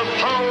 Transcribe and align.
the 0.00 0.06
power 0.12 0.49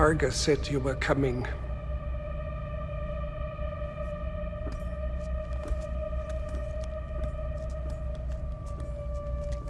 Greef 0.00 0.18
Karga 0.18 0.32
said 0.32 0.66
you 0.68 0.80
were 0.80 0.94
coming. 0.94 1.46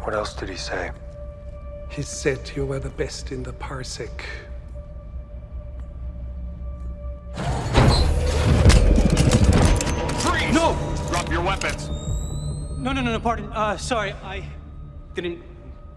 What 0.02 0.14
else 0.14 0.34
did 0.34 0.48
he 0.48 0.56
say? 0.56 0.92
He 1.90 2.02
said 2.02 2.50
you 2.54 2.64
were 2.64 2.78
the 2.78 2.90
best 2.90 3.32
in 3.32 3.42
the 3.42 3.52
Parsec. 3.52 4.10
Freeze! 10.20 10.54
No! 10.54 10.76
Drop 11.10 11.28
your 11.30 11.42
weapons. 11.42 11.88
No, 12.78 12.92
no, 12.92 13.00
no, 13.00 13.12
no, 13.12 13.20
pardon. 13.20 13.52
Uh, 13.52 13.76
sorry, 13.76 14.12
I 14.22 14.44
didn't 15.14 15.42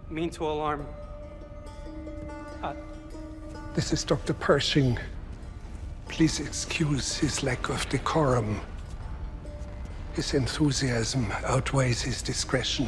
mean 0.10 0.32
to 0.32 0.46
alarm. 0.46 0.88
This 3.76 3.92
is 3.92 4.04
Dr. 4.04 4.36
Pershing. 4.36 5.00
Please 6.08 6.40
excuse 6.40 7.18
his 7.18 7.42
lack 7.42 7.70
of 7.70 7.90
decorum. 7.90 8.62
His 10.14 10.36
enthusiasm 10.36 11.34
outweighs 11.44 12.00
his 12.04 12.22
discretion. 12.22 12.88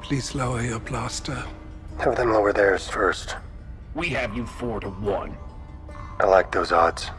Please 0.00 0.36
lower 0.36 0.62
your 0.62 0.78
blaster. 0.78 1.44
Have 1.98 2.14
them 2.14 2.32
lower 2.32 2.52
theirs 2.52 2.86
first. 2.86 3.34
We 3.96 4.08
have 4.10 4.36
you 4.36 4.46
four 4.46 4.78
to 4.78 4.88
one. 4.88 5.36
I 6.20 6.26
like 6.26 6.52
those 6.52 6.70
odds. 6.70 7.10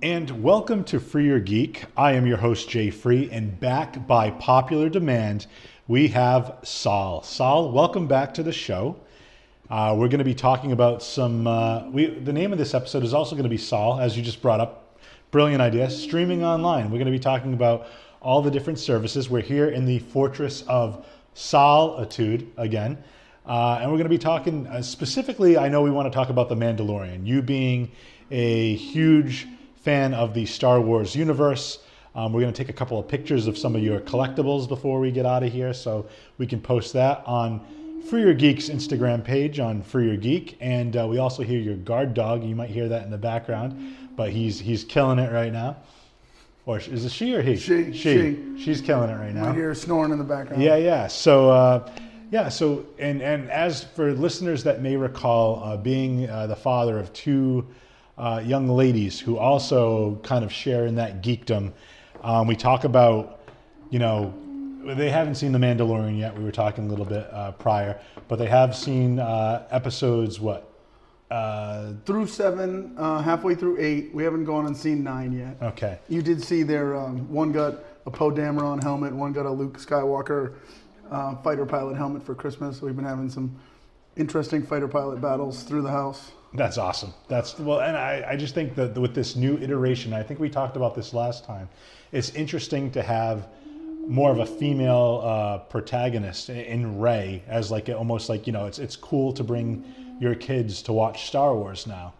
And 0.00 0.44
welcome 0.44 0.84
to 0.84 1.00
Free 1.00 1.26
Your 1.26 1.40
Geek. 1.40 1.86
I 1.96 2.12
am 2.12 2.24
your 2.24 2.36
host, 2.36 2.70
Jay 2.70 2.90
Free, 2.90 3.28
and 3.32 3.58
back 3.58 4.06
by 4.06 4.30
popular 4.30 4.88
demand, 4.88 5.48
we 5.88 6.06
have 6.06 6.58
Saul. 6.62 7.24
Saul, 7.24 7.72
welcome 7.72 8.06
back 8.06 8.32
to 8.34 8.44
the 8.44 8.52
show. 8.52 9.00
Uh, 9.72 9.94
we're 9.96 10.06
going 10.08 10.18
to 10.18 10.24
be 10.24 10.34
talking 10.34 10.72
about 10.72 11.02
some. 11.02 11.46
Uh, 11.46 11.88
we 11.88 12.04
the 12.04 12.32
name 12.32 12.52
of 12.52 12.58
this 12.58 12.74
episode 12.74 13.02
is 13.02 13.14
also 13.14 13.34
going 13.34 13.44
to 13.44 13.48
be 13.48 13.56
Saul, 13.56 13.98
as 13.98 14.14
you 14.18 14.22
just 14.22 14.42
brought 14.42 14.60
up. 14.60 14.98
Brilliant 15.30 15.62
idea. 15.62 15.88
Streaming 15.88 16.44
online. 16.44 16.90
We're 16.90 16.98
going 16.98 17.06
to 17.06 17.10
be 17.10 17.18
talking 17.18 17.54
about 17.54 17.86
all 18.20 18.42
the 18.42 18.50
different 18.50 18.78
services. 18.78 19.30
We're 19.30 19.40
here 19.40 19.70
in 19.70 19.86
the 19.86 20.00
fortress 20.00 20.60
of 20.68 21.06
Solitude 21.32 22.52
again, 22.58 23.02
uh, 23.46 23.78
and 23.80 23.90
we're 23.90 23.96
going 23.96 24.04
to 24.04 24.10
be 24.10 24.18
talking 24.18 24.66
uh, 24.66 24.82
specifically. 24.82 25.56
I 25.56 25.70
know 25.70 25.80
we 25.80 25.90
want 25.90 26.04
to 26.04 26.14
talk 26.14 26.28
about 26.28 26.50
the 26.50 26.54
Mandalorian. 26.54 27.26
You 27.26 27.40
being 27.40 27.90
a 28.30 28.74
huge 28.74 29.48
fan 29.76 30.12
of 30.12 30.34
the 30.34 30.44
Star 30.44 30.82
Wars 30.82 31.16
universe. 31.16 31.78
Um, 32.14 32.34
we're 32.34 32.42
going 32.42 32.52
to 32.52 32.62
take 32.62 32.68
a 32.68 32.76
couple 32.76 32.98
of 32.98 33.08
pictures 33.08 33.46
of 33.46 33.56
some 33.56 33.74
of 33.74 33.82
your 33.82 34.00
collectibles 34.00 34.68
before 34.68 35.00
we 35.00 35.10
get 35.10 35.24
out 35.24 35.42
of 35.42 35.50
here, 35.50 35.72
so 35.72 36.06
we 36.36 36.46
can 36.46 36.60
post 36.60 36.92
that 36.92 37.22
on 37.24 37.66
Free 38.08 38.22
Your 38.22 38.34
Geek's 38.34 38.68
Instagram 38.68 39.24
page 39.24 39.58
on 39.58 39.82
Free 39.82 40.06
Your 40.06 40.16
Geek, 40.16 40.56
and 40.60 40.96
uh, 40.96 41.06
we 41.06 41.18
also 41.18 41.42
hear 41.42 41.60
your 41.60 41.76
guard 41.76 42.14
dog. 42.14 42.44
You 42.44 42.54
might 42.54 42.70
hear 42.70 42.88
that 42.88 43.04
in 43.04 43.10
the 43.10 43.18
background, 43.18 43.96
but 44.16 44.30
he's 44.30 44.58
he's 44.58 44.84
killing 44.84 45.18
it 45.18 45.32
right 45.32 45.52
now. 45.52 45.76
Or 46.66 46.78
is 46.78 47.04
it 47.04 47.10
she 47.10 47.34
or 47.34 47.42
he? 47.42 47.56
She, 47.56 47.92
She. 47.92 47.98
she. 47.98 48.58
She's 48.58 48.80
killing 48.80 49.10
it 49.10 49.14
right 49.14 49.34
now. 49.34 49.50
I 49.50 49.54
hear 49.54 49.74
snoring 49.74 50.12
in 50.12 50.18
the 50.18 50.24
background. 50.24 50.62
Yeah, 50.62 50.76
yeah. 50.76 51.06
So, 51.06 51.50
uh, 51.50 51.90
yeah. 52.30 52.48
So, 52.48 52.86
and 52.98 53.22
and 53.22 53.50
as 53.50 53.82
for 53.82 54.12
listeners 54.12 54.62
that 54.64 54.80
may 54.80 54.96
recall, 54.96 55.62
uh, 55.64 55.76
being 55.76 56.28
uh, 56.28 56.46
the 56.46 56.56
father 56.56 56.98
of 56.98 57.12
two 57.12 57.66
uh, 58.18 58.42
young 58.44 58.68
ladies 58.68 59.18
who 59.18 59.38
also 59.38 60.16
kind 60.22 60.44
of 60.44 60.52
share 60.52 60.86
in 60.86 60.96
that 60.96 61.22
geekdom, 61.22 61.72
um, 62.22 62.46
we 62.46 62.56
talk 62.56 62.84
about, 62.84 63.40
you 63.90 63.98
know, 63.98 64.32
they 64.84 65.10
haven't 65.10 65.36
seen 65.36 65.52
The 65.52 65.58
Mandalorian 65.58 66.18
yet. 66.18 66.36
We 66.36 66.44
were 66.44 66.52
talking 66.52 66.86
a 66.86 66.88
little 66.88 67.04
bit 67.04 67.28
uh, 67.32 67.52
prior, 67.52 68.00
but 68.28 68.36
they 68.36 68.46
have 68.46 68.76
seen 68.76 69.18
uh, 69.18 69.66
episodes. 69.70 70.40
What? 70.40 70.68
Uh, 71.30 71.94
Through 72.04 72.26
seven, 72.26 72.94
uh, 72.98 73.22
halfway 73.22 73.54
through 73.54 73.78
eight. 73.80 74.12
We 74.14 74.22
haven't 74.22 74.44
gone 74.44 74.66
and 74.66 74.76
seen 74.76 75.02
nine 75.02 75.32
yet. 75.32 75.56
okay. 75.62 75.98
You 76.08 76.20
did 76.22 76.42
see 76.42 76.62
their 76.62 76.94
um, 76.94 77.30
one 77.32 77.52
got 77.52 77.76
a 78.04 78.10
Poe 78.10 78.30
Dameron 78.30 78.82
helmet, 78.82 79.14
one 79.14 79.32
got 79.32 79.46
a 79.46 79.50
Luke 79.50 79.78
Skywalker 79.78 80.54
uh, 81.10 81.36
fighter 81.36 81.64
pilot 81.64 81.96
helmet 81.96 82.22
for 82.22 82.34
Christmas. 82.34 82.82
We've 82.82 82.96
been 82.96 83.04
having 83.04 83.30
some 83.30 83.56
interesting 84.16 84.62
fighter 84.62 84.88
pilot 84.88 85.20
battles 85.22 85.62
through 85.62 85.82
the 85.82 85.90
house. 85.90 86.32
That's 86.54 86.76
awesome. 86.76 87.14
That's 87.28 87.58
well, 87.58 87.80
and 87.80 87.96
I, 87.96 88.24
I 88.28 88.36
just 88.36 88.54
think 88.54 88.74
that 88.74 88.94
with 88.98 89.14
this 89.14 89.36
new 89.36 89.56
iteration, 89.56 90.12
I 90.12 90.22
think 90.22 90.38
we 90.38 90.50
talked 90.50 90.76
about 90.76 90.94
this 90.94 91.14
last 91.14 91.46
time. 91.46 91.66
It's 92.12 92.28
interesting 92.34 92.90
to 92.90 93.02
have 93.02 93.48
more 94.06 94.30
of 94.30 94.38
a 94.38 94.46
female 94.46 95.22
uh, 95.24 95.58
protagonist 95.58 96.50
in- 96.50 96.98
Rey 96.98 97.42
as 97.46 97.70
like 97.70 97.88
almost 97.88 98.28
like 98.28 98.46
you 98.46 98.52
know 98.52 98.66
it's 98.66 98.78
it's 98.78 98.96
cool 98.96 99.32
to 99.32 99.44
bring 99.44 99.84
your 100.20 100.34
kids 100.34 100.82
to 100.82 100.92
watch 100.92 101.26
Star 101.26 101.54
Wars 101.54 101.86
now 101.86 102.12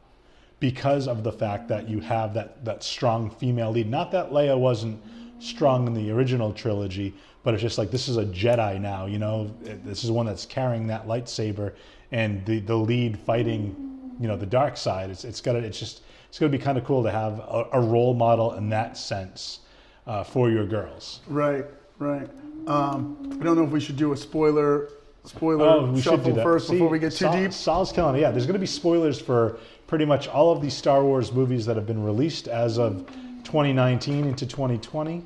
because 0.61 1.09
of 1.09 1.25
the 1.25 1.33
fact 1.33 1.69
that 1.69 1.89
you 1.89 2.01
have 2.01 2.35
that 2.35 2.65
that 2.65 2.83
strong 2.83 3.31
female 3.31 3.71
lead. 3.71 3.89
Not 3.89 4.13
that 4.13 4.31
Leia 4.31 4.59
wasn't 4.59 5.03
strong 5.41 5.87
in 5.87 5.95
the 5.95 6.11
original 6.11 6.53
trilogy, 6.53 7.15
but 7.43 7.55
it's 7.55 7.63
just 7.63 7.79
like 7.79 7.91
this 7.91 8.09
is 8.09 8.17
a 8.17 8.25
Jedi 8.25 8.81
now. 8.81 9.07
You 9.07 9.19
know, 9.19 9.53
this 9.63 10.05
is 10.05 10.11
one 10.11 10.27
that's 10.27 10.47
carrying 10.47 10.87
that 10.87 11.07
lightsaber 11.07 11.75
and 12.13 12.45
the 12.47 12.61
the 12.61 12.77
lead 12.77 13.19
fighting. 13.19 13.77
You 14.21 14.29
know, 14.29 14.37
the 14.37 14.47
dark 14.47 14.77
side. 14.77 15.11
It's 15.11 15.25
it's 15.25 15.41
got 15.41 15.57
it's 15.57 15.79
just 15.79 16.03
it's 16.29 16.39
to 16.39 16.49
be 16.49 16.59
kind 16.59 16.79
of 16.79 16.85
cool 16.85 17.03
to 17.03 17.11
have 17.11 17.41
a, 17.41 17.69
a 17.73 17.81
role 17.81 18.15
model 18.15 18.55
in 18.55 18.69
that 18.71 18.97
sense 18.97 19.59
uh, 20.07 20.25
for 20.25 20.51
your 20.51 20.67
girls. 20.67 21.21
Right, 21.29 21.65
right. 21.99 22.29
Um, 22.67 23.17
I 23.41 23.45
don't 23.45 23.57
know 23.57 23.65
if 23.65 23.71
we 23.71 23.81
should 23.81 23.97
do 23.97 24.13
a 24.13 24.17
spoiler 24.17 24.89
spoiler 25.25 25.67
Oh, 25.67 25.87
we 25.87 26.01
should 26.01 26.23
do 26.25 26.31
shuffle 26.31 26.43
first 26.43 26.67
See, 26.67 26.75
before 26.75 26.89
we 26.89 26.99
get 26.99 27.13
too 27.13 27.31
deep. 27.31 27.53
Saul's 27.53 27.93
killing 27.93 28.17
it. 28.17 28.21
Yeah, 28.21 28.31
there's 28.31 28.47
going 28.47 28.55
to 28.55 28.61
be 28.61 28.67
spoilers 28.67 29.21
for 29.21 29.59
pretty 29.87 30.05
much 30.05 30.29
all 30.29 30.53
of 30.53 30.61
these 30.61 30.75
Star 30.75 31.05
Wars 31.05 31.33
movies 31.33 31.67
that 31.67 31.77
have 31.77 31.87
been 31.87 32.03
released 32.03 32.49
as 32.49 32.79
of 32.79 33.07
2019 33.45 34.25
into 34.27 34.47
2020, 34.47 35.23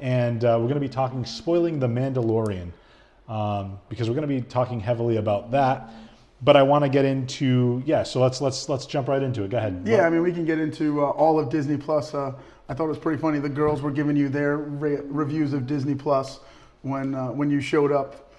and 0.00 0.44
uh, 0.44 0.56
we're 0.58 0.68
going 0.68 0.74
to 0.74 0.80
be 0.80 0.88
talking 0.88 1.24
spoiling 1.24 1.78
the 1.78 1.86
Mandalorian 1.86 2.70
um, 3.28 3.78
because 3.88 4.08
we're 4.08 4.16
going 4.16 4.28
to 4.28 4.34
be 4.34 4.40
talking 4.40 4.80
heavily 4.80 5.16
about 5.16 5.50
that. 5.52 5.90
But 6.42 6.56
I 6.56 6.62
want 6.62 6.84
to 6.84 6.90
get 6.90 7.04
into 7.06 7.82
yeah. 7.86 8.02
So 8.02 8.20
let's 8.20 8.42
let's 8.42 8.68
let's 8.68 8.84
jump 8.84 9.08
right 9.08 9.22
into 9.22 9.44
it. 9.44 9.50
Go 9.50 9.56
ahead. 9.56 9.82
Yeah, 9.86 10.06
I 10.06 10.10
mean, 10.10 10.22
we 10.22 10.32
can 10.32 10.44
get 10.44 10.58
into 10.58 11.02
uh, 11.02 11.08
all 11.10 11.38
of 11.40 11.48
Disney 11.48 11.78
Plus. 11.78 12.12
Uh, 12.12 12.32
I 12.68 12.74
thought 12.74 12.84
it 12.86 12.88
was 12.88 12.98
pretty 12.98 13.20
funny. 13.20 13.38
The 13.38 13.48
girls 13.48 13.80
were 13.82 13.90
giving 13.90 14.16
you 14.16 14.28
their 14.28 14.56
re- 14.56 15.00
reviews 15.04 15.52
of 15.52 15.66
Disney 15.66 15.94
Plus 15.94 16.40
when 16.82 17.14
uh, 17.14 17.28
when 17.28 17.50
you 17.50 17.60
showed 17.60 17.92
up, 17.92 18.32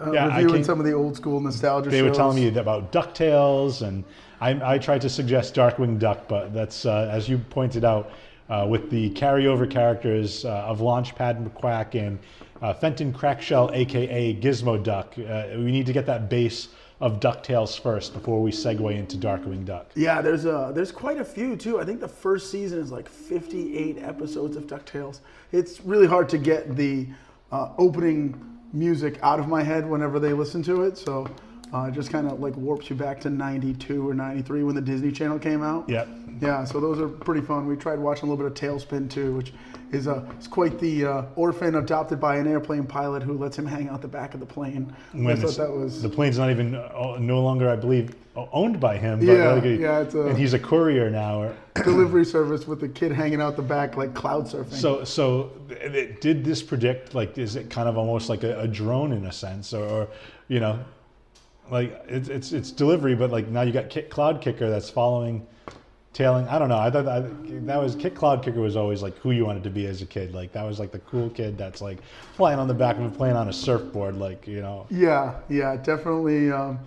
uh, 0.00 0.12
Yeah, 0.12 0.36
reviewing 0.36 0.64
some 0.64 0.80
of 0.80 0.86
the 0.86 0.92
old 0.92 1.16
school 1.16 1.40
nostalgia 1.40 1.90
they 1.90 1.98
shows. 1.98 2.10
were 2.10 2.14
telling 2.14 2.36
me 2.36 2.48
about 2.58 2.90
Ducktales, 2.92 3.82
and 3.86 4.04
I, 4.40 4.74
I 4.74 4.78
tried 4.78 5.00
to 5.02 5.08
suggest 5.08 5.54
Darkwing 5.54 5.98
Duck, 5.98 6.26
but 6.28 6.52
that's 6.52 6.84
uh, 6.84 7.08
as 7.12 7.28
you 7.28 7.38
pointed 7.38 7.84
out 7.84 8.10
uh, 8.48 8.66
with 8.68 8.90
the 8.90 9.10
carryover 9.10 9.70
characters 9.70 10.44
uh, 10.44 10.48
of 10.66 10.80
Launchpad 10.80 11.48
McQuack 11.48 11.94
and 11.94 12.18
uh, 12.62 12.74
Fenton 12.74 13.12
Crackshell, 13.12 13.70
aka 13.72 14.34
Gizmo 14.34 14.82
Duck. 14.82 15.14
Uh, 15.16 15.44
we 15.56 15.70
need 15.70 15.86
to 15.86 15.92
get 15.92 16.06
that 16.06 16.28
base 16.28 16.68
of 17.00 17.18
Ducktales 17.18 17.80
first 17.80 18.12
before 18.12 18.42
we 18.42 18.50
segue 18.50 18.94
into 18.94 19.16
Darkwing 19.16 19.64
Duck. 19.64 19.90
Yeah, 19.94 20.20
there's 20.20 20.44
uh 20.44 20.72
there's 20.72 20.92
quite 20.92 21.18
a 21.18 21.24
few 21.24 21.56
too. 21.56 21.80
I 21.80 21.84
think 21.84 22.00
the 22.00 22.08
first 22.08 22.50
season 22.50 22.78
is 22.78 22.92
like 22.92 23.08
58 23.08 23.98
episodes 24.02 24.56
of 24.56 24.66
Ducktales. 24.66 25.20
It's 25.52 25.80
really 25.80 26.06
hard 26.06 26.28
to 26.28 26.38
get 26.38 26.76
the 26.76 27.08
uh, 27.52 27.70
opening 27.78 28.38
music 28.72 29.18
out 29.22 29.40
of 29.40 29.48
my 29.48 29.62
head 29.62 29.88
whenever 29.88 30.18
they 30.20 30.32
listen 30.32 30.62
to 30.64 30.82
it. 30.82 30.96
So 30.96 31.26
Uh, 31.72 31.84
it 31.84 31.92
just 31.92 32.10
kind 32.10 32.26
of 32.26 32.40
like 32.40 32.56
warps 32.56 32.90
you 32.90 32.96
back 32.96 33.20
to 33.20 33.30
92 33.30 34.08
or 34.08 34.12
93 34.12 34.64
when 34.64 34.74
the 34.74 34.80
Disney 34.80 35.12
Channel 35.12 35.38
came 35.38 35.62
out. 35.62 35.88
Yep. 35.88 36.08
Yeah, 36.40 36.64
so 36.64 36.80
those 36.80 36.98
are 37.00 37.08
pretty 37.08 37.42
fun. 37.42 37.66
We 37.66 37.76
tried 37.76 37.98
watching 37.98 38.28
a 38.28 38.32
little 38.32 38.48
bit 38.48 38.62
of 38.64 38.70
TaleSpin 38.70 39.10
too, 39.10 39.36
which 39.36 39.52
is 39.92 40.08
uh, 40.08 40.24
is 40.40 40.48
quite 40.48 40.78
the 40.80 41.04
uh, 41.04 41.22
orphan 41.36 41.76
adopted 41.76 42.18
by 42.18 42.36
an 42.36 42.46
airplane 42.46 42.84
pilot 42.84 43.22
who 43.22 43.34
lets 43.34 43.56
him 43.58 43.66
hang 43.66 43.88
out 43.88 44.00
the 44.02 44.08
back 44.08 44.34
of 44.34 44.40
the 44.40 44.46
plane. 44.46 44.92
I 45.12 45.16
When 45.18 45.36
thought 45.36 45.56
that 45.56 45.70
was 45.70 46.02
the 46.02 46.08
plane's 46.08 46.38
not 46.38 46.50
even 46.50 46.74
uh, 46.74 47.16
no 47.20 47.40
longer, 47.42 47.68
I 47.68 47.76
believe, 47.76 48.14
owned 48.34 48.80
by 48.80 48.96
him. 48.96 49.18
But 49.20 49.26
Yeah, 49.36 49.52
like 49.52 49.64
a- 49.64 49.76
yeah, 49.76 50.00
it's 50.00 50.14
a- 50.14 50.28
and 50.28 50.38
he's 50.38 50.54
a 50.54 50.58
courier 50.58 51.10
now. 51.10 51.42
Or, 51.42 51.56
delivery 51.84 52.24
service 52.24 52.66
with 52.66 52.80
the 52.80 52.88
kid 52.88 53.12
hanging 53.12 53.40
out 53.40 53.56
the 53.56 53.62
back 53.62 53.96
like 53.96 54.14
cloud 54.14 54.46
surfing. 54.46 54.72
so, 54.74 55.04
so 55.04 55.50
did 56.20 56.44
this 56.44 56.62
predict 56.62 57.14
like 57.14 57.36
is 57.38 57.54
it 57.56 57.70
kind 57.70 57.88
of 57.88 57.96
almost 57.98 58.28
like 58.28 58.42
a, 58.44 58.60
a 58.60 58.66
drone 58.68 59.12
in 59.12 59.26
a 59.26 59.32
sense, 59.32 59.72
or, 59.74 59.84
or 59.84 60.08
you 60.48 60.58
know, 60.60 60.78
like 61.70 62.04
it's 62.08 62.28
it's 62.28 62.52
it's 62.52 62.70
delivery, 62.70 63.14
but 63.14 63.30
like 63.30 63.48
now 63.48 63.62
you 63.62 63.72
got 63.72 63.90
Kick, 63.90 64.10
Cloud 64.10 64.40
Kicker 64.40 64.68
that's 64.70 64.90
following, 64.90 65.46
tailing. 66.12 66.46
I 66.48 66.58
don't 66.58 66.68
know. 66.68 66.78
I 66.78 66.90
thought 66.90 67.04
that, 67.04 67.66
that 67.66 67.80
was 67.82 67.94
Kit 67.94 68.14
Cloudkicker 68.14 68.56
was 68.56 68.76
always 68.76 69.02
like 69.02 69.16
who 69.18 69.30
you 69.30 69.44
wanted 69.46 69.62
to 69.64 69.70
be 69.70 69.86
as 69.86 70.02
a 70.02 70.06
kid. 70.06 70.34
Like 70.34 70.52
that 70.52 70.64
was 70.64 70.78
like 70.78 70.92
the 70.92 70.98
cool 71.00 71.30
kid 71.30 71.56
that's 71.56 71.80
like 71.80 71.98
flying 72.34 72.58
on 72.58 72.68
the 72.68 72.74
back 72.74 72.96
of 72.96 73.04
a 73.04 73.10
plane 73.10 73.36
on 73.36 73.48
a 73.48 73.52
surfboard, 73.52 74.16
like 74.16 74.46
you 74.46 74.60
know. 74.60 74.86
yeah, 74.90 75.34
yeah, 75.48 75.76
definitely, 75.76 76.50
um, 76.50 76.78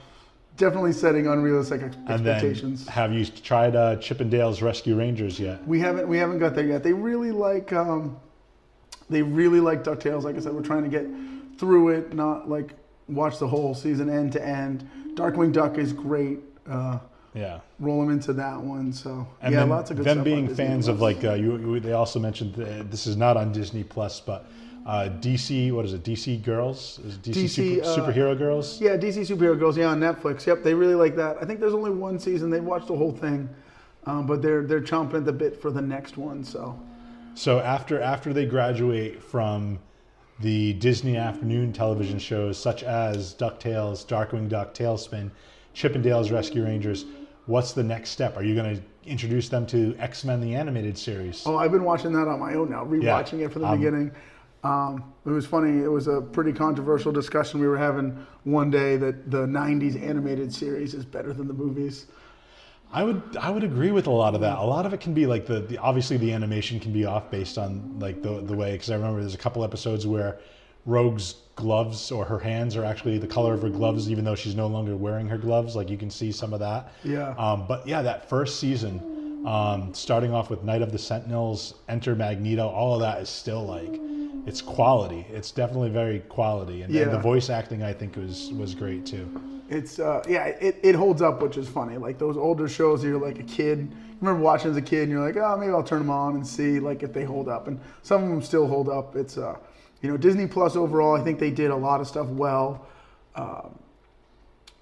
definitely 0.58 0.94
setting 0.94 1.28
unrealistic 1.28 1.82
ex- 1.82 1.96
And 2.08 2.26
then, 2.26 2.36
expectations. 2.36 2.88
have 2.88 3.14
you 3.14 3.26
tried 3.26 3.76
uh, 3.76 3.96
Chip 3.98 4.22
'n 4.22 4.30
Dale's 4.30 4.62
Rescue 4.62 4.96
Rangers 4.98 5.40
yet? 5.40 5.66
We 5.68 5.80
haven't 5.80 6.08
we 6.08 6.18
haven't 6.18 6.40
got 6.40 6.56
there 6.56 6.66
yet. 6.66 6.84
They 6.84 6.94
really 6.94 7.32
like 7.32 7.72
um, 7.74 8.18
they 9.10 9.22
really 9.22 9.60
like 9.60 9.84
Ducktales. 9.84 10.24
Like 10.24 10.36
I 10.36 10.40
said, 10.40 10.54
we're 10.54 10.62
trying 10.62 10.84
to 10.84 10.90
get 10.90 11.06
through 11.60 11.90
it, 11.90 12.14
not 12.14 12.50
like 12.50 12.74
watch 13.08 13.40
the 13.40 13.48
whole 13.48 13.74
season 13.74 14.10
end 14.10 14.32
to 14.34 14.46
end. 14.46 14.88
Darkwing 15.16 15.52
Duck 15.52 15.78
is 15.78 15.94
great. 15.94 16.40
Uh, 16.70 17.00
Yeah. 17.36 17.60
roll 17.80 18.00
them 18.02 18.12
into 18.12 18.32
that 18.34 18.60
one. 18.62 18.94
So 18.94 19.28
And 19.42 19.54
yeah, 19.54 19.62
then 19.62 19.70
lots 19.70 19.90
of 19.92 19.98
good 19.98 20.04
stuff. 20.04 20.16
them 20.16 20.24
being 20.24 20.48
fans 20.54 20.88
of 20.88 21.02
like 21.02 21.24
uh, 21.24 21.34
you, 21.34 21.58
you, 21.58 21.80
they 21.80 21.94
also 21.94 22.20
mentioned 22.20 22.54
this 22.90 23.08
is 23.08 23.16
not 23.18 23.38
on 23.38 23.52
Disney 23.52 23.84
Plus, 23.84 24.20
but 24.20 24.46
uh, 24.86 25.10
DC. 25.20 25.72
What 25.72 25.86
is 25.86 25.94
it? 25.94 26.04
DC 26.04 26.44
Girls? 26.44 27.00
Is 27.06 27.16
it 27.16 27.22
DC, 27.24 27.44
DC, 27.46 27.50
super, 27.50 27.82
uh, 27.84 27.96
superhero 27.98 28.38
girls? 28.38 28.82
Yeah, 28.82 28.98
DC 28.98 29.20
Superhero 29.22 29.58
Girls, 29.58 29.78
yeah, 29.78 29.86
on 29.88 30.00
Netflix. 30.00 30.46
Yep, 30.46 30.62
they 30.64 30.74
really 30.74 30.96
like 30.96 31.16
that. 31.16 31.38
I 31.42 31.46
think 31.46 31.60
there's 31.62 31.74
only 31.74 31.92
one 31.92 32.20
season. 32.20 32.50
They 32.50 32.60
watched 32.60 32.88
the 32.88 32.96
whole 32.98 33.14
thing, 33.14 33.48
um, 34.06 34.28
but 34.28 34.42
they're 34.42 34.64
they're 34.64 34.82
chomping 34.82 35.16
at 35.16 35.26
the 35.26 35.32
bit 35.34 35.60
for 35.62 35.72
the 35.72 35.82
next 35.82 36.18
one. 36.18 36.44
So 36.44 36.78
So 37.34 37.60
after 37.62 38.00
after 38.02 38.34
they 38.34 38.46
graduate 38.46 39.24
from 39.24 39.80
the 40.40 40.74
Disney 40.74 41.18
afternoon 41.18 41.74
television 41.74 42.20
shows 42.20 42.58
such 42.58 42.84
as 42.84 43.34
DuckTales, 43.36 44.06
Darkwing 44.06 44.50
Duck, 44.50 44.74
TaleSpin, 44.74 45.32
Chippendales 45.76 46.32
Rescue 46.32 46.64
Rangers, 46.64 47.06
what's 47.46 47.74
the 47.74 47.84
next 47.84 48.10
step? 48.12 48.38
Are 48.38 48.44
you 48.44 48.56
going 48.56 48.76
to 48.78 48.82
introduce 49.10 49.50
them 49.50 49.66
to 49.68 49.96
X 50.00 50.24
Men 50.24 50.42
the 50.42 50.56
animated 50.56 50.98
series? 50.98 51.44
oh, 51.46 51.58
I've 51.58 51.72
been 51.72 51.84
watching 51.84 52.14
that 52.14 52.28
on 52.28 52.40
my 52.40 52.54
own 52.56 52.70
now, 52.70 52.86
rewatching 52.86 53.40
it 53.46 53.52
from 53.52 53.62
the 53.64 53.68
Um, 53.70 53.78
beginning. 53.80 54.12
Um, 54.64 55.14
it 55.26 55.30
was 55.30 55.46
funny. 55.46 55.84
It 55.84 55.92
was 55.92 56.08
a 56.08 56.22
pretty 56.22 56.54
controversial 56.54 57.12
discussion 57.12 57.60
we 57.60 57.68
were 57.68 57.78
having 57.78 58.26
one 58.46 58.72
day 58.72 58.96
that 58.96 59.30
the 59.30 59.46
'90s 59.46 60.02
animated 60.02 60.54
series 60.54 60.94
is 60.94 61.04
better 61.04 61.34
than 61.34 61.48
the 61.50 61.54
movies. 61.54 62.06
I 62.94 63.04
would 63.04 63.38
I 63.40 63.50
would 63.50 63.64
agree 63.64 63.92
with 63.92 64.06
a 64.06 64.12
lot 64.12 64.36
of 64.36 64.42
that. 64.42 64.60
A 64.60 64.64
lot 64.64 64.86
of 64.86 64.94
it 64.94 65.00
can 65.02 65.14
be 65.14 65.26
like 65.26 65.48
the, 65.48 65.62
the 65.62 65.80
obviously 65.80 66.18
the 66.18 66.32
animation 66.32 66.80
can 66.80 66.94
be 66.94 67.06
off 67.06 67.32
based 67.32 67.58
on 67.58 67.98
like 68.00 68.22
the 68.22 68.42
the 68.42 68.54
way 68.56 68.74
because 68.74 68.92
I 68.92 68.96
remember 68.96 69.20
there's 69.20 69.34
a 69.34 69.40
couple 69.40 69.64
episodes 69.64 70.06
where 70.06 70.40
Rogue's 70.86 71.36
gloves 71.56 72.12
or 72.12 72.24
her 72.26 72.40
hands 72.40 72.76
are 72.76 72.86
actually 72.86 73.18
the 73.18 73.28
color 73.28 73.54
of 73.54 73.62
her 73.64 73.70
gloves 73.70 74.12
even 74.12 74.24
though 74.24 74.36
she's 74.36 74.56
no 74.56 74.68
longer 74.68 74.96
wearing 74.96 75.28
her 75.28 75.40
gloves. 75.40 75.76
Like 75.76 75.90
you 75.90 75.98
can 75.98 76.12
see 76.12 76.32
some 76.32 76.54
of 76.54 76.60
that. 76.60 76.92
Yeah. 77.04 77.30
Um, 77.32 77.66
but 77.68 77.88
yeah, 77.88 78.04
that 78.04 78.30
first 78.30 78.60
season, 78.60 79.44
um, 79.48 79.92
starting 79.96 80.32
off 80.32 80.52
with 80.52 80.64
Night 80.64 80.84
of 80.84 80.92
the 80.92 81.00
Sentinels, 81.00 81.76
Enter 81.90 82.16
Magneto, 82.16 82.68
all 82.68 82.94
of 82.94 83.02
that 83.02 83.20
is 83.20 83.30
still 83.30 83.66
like 83.66 84.00
it's 84.46 84.62
quality. 84.62 85.26
It's 85.32 85.52
definitely 85.52 85.90
very 85.90 86.20
quality, 86.20 86.84
and, 86.84 86.94
and 86.96 87.12
the 87.12 87.20
voice 87.20 87.50
acting 87.50 87.82
I 87.82 87.94
think 87.94 88.18
was 88.18 88.52
was 88.54 88.76
great 88.76 89.06
too. 89.06 89.42
It's 89.70 90.00
uh, 90.00 90.24
yeah, 90.28 90.46
it, 90.46 90.80
it 90.84 90.96
holds 90.96 91.22
up, 91.22 91.42
which 91.42 91.58
is 91.58 91.68
funny. 91.68 91.98
Like 91.98 92.18
those 92.18 92.38
older 92.38 92.68
shows, 92.68 93.04
you're 93.04 93.20
like 93.20 93.40
a 93.40 93.44
kid. 93.44 93.80
You 93.80 94.18
remember 94.22 94.44
watching 94.44 94.72
as 94.72 94.78
a 94.78 94.82
kid, 94.82 95.04
and 95.04 95.12
you're 95.12 95.26
like, 95.26 95.38
oh, 95.38 95.58
maybe 95.58 95.72
I'll 95.72 95.84
turn 95.84 96.00
them 96.00 96.10
on 96.10 96.36
and 96.36 96.46
see 96.46 96.80
like 96.80 97.04
if 97.04 97.14
they 97.14 97.24
hold 97.24 97.48
up. 97.48 97.68
And 97.68 97.80
some 98.02 98.24
of 98.24 98.30
them 98.30 98.42
still 98.42 98.68
hold 98.68 98.90
up. 98.90 99.16
It's 99.16 99.38
uh, 99.38 99.56
you 100.02 100.10
know, 100.10 100.18
Disney 100.18 100.48
Plus 100.48 100.76
overall, 100.76 101.16
I 101.16 101.24
think 101.24 101.40
they 101.40 101.50
did 101.50 101.72
a 101.72 101.76
lot 101.76 102.02
of 102.02 102.08
stuff 102.08 102.28
well. 102.28 102.86
Um, 103.36 103.80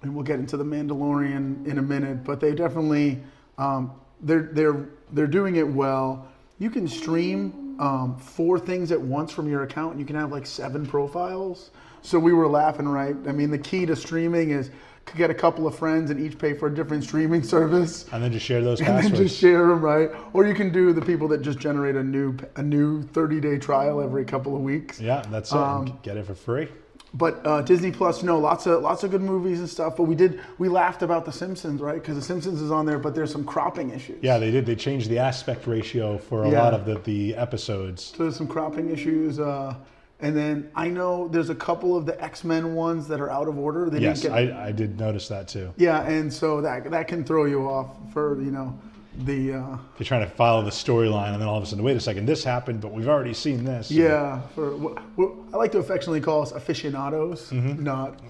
and 0.02 0.14
we'll 0.14 0.24
get 0.24 0.40
into 0.40 0.56
the 0.56 0.64
Mandalorian 0.64 1.64
in 1.66 1.78
a 1.78 1.82
minute, 1.82 2.24
but 2.24 2.40
they 2.40 2.54
definitely 2.54 3.22
um, 3.56 3.92
they're 4.20 4.50
they're 4.52 4.88
they're 5.12 5.26
doing 5.26 5.56
it 5.56 5.66
well. 5.66 6.28
You 6.58 6.70
can 6.70 6.88
stream 6.88 7.76
um, 7.80 8.16
four 8.18 8.58
things 8.58 8.92
at 8.92 9.00
once 9.00 9.32
from 9.32 9.48
your 9.48 9.62
account, 9.62 9.92
and 9.92 10.00
you 10.00 10.06
can 10.06 10.16
have 10.16 10.32
like 10.32 10.46
seven 10.46 10.86
profiles. 10.86 11.70
So 12.02 12.18
we 12.18 12.32
were 12.32 12.48
laughing, 12.48 12.88
right? 12.88 13.16
I 13.26 13.32
mean, 13.32 13.50
the 13.50 13.58
key 13.58 13.86
to 13.86 13.94
streaming 13.96 14.50
is 14.50 14.70
to 15.06 15.16
get 15.16 15.30
a 15.30 15.34
couple 15.34 15.66
of 15.66 15.74
friends 15.76 16.10
and 16.10 16.20
each 16.20 16.38
pay 16.38 16.52
for 16.52 16.66
a 16.68 16.74
different 16.74 17.04
streaming 17.04 17.42
service, 17.56 18.06
And 18.12 18.22
then 18.22 18.32
just 18.32 18.44
share 18.44 18.60
those 18.62 18.80
and 18.80 18.88
then 18.88 19.02
passwords. 19.02 19.18
just 19.30 19.40
share 19.40 19.66
them, 19.68 19.80
right? 19.80 20.10
Or 20.32 20.46
you 20.46 20.54
can 20.54 20.72
do 20.72 20.92
the 20.92 21.02
people 21.02 21.28
that 21.28 21.42
just 21.42 21.58
generate 21.58 21.96
a 21.96 22.02
new 22.02 22.36
a 22.56 22.62
new 22.62 23.02
30 23.02 23.40
day 23.40 23.58
trial 23.58 24.00
every 24.00 24.24
couple 24.24 24.54
of 24.56 24.62
weeks. 24.62 25.00
yeah, 25.00 25.22
that's 25.30 25.52
it. 25.52 25.58
Um, 25.58 25.98
get 26.02 26.16
it 26.16 26.26
for 26.26 26.34
free. 26.34 26.68
But 27.14 27.46
uh, 27.46 27.60
Disney 27.60 27.92
Plus, 27.92 28.22
no, 28.22 28.38
lots 28.38 28.66
of 28.66 28.82
lots 28.82 29.04
of 29.04 29.10
good 29.10 29.20
movies 29.20 29.58
and 29.60 29.68
stuff. 29.68 29.96
But 29.98 30.04
we 30.04 30.14
did 30.14 30.40
we 30.58 30.68
laughed 30.70 31.02
about 31.02 31.24
The 31.26 31.32
Simpsons, 31.32 31.80
right? 31.82 32.00
Because 32.00 32.14
The 32.16 32.22
Simpsons 32.22 32.62
is 32.62 32.70
on 32.70 32.86
there, 32.86 32.98
but 32.98 33.14
there's 33.14 33.30
some 33.30 33.44
cropping 33.44 33.90
issues. 33.90 34.18
Yeah, 34.22 34.38
they 34.38 34.50
did. 34.50 34.64
They 34.64 34.76
changed 34.76 35.10
the 35.10 35.18
aspect 35.18 35.66
ratio 35.66 36.16
for 36.16 36.44
a 36.44 36.50
Yeah. 36.50 36.62
lot 36.62 36.72
of 36.74 36.86
the, 36.86 36.94
the 37.00 37.34
episodes. 37.36 38.14
So 38.16 38.22
there's 38.22 38.36
some 38.36 38.48
cropping 38.48 38.88
issues. 38.88 39.38
Uh, 39.38 39.74
and 40.22 40.36
then 40.36 40.70
I 40.74 40.88
know 40.88 41.28
there's 41.28 41.50
a 41.50 41.54
couple 41.54 41.96
of 41.96 42.06
the 42.06 42.20
X 42.22 42.44
Men 42.44 42.74
ones 42.74 43.06
that 43.08 43.20
are 43.20 43.30
out 43.30 43.48
of 43.48 43.58
order. 43.58 43.90
They 43.90 43.98
Yes, 44.00 44.22
get, 44.22 44.32
I, 44.32 44.68
I 44.68 44.72
did 44.72 44.98
notice 44.98 45.28
that 45.28 45.48
too. 45.48 45.72
yeah, 45.76 46.02
and 46.08 46.32
so 46.32 46.60
that 46.62 46.90
that 46.90 47.08
can 47.08 47.24
throw 47.24 47.44
you 47.44 47.68
off 47.68 47.88
for 48.12 48.40
you 48.42 48.50
know 48.50 48.78
the 49.24 49.52
uh, 49.54 49.76
They're 49.98 50.06
trying 50.06 50.26
to 50.26 50.34
follow 50.34 50.62
the 50.64 50.70
storyline, 50.70 51.32
and 51.32 51.40
then 51.40 51.46
all 51.48 51.58
of 51.58 51.62
a 51.62 51.66
sudden, 51.66 51.84
wait 51.84 51.96
a 51.98 52.00
second, 52.00 52.24
this 52.24 52.42
happened, 52.42 52.80
but 52.80 52.92
we've 52.92 53.08
already 53.08 53.34
seen 53.34 53.62
this. 53.62 53.90
yeah 53.90 54.40
for 54.54 54.74
what, 54.76 54.98
what 55.16 55.32
I 55.52 55.56
like 55.58 55.72
to 55.72 55.78
affectionately 55.78 56.22
call 56.22 56.40
us 56.40 56.52
aficionados, 56.52 57.50
Mm-hmm. 57.50 57.82
not 57.84 58.20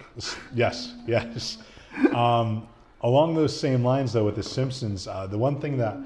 Yes, 0.55 0.95
yes. 1.07 1.59
Um, 2.15 2.67
along 3.03 3.35
those 3.37 3.59
same 3.59 3.85
lines, 3.85 4.13
though, 4.13 4.25
with 4.25 4.35
The 4.35 4.43
Simpsons, 4.43 5.07
uh, 5.07 5.27
the 5.29 5.39
one 5.39 5.61
thing 5.61 5.77
that 5.79 5.97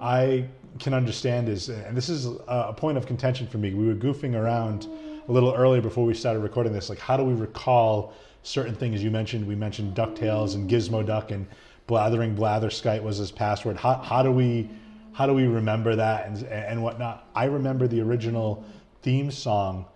I 0.00 0.46
can 0.78 0.94
understand 0.94 1.48
is, 1.48 1.68
and 1.68 1.96
this 1.96 2.08
is 2.08 2.26
a 2.46 2.72
point 2.72 2.98
of 2.98 3.06
contention 3.06 3.46
for 3.48 3.58
me, 3.58 3.74
we 3.74 3.86
were 3.88 3.94
goofing 3.94 4.34
around 4.36 4.86
a 5.30 5.32
little 5.32 5.54
earlier 5.54 5.80
before 5.80 6.04
we 6.04 6.12
started 6.12 6.40
recording 6.40 6.72
this. 6.72 6.88
Like, 6.88 6.98
how 6.98 7.16
do 7.16 7.22
we 7.22 7.34
recall 7.34 8.12
certain 8.42 8.74
things? 8.74 9.00
You 9.02 9.12
mentioned, 9.12 9.46
we 9.46 9.54
mentioned 9.54 9.94
DuckTales 9.94 10.56
and 10.56 10.68
Gizmo 10.68 11.06
Duck 11.06 11.30
and 11.30 11.46
Blathering 11.86 12.34
Blatherskite 12.34 13.00
was 13.00 13.18
his 13.18 13.30
password. 13.30 13.76
How, 13.76 13.94
how 13.94 14.22
do 14.22 14.30
we. 14.32 14.68
How 15.12 15.26
do 15.26 15.34
we 15.34 15.48
remember 15.48 15.96
that 15.96 16.28
and, 16.28 16.44
and 16.46 16.82
whatnot? 16.82 17.28
I 17.34 17.44
remember 17.46 17.88
the 17.88 18.00
original 18.00 18.64
theme 19.02 19.30
song 19.32 19.86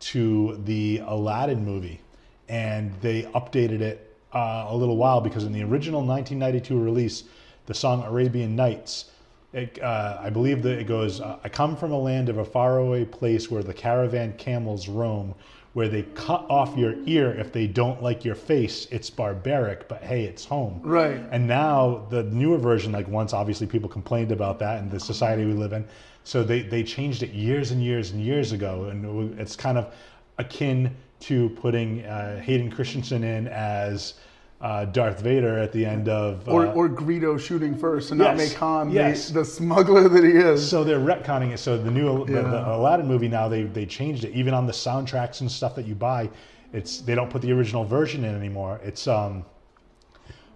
to 0.00 0.60
the 0.64 1.02
Aladdin 1.04 1.62
movie, 1.62 2.00
and 2.48 2.92
they 3.02 3.24
updated 3.34 3.82
it 3.82 4.16
uh, 4.32 4.64
a 4.68 4.74
little 4.74 4.96
while 4.96 5.20
because 5.20 5.44
in 5.44 5.52
the 5.52 5.62
original 5.62 6.00
1992 6.00 6.80
release, 6.80 7.24
the 7.66 7.74
song 7.74 8.02
Arabian 8.04 8.56
Nights, 8.56 9.10
it, 9.52 9.82
uh, 9.82 10.18
I 10.20 10.30
believe 10.30 10.62
that 10.62 10.78
it 10.78 10.86
goes, 10.86 11.20
uh, 11.20 11.38
I 11.44 11.48
come 11.48 11.76
from 11.76 11.92
a 11.92 11.98
land 11.98 12.28
of 12.28 12.38
a 12.38 12.44
faraway 12.44 13.04
place 13.04 13.50
where 13.50 13.62
the 13.62 13.74
caravan 13.74 14.34
camels 14.38 14.88
roam, 14.88 15.34
where 15.74 15.88
they 15.88 16.02
cut 16.14 16.44
off 16.50 16.76
your 16.76 16.94
ear 17.06 17.32
if 17.32 17.52
they 17.52 17.66
don't 17.66 18.02
like 18.02 18.24
your 18.24 18.34
face. 18.34 18.86
It's 18.90 19.10
barbaric, 19.10 19.88
but 19.88 20.02
hey, 20.02 20.24
it's 20.24 20.44
home. 20.44 20.80
Right. 20.82 21.22
And 21.30 21.46
now 21.46 22.06
the 22.10 22.24
newer 22.24 22.58
version, 22.58 22.92
like 22.92 23.08
once 23.08 23.32
obviously 23.32 23.66
people 23.66 23.88
complained 23.88 24.32
about 24.32 24.58
that 24.60 24.82
in 24.82 24.88
the 24.88 25.00
society 25.00 25.44
we 25.44 25.52
live 25.52 25.72
in, 25.72 25.86
so 26.24 26.44
they 26.44 26.62
they 26.62 26.82
changed 26.82 27.22
it 27.22 27.30
years 27.30 27.70
and 27.72 27.82
years 27.82 28.10
and 28.10 28.22
years 28.22 28.52
ago, 28.52 28.84
and 28.84 29.38
it's 29.40 29.56
kind 29.56 29.78
of 29.78 29.92
akin 30.38 30.94
to 31.20 31.48
putting 31.50 32.04
uh, 32.04 32.40
Hayden 32.40 32.70
Christensen 32.70 33.24
in 33.24 33.48
as 33.48 34.14
uh, 34.62 34.84
Darth 34.86 35.20
Vader 35.20 35.58
at 35.58 35.72
the 35.72 35.84
end 35.84 36.08
of. 36.08 36.48
or 36.48 36.66
uh, 36.66 36.72
or 36.72 36.88
Greedo 36.88 37.38
shooting 37.38 37.76
first 37.76 38.12
and 38.12 38.18
not 38.18 38.36
make 38.36 38.52
Han 38.54 38.90
yes. 38.90 39.28
the, 39.28 39.40
the 39.40 39.44
smuggler 39.44 40.08
that 40.08 40.22
he 40.22 40.30
is. 40.30 40.66
so 40.66 40.84
they're 40.84 41.00
retconning 41.00 41.52
it. 41.52 41.58
So 41.58 41.76
the 41.76 41.90
new 41.90 42.24
the, 42.24 42.42
the 42.42 42.68
Aladdin 42.68 43.06
movie 43.06 43.28
now 43.28 43.48
they 43.48 43.64
they 43.64 43.84
changed 43.84 44.24
it. 44.24 44.32
Even 44.32 44.54
on 44.54 44.66
the 44.66 44.72
soundtracks 44.72 45.40
and 45.40 45.50
stuff 45.50 45.74
that 45.74 45.86
you 45.86 45.96
buy, 45.96 46.30
it's 46.72 47.00
they 47.00 47.14
don't 47.14 47.28
put 47.28 47.42
the 47.42 47.52
original 47.52 47.84
version 47.84 48.24
in 48.24 48.34
anymore. 48.34 48.80
It's 48.82 49.06
um. 49.06 49.44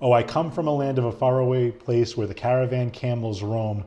Oh, 0.00 0.12
I 0.12 0.22
come 0.22 0.50
from 0.50 0.66
a 0.66 0.74
land 0.74 0.98
of 0.98 1.06
a 1.06 1.12
faraway 1.12 1.70
place 1.70 2.18
where 2.18 2.26
the 2.26 2.34
caravan 2.34 2.90
camels 2.90 3.42
roam, 3.42 3.82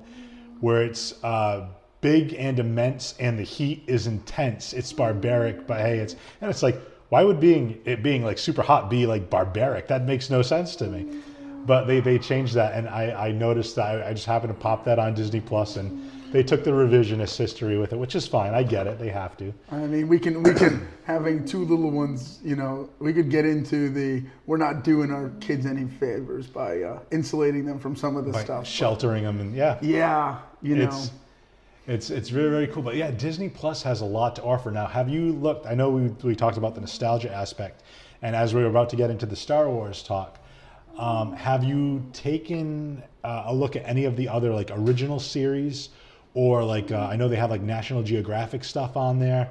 where 0.59 0.83
it's 0.83 1.23
uh, 1.23 1.67
big 2.01 2.33
and 2.33 2.59
immense 2.59 3.13
and 3.19 3.38
the 3.38 3.43
heat 3.43 3.83
is 3.88 4.07
intense. 4.07 4.73
It's 4.73 4.91
barbaric, 4.91 5.67
but 5.67 5.81
hey, 5.81 5.99
it's 5.99 6.15
and 6.41 6.49
it's 6.49 6.63
like, 6.63 6.81
why 7.10 7.24
would 7.24 7.39
being 7.39 7.82
it 7.86 8.01
being 8.04 8.24
like 8.24 8.38
super 8.38 8.62
hot 8.62 8.89
be 8.89 9.06
like 9.06 9.30
barbaric? 9.30 9.88
That 9.88 10.06
makes 10.06 10.30
no 10.30 10.42
sense 10.42 10.75
to 10.78 10.88
me. 10.88 11.22
But 11.66 11.86
they 11.86 12.00
they 12.00 12.18
changed 12.18 12.54
that, 12.54 12.74
and 12.74 12.88
I 12.88 13.28
I 13.28 13.32
noticed 13.32 13.75
that 13.75 13.86
I, 13.86 14.10
I 14.10 14.13
just 14.13 14.25
happened 14.25 14.54
to 14.54 14.60
pop 14.60 14.86
that 14.86 14.98
on 14.98 15.13
Disney 15.13 15.42
Plus, 15.42 15.75
and 15.75 16.10
they 16.32 16.44
took 16.44 16.63
the 16.63 16.72
revisionist 16.72 17.36
history 17.36 17.78
with 17.78 17.92
it, 17.92 17.98
which 17.98 18.16
is 18.16 18.28
fine. 18.28 18.54
I 18.54 18.63
get 18.63 18.86
it. 18.88 19.00
They 19.00 19.10
have 19.10 19.36
to. 19.38 19.51
I 19.72 19.78
mean, 19.78 20.08
we 20.08 20.20
can 20.20 20.44
we 20.44 20.54
can 20.54 20.88
having 21.04 21.46
two 21.46 21.66
little 21.66 21.92
ones. 21.92 22.39
You 22.44 22.56
know, 22.56 22.89
we 23.00 23.12
could 23.13 23.30
get 23.30 23.46
into 23.46 23.89
the 23.89 24.24
we're 24.46 24.58
not 24.58 24.84
doing 24.84 25.12
our 25.12 25.30
kids 25.42 25.66
any 25.66 25.86
favors 25.86 26.48
by 26.48 26.84
uh, 26.84 27.00
insulating 27.12 27.66
them 27.66 27.80
from 27.80 27.96
some 27.96 28.16
of 28.16 28.25
this 28.25 28.39
stuff. 28.39 28.68
sheltering 28.68 29.24
them, 29.24 29.39
and 29.39 29.56
yeah, 29.56 29.80
Yeah, 29.82 30.39
you 30.62 30.75
know. 30.75 31.04
It's 31.89 32.12
it's 32.12 32.31
really 32.31 32.50
really 32.50 32.67
cool. 32.67 32.84
But 32.84 32.96
yeah, 32.96 33.10
Disney 33.10 33.50
Plus 33.50 33.81
has 33.81 34.01
a 34.01 34.05
lot 34.05 34.36
to 34.36 34.43
offer 34.43 34.69
now. 34.69 34.86
Have 34.86 35.10
you 35.10 35.34
looked? 35.34 35.65
I 35.65 35.74
know 35.74 35.89
we 35.89 36.08
we 36.24 36.36
talked 36.36 36.58
about 36.58 36.75
the 36.75 36.81
nostalgia 36.81 37.34
aspect, 37.34 37.81
and 38.22 38.36
as 38.36 38.53
we 38.53 38.62
were 38.62 38.69
about 38.69 38.89
to 38.91 38.96
get 38.96 39.10
into 39.10 39.25
the 39.25 39.36
Star 39.36 39.67
Wars 39.67 40.03
talk, 40.03 40.39
um, 41.00 41.34
have 41.34 41.63
you 41.63 42.05
taken 42.13 43.01
uh, 43.24 43.46
a 43.48 43.53
look 43.53 43.75
at 43.75 43.84
any 43.88 44.05
of 44.05 44.15
the 44.15 44.29
other 44.29 44.53
like 44.53 44.69
original 44.72 45.19
series, 45.19 45.89
or 46.36 46.63
like 46.63 46.91
uh, 46.91 47.08
I 47.08 47.15
know 47.15 47.27
they 47.27 47.38
have 47.38 47.50
like 47.50 47.62
National 47.62 48.03
Geographic 48.03 48.63
stuff 48.63 48.96
on 48.96 49.17
there. 49.17 49.50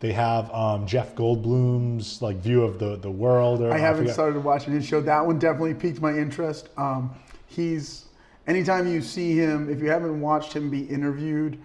They 0.00 0.12
have 0.12 0.52
um, 0.52 0.86
Jeff 0.86 1.14
Goldblum's 1.14 2.20
like 2.20 2.36
view 2.36 2.64
of 2.64 2.78
the 2.78 2.96
the 2.96 3.10
world. 3.10 3.62
Or 3.62 3.72
I 3.72 3.78
haven't 3.78 4.02
forget- 4.02 4.14
started 4.14 4.44
watching 4.44 4.74
his 4.74 4.84
show. 4.84 5.00
That 5.00 5.24
one 5.24 5.38
definitely 5.38 5.72
piqued 5.72 6.02
my 6.02 6.12
interest. 6.12 6.68
Um, 6.76 7.14
he's 7.46 8.04
anytime 8.46 8.86
you 8.86 9.00
see 9.00 9.34
him, 9.34 9.70
if 9.70 9.80
you 9.80 9.88
haven't 9.88 10.20
watched 10.20 10.52
him 10.52 10.68
be 10.68 10.82
interviewed 10.82 11.58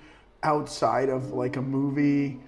outside 0.44 1.10
of 1.10 1.32
like 1.32 1.58
a 1.58 1.62
movie, 1.62 2.40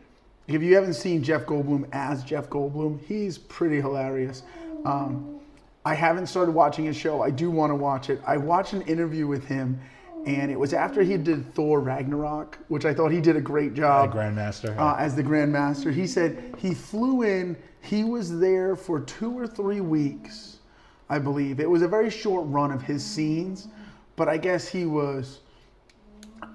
if 0.48 0.62
you 0.62 0.76
haven't 0.76 0.94
seen 0.94 1.24
Jeff 1.24 1.46
Goldblum 1.46 1.88
as 1.92 2.24
Jeff 2.24 2.50
Goldblum, 2.50 3.04
he's 3.06 3.38
pretty 3.38 3.78
hilarious. 3.78 4.44
Um, 4.86 5.40
I 5.86 5.94
haven't 5.96 6.28
started 6.28 6.52
watching 6.52 6.86
his 6.86 6.96
show. 6.96 7.22
I 7.22 7.30
do 7.30 7.50
want 7.50 7.72
to 7.72 7.76
watch 7.76 8.10
it. 8.10 8.20
I 8.26 8.38
watched 8.38 8.74
an 8.74 8.82
interview 8.84 9.28
with 9.28 9.46
him, 9.46 9.80
and 10.26 10.52
it 10.52 10.60
was 10.60 10.74
after 10.74 11.02
he 11.04 11.18
did 11.18 11.54
Thor 11.54 11.80
Ragnarok, 11.80 12.58
which 12.68 12.86
I 12.86 12.94
thought 12.94 13.12
he 13.12 13.22
did 13.22 13.36
a 13.36 13.42
great 13.42 13.74
job 13.74 14.12
Grandmaster. 14.14 14.76
uh, 14.78 14.96
as 14.98 15.16
the 15.16 15.24
Grandmaster. 15.24 15.94
He 15.94 16.08
said 16.08 16.56
he 16.58 16.74
flew 16.74 17.24
in, 17.24 17.56
he 17.82 18.04
was 18.04 18.40
there 18.40 18.76
for 18.76 19.00
two 19.02 19.38
or 19.38 19.46
three 19.48 19.82
weeks, 19.82 20.58
I 21.10 21.20
believe. 21.20 21.60
It 21.60 21.70
was 21.70 21.84
a 21.84 21.88
very 21.88 22.10
short 22.10 22.46
run 22.48 22.72
of 22.72 22.82
his 22.82 23.04
scenes, 23.06 23.68
but 24.16 24.28
I 24.28 24.38
guess 24.38 24.68
he 24.68 24.86
was. 24.86 25.40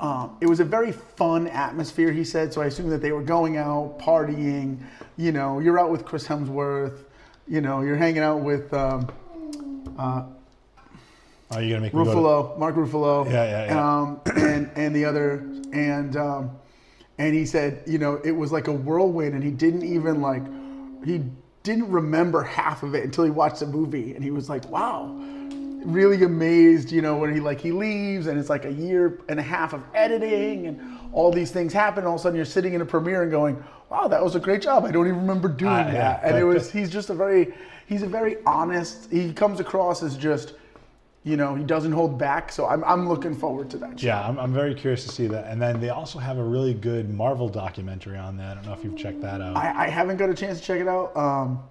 Um, 0.01 0.37
it 0.41 0.47
was 0.47 0.61
a 0.61 0.65
very 0.65 0.93
fun 0.93 1.47
atmosphere, 1.49 2.11
he 2.11 2.25
said. 2.25 2.53
So 2.55 2.63
I 2.63 2.67
assume 2.67 2.89
that 2.91 3.03
they 3.03 3.13
were 3.13 3.23
going 3.23 3.59
out, 3.59 3.99
partying. 3.99 4.79
You 5.17 5.31
know, 5.33 5.61
you're 5.61 5.79
out 5.79 5.91
with 5.91 6.05
Chris 6.07 6.27
Hemsworth. 6.27 7.05
You 7.47 7.61
know, 7.61 7.83
you're 7.83 7.97
hanging 7.97 8.23
out 8.23 8.41
with 8.41 8.73
um, 8.73 9.09
Are 9.99 11.63
you 11.63 11.69
gonna 11.71 11.81
make 11.81 11.93
me 11.95 12.05
go 12.05 12.05
to- 12.05 12.11
Ruffalo, 12.11 12.59
Mark 12.59 12.77
Ruffalo. 12.77 13.27
Yeah, 13.27 13.45
yeah, 13.45 13.65
yeah. 13.67 13.99
Um, 13.99 14.21
and 14.37 14.71
and 14.77 14.97
the 14.97 15.05
other 15.05 15.45
and 15.73 16.17
um, 16.17 16.51
and 17.19 17.35
he 17.35 17.45
said, 17.45 17.83
you 17.87 17.99
know, 17.99 18.21
it 18.25 18.31
was 18.31 18.53
like 18.53 18.69
a 18.69 18.73
whirlwind, 18.73 19.35
and 19.35 19.43
he 19.45 19.51
didn't 19.51 19.83
even 19.83 20.23
like 20.23 20.43
he 21.05 21.25
didn't 21.63 21.91
remember 21.91 22.43
half 22.43 22.83
of 22.83 22.95
it 22.95 23.05
until 23.05 23.25
he 23.25 23.31
watched 23.31 23.61
the 23.61 23.67
movie, 23.67 24.15
and 24.15 24.25
he 24.25 24.31
was 24.31 24.49
like, 24.49 24.67
wow, 24.71 25.15
really 25.85 26.23
amazed, 26.25 26.93
you 26.93 27.03
know, 27.03 27.17
when 27.17 27.33
he 27.35 27.41
like 27.41 27.61
he 27.61 27.73
leaves, 27.73 28.27
and 28.27 28.39
it's 28.39 28.51
like 28.51 28.65
a 28.65 28.73
year 28.73 29.19
and 29.29 29.39
a 29.39 29.43
half 29.43 29.73
of 29.73 29.83
editing, 29.95 30.67
and 30.67 30.99
all 31.13 31.33
these 31.33 31.51
things 31.51 31.73
happen. 31.73 32.05
All 32.05 32.15
of 32.15 32.21
a 32.21 32.23
sudden, 32.23 32.37
you're 32.37 32.45
sitting 32.45 32.75
in 32.75 32.81
a 32.81 32.87
premiere 32.87 33.23
and 33.23 33.31
going, 33.31 33.63
wow, 33.91 34.09
that 34.09 34.23
was 34.23 34.35
a 34.35 34.41
great 34.41 34.63
job. 34.63 34.85
I 34.85 34.91
don't 34.91 35.07
even 35.07 35.21
remember 35.21 35.49
doing 35.49 35.73
yeah, 35.73 35.93
that, 35.93 36.21
and 36.25 36.37
it 36.37 36.45
was 36.45 36.71
he's 36.71 36.91
just 36.91 37.11
a 37.11 37.15
very 37.15 37.55
he's 37.87 38.03
a 38.03 38.07
very 38.09 38.37
honest. 38.47 39.11
He 39.11 39.33
comes 39.33 39.61
across 39.61 40.03
as 40.03 40.17
just 40.17 40.55
you 41.23 41.37
know, 41.37 41.55
he 41.55 41.65
doesn't 41.65 41.93
hold 41.93 42.19
back. 42.19 42.51
So 42.51 42.67
I'm, 42.67 42.83
I'm 42.85 43.07
looking 43.07 43.35
forward 43.35 43.69
to 43.71 43.77
that. 43.79 44.01
show. 44.01 44.07
Yeah, 44.07 44.27
I'm, 44.27 44.39
I'm 44.39 44.55
very 44.55 44.75
curious 44.75 45.05
to 45.05 45.11
see 45.11 45.27
that. 45.27 45.49
And 45.49 45.61
then 45.61 45.79
they 45.79 45.91
also 45.91 46.19
have 46.19 46.39
a 46.39 46.43
really 46.43 46.73
good 46.73 47.11
Marvel 47.11 47.47
documentary 47.47 48.17
on 48.17 48.39
that 48.39 48.53
I 48.53 48.55
don't 48.55 48.65
know 48.65 48.73
if 48.73 48.83
you've 48.83 48.97
checked 48.97 49.21
that 49.21 49.43
out. 49.43 49.55
I, 49.55 49.85
I 49.85 49.89
haven't 49.89 50.17
got 50.17 50.31
a 50.31 50.35
chance 50.35 50.61
to 50.61 50.65
check 50.65 50.81
it 50.81 50.89
out. 50.89 51.15
Um, 51.15 51.63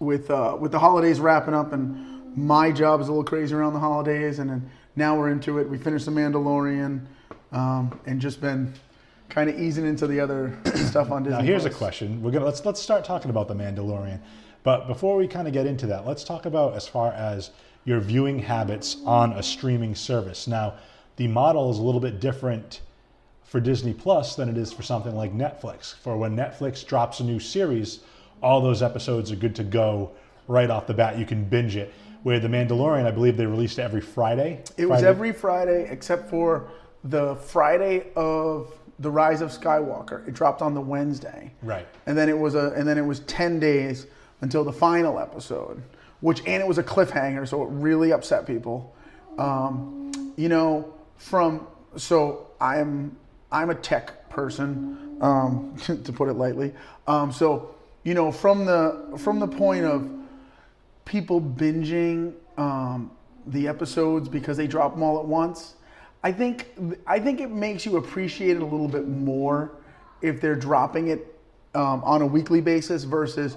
with 0.00 0.30
uh, 0.30 0.56
with 0.58 0.72
the 0.72 0.78
holidays 0.78 1.20
wrapping 1.20 1.54
up, 1.54 1.72
and 1.72 2.19
my 2.36 2.70
job 2.70 3.00
is 3.00 3.08
a 3.08 3.10
little 3.10 3.24
crazy 3.24 3.54
around 3.54 3.72
the 3.72 3.80
holidays, 3.80 4.38
and 4.38 4.50
then 4.50 4.70
now 4.96 5.18
we're 5.18 5.30
into 5.30 5.58
it. 5.58 5.68
We 5.68 5.78
finished 5.78 6.06
the 6.06 6.12
Mandalorian, 6.12 7.04
um, 7.52 8.00
and 8.06 8.20
just 8.20 8.40
been 8.40 8.74
kind 9.28 9.48
of 9.48 9.58
easing 9.58 9.86
into 9.86 10.06
the 10.06 10.20
other 10.20 10.58
stuff 10.74 11.10
on 11.10 11.22
Disney. 11.22 11.38
now 11.38 11.44
here's 11.44 11.64
a 11.64 11.70
question. 11.70 12.22
We're 12.22 12.32
gonna 12.32 12.44
let's 12.44 12.64
let's 12.64 12.80
start 12.80 13.04
talking 13.04 13.30
about 13.30 13.48
the 13.48 13.54
Mandalorian. 13.54 14.20
But 14.62 14.86
before 14.86 15.16
we 15.16 15.26
kind 15.26 15.46
of 15.46 15.54
get 15.54 15.66
into 15.66 15.86
that, 15.86 16.06
let's 16.06 16.24
talk 16.24 16.44
about 16.44 16.74
as 16.74 16.86
far 16.86 17.12
as 17.12 17.50
your 17.84 18.00
viewing 18.00 18.40
habits 18.40 18.98
on 19.06 19.32
a 19.32 19.42
streaming 19.42 19.94
service. 19.94 20.46
Now, 20.46 20.74
the 21.16 21.28
model 21.28 21.70
is 21.70 21.78
a 21.78 21.82
little 21.82 22.00
bit 22.00 22.20
different 22.20 22.82
for 23.42 23.58
Disney 23.58 23.94
Plus 23.94 24.36
than 24.36 24.48
it 24.48 24.56
is 24.58 24.72
for 24.72 24.82
something 24.82 25.16
like 25.16 25.34
Netflix. 25.34 25.94
For 25.94 26.16
when 26.16 26.36
Netflix 26.36 26.86
drops 26.86 27.20
a 27.20 27.24
new 27.24 27.40
series, 27.40 28.00
all 28.42 28.60
those 28.60 28.82
episodes 28.82 29.32
are 29.32 29.36
good 29.36 29.56
to 29.56 29.64
go 29.64 30.12
right 30.46 30.70
off 30.70 30.86
the 30.86 30.94
bat. 30.94 31.18
You 31.18 31.24
can 31.24 31.44
binge 31.44 31.76
it. 31.76 31.92
Where 32.22 32.38
The 32.38 32.48
Mandalorian, 32.48 33.06
I 33.06 33.10
believe 33.10 33.36
they 33.36 33.46
released 33.46 33.78
it 33.78 33.82
every 33.82 34.00
Friday. 34.00 34.62
It 34.76 34.86
was 34.86 35.02
every 35.02 35.32
Friday 35.32 35.88
except 35.90 36.28
for 36.28 36.70
the 37.04 37.34
Friday 37.36 38.12
of 38.14 38.72
the 38.98 39.10
Rise 39.10 39.40
of 39.40 39.50
Skywalker. 39.50 40.26
It 40.28 40.34
dropped 40.34 40.60
on 40.60 40.74
the 40.74 40.80
Wednesday. 40.80 41.50
Right. 41.62 41.86
And 42.06 42.16
then 42.16 42.28
it 42.28 42.38
was 42.38 42.54
a 42.54 42.72
and 42.76 42.86
then 42.86 42.98
it 42.98 43.04
was 43.04 43.20
10 43.20 43.58
days 43.58 44.06
until 44.42 44.64
the 44.64 44.72
final 44.72 45.18
episode, 45.18 45.82
which 46.20 46.40
and 46.40 46.62
it 46.62 46.66
was 46.66 46.78
a 46.78 46.82
cliffhanger, 46.82 47.48
so 47.48 47.62
it 47.62 47.68
really 47.70 48.12
upset 48.12 48.46
people. 48.46 48.94
Um, 49.38 50.12
you 50.36 50.48
know, 50.48 50.92
from 51.16 51.66
so 51.96 52.48
I'm 52.60 53.16
I'm 53.50 53.70
a 53.70 53.74
tech 53.74 54.28
person, 54.28 55.16
um, 55.20 55.76
to 56.04 56.12
put 56.12 56.28
it 56.28 56.34
lightly. 56.34 56.72
Um, 57.06 57.32
so 57.32 57.74
you 58.04 58.14
know, 58.14 58.30
from 58.30 58.66
the 58.66 59.16
from 59.18 59.40
the 59.40 59.48
point 59.48 59.84
of 59.84 60.10
people 61.10 61.40
binging 61.40 62.32
um, 62.56 63.10
the 63.48 63.66
episodes 63.66 64.28
because 64.28 64.56
they 64.56 64.68
drop 64.68 64.94
them 64.94 65.02
all 65.02 65.18
at 65.18 65.24
once. 65.24 65.74
I 66.22 66.30
think 66.30 66.68
I 67.04 67.18
think 67.18 67.40
it 67.40 67.50
makes 67.50 67.84
you 67.84 67.96
appreciate 67.96 68.56
it 68.56 68.62
a 68.62 68.64
little 68.64 68.86
bit 68.86 69.08
more 69.08 69.72
if 70.22 70.40
they're 70.40 70.54
dropping 70.54 71.08
it 71.08 71.36
um, 71.74 72.04
on 72.04 72.22
a 72.22 72.26
weekly 72.26 72.60
basis 72.60 73.02
versus 73.02 73.56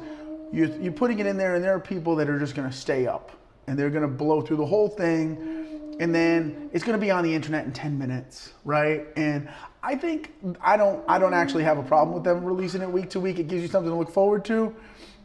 you 0.51 0.75
you're 0.81 0.91
putting 0.93 1.19
it 1.19 1.27
in 1.27 1.37
there 1.37 1.53
and 1.53 1.63
there 1.63 1.75
are 1.75 1.79
people 1.79 2.15
that 2.15 2.27
are 2.27 2.39
just 2.39 2.55
going 2.55 2.67
to 2.67 2.75
stay 2.75 3.05
up 3.05 3.31
and 3.67 3.77
they're 3.77 3.91
going 3.91 4.01
to 4.01 4.07
blow 4.07 4.41
through 4.41 4.57
the 4.57 4.65
whole 4.65 4.89
thing 4.89 5.97
and 5.99 6.15
then 6.15 6.69
it's 6.73 6.83
going 6.83 6.97
to 6.97 7.05
be 7.05 7.11
on 7.11 7.23
the 7.23 7.33
internet 7.33 7.65
in 7.65 7.71
10 7.71 7.97
minutes 7.97 8.53
right 8.63 9.07
and 9.15 9.49
i 9.81 9.95
think 9.95 10.31
i 10.61 10.77
don't 10.77 11.03
i 11.07 11.17
don't 11.19 11.33
actually 11.33 11.63
have 11.63 11.77
a 11.77 11.83
problem 11.83 12.13
with 12.13 12.23
them 12.23 12.43
releasing 12.43 12.81
it 12.81 12.91
week 12.91 13.09
to 13.09 13.19
week 13.19 13.39
it 13.39 13.47
gives 13.47 13.61
you 13.61 13.67
something 13.67 13.91
to 13.91 13.97
look 13.97 14.11
forward 14.11 14.45
to 14.45 14.73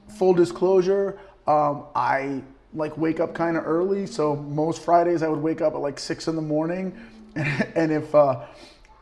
full 0.08 0.32
disclosure 0.32 1.18
um, 1.49 1.85
i 1.95 2.43
like 2.75 2.97
wake 2.99 3.19
up 3.19 3.35
kind 3.35 3.57
of 3.57 3.67
early 3.67 4.07
so 4.07 4.37
most 4.37 4.83
fridays 4.83 5.23
i 5.23 5.28
would 5.28 5.43
wake 5.43 5.61
up 5.61 5.73
at 5.75 5.81
like 5.81 5.99
six 5.99 6.28
in 6.28 6.37
the 6.37 6.43
morning 6.43 6.87
and 7.75 7.90
if 7.90 8.14
uh, 8.14 8.45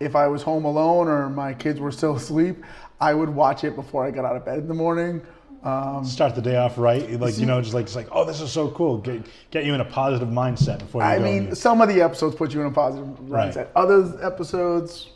if 0.00 0.14
i 0.14 0.26
was 0.28 0.42
home 0.42 0.64
alone 0.64 1.08
or 1.08 1.28
my 1.28 1.52
kids 1.52 1.80
were 1.80 1.90
still 1.92 2.14
asleep 2.16 2.64
i 3.00 3.12
would 3.12 3.28
watch 3.28 3.64
it 3.64 3.74
before 3.74 4.04
i 4.06 4.10
got 4.10 4.24
out 4.24 4.36
of 4.36 4.44
bed 4.44 4.58
in 4.58 4.68
the 4.68 4.74
morning 4.74 5.20
um, 5.64 6.04
start 6.04 6.36
the 6.36 6.42
day 6.42 6.54
off 6.56 6.78
right. 6.78 7.18
Like 7.18 7.38
you 7.38 7.46
know, 7.50 7.60
just 7.60 7.74
like 7.74 7.86
it's 7.86 7.96
like, 7.96 8.06
oh, 8.12 8.24
this 8.24 8.40
is 8.40 8.52
so 8.52 8.70
cool. 8.70 8.98
Get 8.98 9.26
get 9.50 9.64
you 9.64 9.74
in 9.74 9.80
a 9.80 9.84
positive 9.84 10.28
mindset 10.28 10.78
before 10.78 11.02
you 11.02 11.08
I 11.08 11.18
mean, 11.18 11.46
and- 11.46 11.58
some 11.58 11.80
of 11.80 11.88
the 11.88 12.00
episodes 12.02 12.36
put 12.36 12.54
you 12.54 12.60
in 12.60 12.68
a 12.68 12.70
positive 12.70 13.08
Right. 13.28 13.52
mindset. 13.52 13.68
Other 13.74 14.16
episodes, 14.24 15.08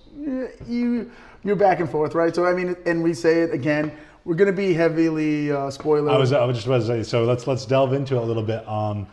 you 0.67 1.09
you're 1.45 1.55
back 1.55 1.79
and 1.79 1.89
forth, 1.89 2.17
right? 2.17 2.35
So 2.35 2.47
I 2.47 2.53
mean, 2.55 2.75
and 2.85 3.01
we 3.05 3.15
say 3.15 3.43
it 3.43 3.55
again. 3.55 3.93
We're 4.25 4.35
going 4.35 4.51
to 4.51 4.57
be 4.57 4.75
heavily 4.75 5.51
uh, 5.51 5.71
spoiler. 5.71 6.11
I 6.11 6.19
was 6.19 6.33
I 6.33 6.45
was 6.45 6.57
just 6.57 6.67
about 6.67 6.81
to 6.81 6.87
say. 6.87 7.03
So 7.03 7.25
let's 7.25 7.47
let's 7.47 7.65
delve 7.65 7.93
into 7.93 8.17
it 8.17 8.23
a 8.23 8.25
little 8.25 8.43
bit. 8.43 8.67
Um, 8.69 9.07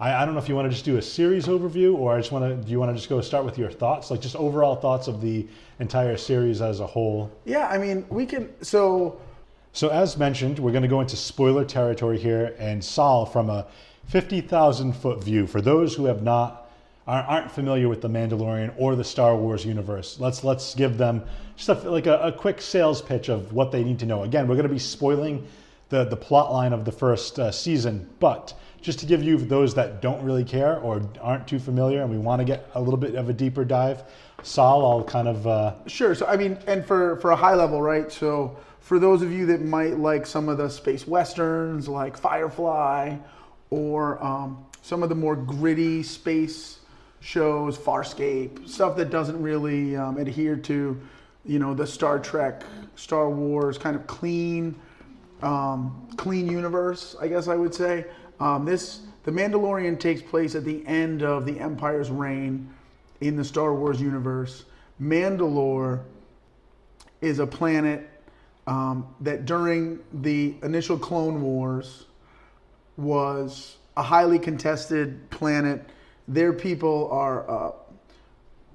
I, 0.00 0.14
I 0.14 0.24
don't 0.24 0.34
know 0.34 0.40
if 0.40 0.48
you 0.48 0.54
want 0.54 0.66
to 0.66 0.70
just 0.70 0.84
do 0.84 0.96
a 0.96 1.02
series 1.02 1.46
overview, 1.46 1.94
or 1.94 2.14
I 2.14 2.18
just 2.18 2.32
want 2.32 2.44
to. 2.44 2.56
Do 2.64 2.70
you 2.70 2.78
want 2.78 2.90
to 2.90 2.96
just 2.96 3.08
go 3.08 3.20
start 3.20 3.44
with 3.44 3.58
your 3.58 3.70
thoughts, 3.70 4.10
like 4.10 4.20
just 4.20 4.36
overall 4.36 4.76
thoughts 4.76 5.08
of 5.08 5.20
the 5.20 5.46
entire 5.78 6.16
series 6.16 6.62
as 6.62 6.80
a 6.80 6.86
whole? 6.86 7.30
yeah, 7.44 7.68
I 7.68 7.78
mean, 7.78 8.06
we 8.08 8.24
can. 8.26 8.48
So 8.62 9.20
So 9.72 9.90
as 9.90 10.16
mentioned, 10.16 10.58
we're 10.58 10.72
going 10.72 10.82
to 10.82 10.88
go 10.88 11.02
into 11.02 11.16
spoiler 11.16 11.64
territory 11.64 12.18
here 12.18 12.54
and 12.58 12.82
Saul 12.82 13.26
from 13.26 13.50
a 13.50 13.66
50,000 14.06 14.94
foot 14.94 15.22
view. 15.22 15.46
For 15.46 15.60
those 15.60 15.94
who 15.94 16.06
have 16.06 16.22
not 16.22 16.65
aren't 17.06 17.50
familiar 17.50 17.88
with 17.88 18.00
the 18.00 18.08
Mandalorian 18.08 18.74
or 18.76 18.96
the 18.96 19.04
Star 19.04 19.36
Wars 19.36 19.64
universe, 19.64 20.18
let's 20.18 20.42
let's 20.42 20.74
give 20.74 20.98
them 20.98 21.22
just 21.56 21.68
a, 21.68 21.74
like 21.90 22.06
a, 22.06 22.18
a 22.18 22.32
quick 22.32 22.60
sales 22.60 23.00
pitch 23.00 23.28
of 23.28 23.52
what 23.52 23.70
they 23.70 23.84
need 23.84 23.98
to 24.00 24.06
know. 24.06 24.24
Again, 24.24 24.48
we're 24.48 24.56
going 24.56 24.68
to 24.68 24.72
be 24.72 24.78
spoiling 24.78 25.46
the 25.88 26.04
the 26.04 26.16
plot 26.16 26.52
line 26.52 26.72
of 26.72 26.84
the 26.84 26.92
first 26.92 27.38
uh, 27.38 27.52
season, 27.52 28.08
but 28.18 28.54
just 28.82 28.98
to 29.00 29.06
give 29.06 29.22
you 29.22 29.36
those 29.36 29.74
that 29.74 30.02
don't 30.02 30.22
really 30.22 30.44
care 30.44 30.78
or 30.78 31.02
aren't 31.20 31.46
too 31.46 31.58
familiar, 31.58 32.02
and 32.02 32.10
we 32.10 32.18
want 32.18 32.40
to 32.40 32.44
get 32.44 32.68
a 32.74 32.80
little 32.80 32.98
bit 32.98 33.14
of 33.14 33.28
a 33.28 33.32
deeper 33.32 33.64
dive. 33.64 34.02
Saul, 34.42 34.84
I'll 34.84 35.04
kind 35.04 35.28
of 35.28 35.46
uh, 35.46 35.74
Sure. 35.86 36.14
So 36.14 36.26
I 36.26 36.36
mean, 36.36 36.58
and 36.66 36.84
for 36.84 37.16
for 37.16 37.30
a 37.30 37.36
high 37.36 37.54
level, 37.54 37.80
right? 37.80 38.10
So 38.10 38.56
for 38.80 38.98
those 38.98 39.22
of 39.22 39.32
you 39.32 39.46
that 39.46 39.62
might 39.62 39.98
like 39.98 40.26
some 40.26 40.48
of 40.48 40.58
the 40.58 40.68
space 40.68 41.06
westerns, 41.06 41.88
like 41.88 42.16
Firefly, 42.16 43.16
or 43.70 44.22
um, 44.24 44.64
some 44.82 45.02
of 45.02 45.08
the 45.08 45.14
more 45.14 45.36
gritty 45.36 46.02
space 46.02 46.80
shows, 47.20 47.76
Farscape, 47.76 48.68
stuff 48.68 48.96
that 48.96 49.10
doesn't 49.10 49.40
really 49.40 49.96
um, 49.96 50.16
adhere 50.18 50.56
to, 50.56 51.00
you 51.44 51.58
know, 51.58 51.74
the 51.74 51.86
Star 51.86 52.18
Trek, 52.18 52.62
Star 52.94 53.30
Wars 53.30 53.78
kind 53.78 53.96
of 53.96 54.06
clean, 54.06 54.74
um, 55.42 56.08
clean 56.16 56.48
universe. 56.48 57.16
I 57.20 57.28
guess 57.28 57.48
I 57.48 57.56
would 57.56 57.74
say 57.74 58.06
um, 58.40 58.64
this. 58.64 59.00
The 59.24 59.32
Mandalorian 59.32 59.98
takes 59.98 60.22
place 60.22 60.54
at 60.54 60.64
the 60.64 60.86
end 60.86 61.24
of 61.24 61.46
the 61.46 61.58
Empire's 61.58 62.10
reign 62.10 62.72
in 63.20 63.34
the 63.34 63.44
Star 63.44 63.74
Wars 63.74 64.00
universe. 64.00 64.64
Mandalore 65.02 66.02
is 67.20 67.40
a 67.40 67.46
planet 67.46 68.08
um, 68.66 69.06
that 69.20 69.44
during 69.44 69.98
the 70.12 70.54
initial 70.62 70.98
Clone 70.98 71.42
Wars 71.42 72.06
was 72.96 73.76
a 73.96 74.02
highly 74.02 74.38
contested 74.38 75.28
planet. 75.30 75.88
Their 76.28 76.52
people 76.52 77.08
are 77.10 77.48
uh, 77.48 77.72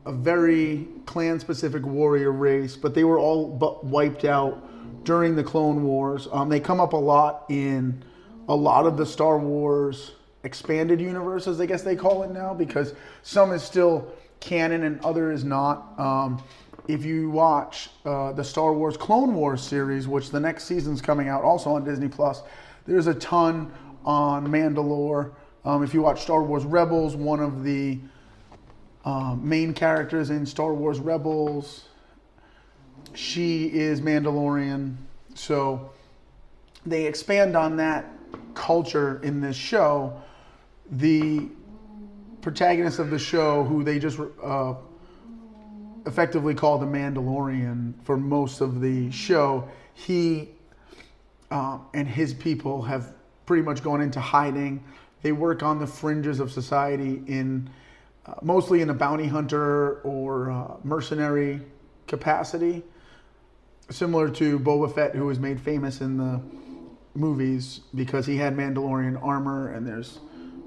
a 0.06 0.12
very 0.12 0.88
clan 1.06 1.40
specific 1.40 1.86
warrior 1.86 2.32
race, 2.32 2.76
but 2.76 2.96
they 2.96 3.04
were 3.04 3.20
all 3.20 3.48
but 3.48 3.86
wiped 3.86 4.26
out 4.26 5.04
during 5.04 5.36
the 5.36 5.44
Clone 5.44 5.84
Wars. 5.84 6.28
Um, 6.32 6.50
they 6.50 6.60
come 6.60 6.80
up 6.80 6.94
a 6.94 6.98
lot 6.98 7.46
in 7.50 8.04
a 8.48 8.56
lot 8.56 8.86
of 8.86 8.98
the 8.98 9.06
Star 9.06 9.38
Wars 9.38 10.12
expanded 10.44 11.00
universes, 11.00 11.60
I 11.62 11.66
guess 11.66 11.84
they 11.84 11.96
call 11.96 12.24
it 12.24 12.32
now, 12.32 12.54
because 12.54 12.94
some 13.22 13.52
is 13.52 13.62
still 13.62 14.12
canon 14.40 14.84
and 14.84 15.00
other 15.06 15.32
is 15.32 15.44
not. 15.44 16.00
Um, 16.00 16.44
if 16.88 17.06
you 17.06 17.30
watch 17.30 17.90
uh, 18.06 18.32
the 18.34 18.44
Star 18.44 18.74
Wars 18.74 18.98
Clone 18.98 19.36
Wars 19.36 19.62
series, 19.62 20.08
which 20.08 20.32
the 20.32 20.40
next 20.40 20.64
season's 20.66 21.02
coming 21.02 21.30
out 21.30 21.44
also 21.44 21.76
on 21.76 21.84
Disney 21.84 22.08
Plus, 22.08 22.42
there's 22.88 23.08
a 23.08 23.14
ton 23.14 23.72
on 24.04 24.48
Mandalore. 24.48 25.34
Um, 25.64 25.84
if 25.84 25.94
you 25.94 26.02
watch 26.02 26.22
Star 26.22 26.44
Wars 26.44 26.66
Rebels, 26.66 27.16
one 27.16 27.40
of 27.40 27.64
the 27.64 28.00
um, 29.06 29.48
main 29.48 29.74
characters 29.74 30.30
in 30.30 30.46
Star 30.46 30.74
Wars 30.74 31.00
Rebels, 31.00 31.86
she 33.14 33.66
is 33.66 34.02
Mandalorian. 34.02 34.96
So 35.36 35.92
they 36.86 37.06
expand 37.06 37.56
on 37.56 37.78
that 37.78 38.06
culture 38.54 39.22
in 39.24 39.40
this 39.40 39.56
show. 39.56 40.22
The 40.90 41.48
protagonist 42.42 43.00
of 43.00 43.12
the 43.12 43.20
show, 43.20 43.64
who 43.64 43.84
they 43.84 44.00
just 44.00 44.20
uh, 44.44 44.74
effectively 46.06 46.56
call 46.56 46.80
the 46.80 46.86
Mandalorian 46.86 47.94
for 48.04 48.18
most 48.18 48.62
of 48.62 48.82
the 48.82 49.12
show, 49.12 49.70
he 49.94 50.50
uh, 51.52 51.78
and 51.94 52.08
his 52.08 52.34
people 52.34 52.82
have 52.82 53.14
pretty 53.46 53.62
much 53.62 53.84
gone 53.84 54.02
into 54.02 54.20
hiding. 54.20 54.84
They 55.22 55.32
work 55.32 55.64
on 55.64 55.80
the 55.80 55.88
fringes 55.88 56.40
of 56.40 56.52
society 56.52 57.22
in 57.28 57.70
uh, 58.26 58.34
mostly 58.42 58.82
in 58.82 58.90
a 58.90 58.94
bounty 58.94 59.28
hunter 59.28 59.96
or 60.02 60.52
uh, 60.52 60.76
mercenary 60.84 61.60
capacity, 62.08 62.84
similar 63.90 64.30
to 64.30 64.60
Boba 64.60 64.94
Fett, 64.94 65.16
who 65.16 65.26
was 65.26 65.40
made 65.40 65.60
famous 65.60 66.02
in 66.02 66.18
the 66.18 66.40
movies 67.16 67.82
because 67.96 68.26
he 68.26 68.38
had 68.38 68.56
Mandalorian 68.56 69.22
armor. 69.24 69.72
And 69.74 69.88
there's 69.88 70.20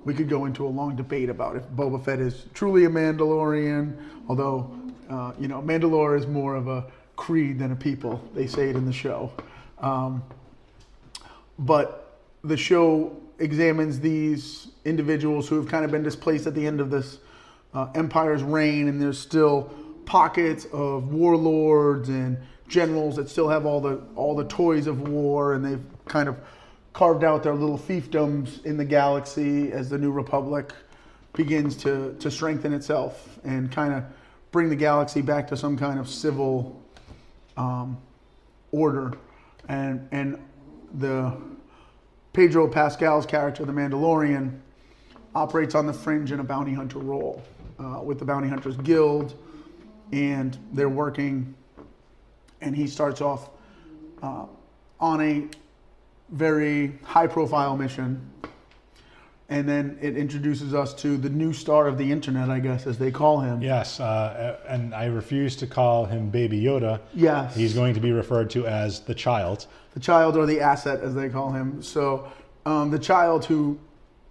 we 0.04 0.14
could 0.14 0.28
go 0.28 0.44
into 0.44 0.66
a 0.66 0.68
long 0.68 0.96
debate 0.96 1.28
about 1.28 1.56
if 1.56 1.64
Boba 1.68 2.04
Fett 2.04 2.18
is 2.18 2.46
truly 2.54 2.84
a 2.84 2.90
Mandalorian, 2.90 3.96
although 4.28 4.70
uh, 5.08 5.32
you 5.38 5.48
know 5.48 5.62
Mandalore 5.62 6.18
is 6.18 6.26
more 6.26 6.54
of 6.56 6.68
a 6.68 6.86
creed 7.16 7.58
than 7.58 7.72
a 7.72 7.76
people. 7.76 8.20
They 8.34 8.46
say 8.46 8.68
it 8.68 8.76
in 8.76 8.84
the 8.84 8.92
show. 8.92 9.32
Um, 9.78 10.22
but 11.58 12.18
the 12.42 12.56
show 12.56 13.16
examines 13.38 14.00
these 14.00 14.68
individuals 14.84 15.48
who 15.48 15.56
have 15.56 15.68
kind 15.68 15.84
of 15.84 15.90
been 15.90 16.02
displaced 16.02 16.46
at 16.46 16.54
the 16.54 16.66
end 16.66 16.80
of 16.80 16.90
this 16.90 17.18
uh, 17.74 17.88
empire's 17.94 18.42
reign, 18.42 18.88
and 18.88 19.00
there's 19.00 19.18
still 19.18 19.72
pockets 20.06 20.66
of 20.72 21.12
warlords 21.12 22.08
and 22.08 22.36
generals 22.68 23.16
that 23.16 23.28
still 23.28 23.48
have 23.48 23.66
all 23.66 23.80
the 23.80 24.00
all 24.14 24.34
the 24.34 24.44
toys 24.44 24.86
of 24.86 25.08
war, 25.08 25.54
and 25.54 25.64
they've 25.64 25.84
kind 26.06 26.28
of 26.28 26.36
carved 26.92 27.24
out 27.24 27.42
their 27.42 27.54
little 27.54 27.78
fiefdoms 27.78 28.64
in 28.64 28.76
the 28.76 28.84
galaxy 28.84 29.72
as 29.72 29.90
the 29.90 29.98
New 29.98 30.12
Republic 30.12 30.72
begins 31.32 31.76
to 31.76 32.14
to 32.20 32.30
strengthen 32.30 32.72
itself 32.72 33.38
and 33.44 33.70
kind 33.72 33.92
of 33.92 34.04
bring 34.52 34.68
the 34.68 34.76
galaxy 34.76 35.20
back 35.20 35.48
to 35.48 35.56
some 35.56 35.76
kind 35.76 35.98
of 35.98 36.08
civil 36.08 36.80
um, 37.56 37.98
order, 38.70 39.12
and 39.68 40.06
and 40.12 40.38
the 40.98 41.36
Pedro 42.34 42.66
Pascal's 42.66 43.24
character, 43.24 43.64
the 43.64 43.72
Mandalorian, 43.72 44.58
operates 45.36 45.76
on 45.76 45.86
the 45.86 45.92
fringe 45.92 46.32
in 46.32 46.40
a 46.40 46.44
bounty 46.44 46.74
hunter 46.74 46.98
role 46.98 47.40
uh, 47.78 48.00
with 48.02 48.18
the 48.18 48.24
Bounty 48.24 48.48
Hunters 48.48 48.76
Guild, 48.78 49.34
and 50.10 50.58
they're 50.72 50.88
working. 50.88 51.54
And 52.60 52.74
he 52.74 52.88
starts 52.88 53.20
off 53.20 53.50
uh, 54.20 54.46
on 54.98 55.20
a 55.20 55.46
very 56.30 56.98
high-profile 57.04 57.76
mission, 57.76 58.28
and 59.48 59.68
then 59.68 59.98
it 60.00 60.16
introduces 60.16 60.72
us 60.74 60.94
to 60.94 61.16
the 61.16 61.28
new 61.28 61.52
star 61.52 61.86
of 61.86 61.98
the 61.98 62.10
internet, 62.10 62.48
I 62.48 62.60
guess, 62.60 62.86
as 62.86 62.98
they 62.98 63.10
call 63.10 63.40
him. 63.40 63.60
Yes, 63.60 64.00
uh, 64.00 64.58
and 64.66 64.94
I 64.94 65.06
refuse 65.06 65.54
to 65.56 65.66
call 65.66 66.06
him 66.06 66.30
Baby 66.30 66.60
Yoda. 66.62 67.00
Yes. 67.12 67.54
He's 67.54 67.74
going 67.74 67.94
to 67.94 68.00
be 68.00 68.12
referred 68.12 68.48
to 68.50 68.66
as 68.66 69.00
the 69.00 69.14
child. 69.14 69.66
the 69.92 70.00
child 70.00 70.36
or 70.36 70.46
the 70.46 70.60
asset 70.60 71.00
as 71.00 71.14
they 71.14 71.28
call 71.28 71.52
him 71.52 71.80
so 71.82 72.26
um, 72.66 72.90
the 72.90 72.98
child 72.98 73.44
who 73.44 73.78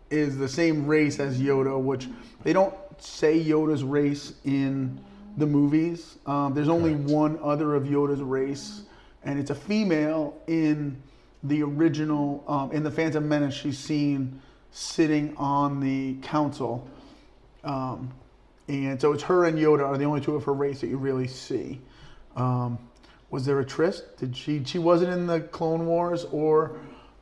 is 0.10 0.38
the 0.38 0.47
same 0.47 0.86
race 0.86 1.19
as 1.19 1.39
yoda 1.39 1.80
which 1.80 2.08
they 2.43 2.52
don't 2.52 2.73
say 2.99 3.41
yoda's 3.41 3.84
race 3.84 4.34
in 4.43 4.99
the 5.38 5.45
movies 5.45 6.17
um, 6.26 6.54
there's 6.54 6.67
only 6.67 6.93
Correct. 6.95 7.10
one 7.10 7.39
other 7.41 7.76
of 7.76 7.84
yoda's 7.84 8.21
race 8.21 8.82
and 9.23 9.39
it's 9.39 9.52
a 9.52 9.56
female 9.56 10.36
in 10.47 11.02
the 11.43 11.63
original 11.63 12.43
um, 12.47 12.71
in 12.73 12.84
the 12.84 12.91
phantom 12.91 13.28
menace 13.30 13.54
she's 13.54 13.80
seen 13.80 14.41
sitting 14.73 15.36
on 15.38 15.79
the 15.79 16.15
council 16.21 16.86
um, 17.63 18.12
and 18.67 18.99
so 18.99 19.12
it's 19.12 19.23
her 19.23 19.45
and 19.45 19.57
Yoda 19.57 19.86
are 19.86 19.97
the 19.97 20.05
only 20.05 20.21
two 20.21 20.36
of 20.36 20.43
her 20.45 20.53
race 20.53 20.81
that 20.81 20.88
you 20.88 20.97
really 20.97 21.27
see. 21.27 21.79
Um, 22.36 22.77
was 23.29 23.45
there 23.45 23.59
a 23.59 23.65
tryst? 23.65 24.17
Did 24.17 24.36
she? 24.36 24.63
She 24.63 24.79
wasn't 24.79 25.12
in 25.12 25.27
the 25.27 25.41
Clone 25.41 25.86
Wars 25.86 26.25
or 26.31 26.77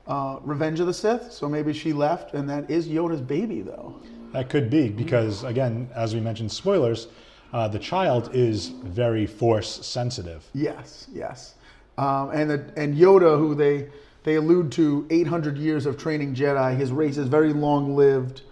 uh, 0.08 0.38
Revenge 0.42 0.80
of 0.80 0.88
the 0.88 0.94
Sith, 0.94 1.32
so 1.32 1.48
maybe 1.48 1.74
she 1.74 1.94
left, 1.94 2.34
and 2.34 2.50
that 2.50 2.70
is 2.70 2.88
Yoda's 2.88 3.22
baby, 3.22 3.62
though. 3.62 3.96
That 4.34 4.50
could 4.50 4.70
be 4.70 4.90
because, 4.90 5.44
again, 5.44 5.90
as 5.96 6.14
we 6.14 6.20
mentioned, 6.20 6.52
spoilers. 6.52 7.08
Uh, 7.54 7.68
the 7.68 7.80
child 7.80 8.30
is 8.34 8.68
very 8.68 9.26
force 9.26 9.86
sensitive. 9.86 10.46
Yes, 10.54 11.08
yes. 11.12 11.56
Um, 11.98 12.30
and 12.32 12.50
the, 12.50 12.72
and 12.78 12.96
Yoda, 12.96 13.38
who 13.38 13.56
they 13.56 13.90
they 14.24 14.36
allude 14.36 14.72
to 14.74 15.08
800 15.10 15.58
years 15.58 15.86
of 15.86 15.98
training 15.98 16.36
Jedi, 16.36 16.78
his 16.78 16.92
race 16.92 17.18
is 17.18 17.28
very 17.28 17.54
long 17.54 17.96
lived. 17.96 18.44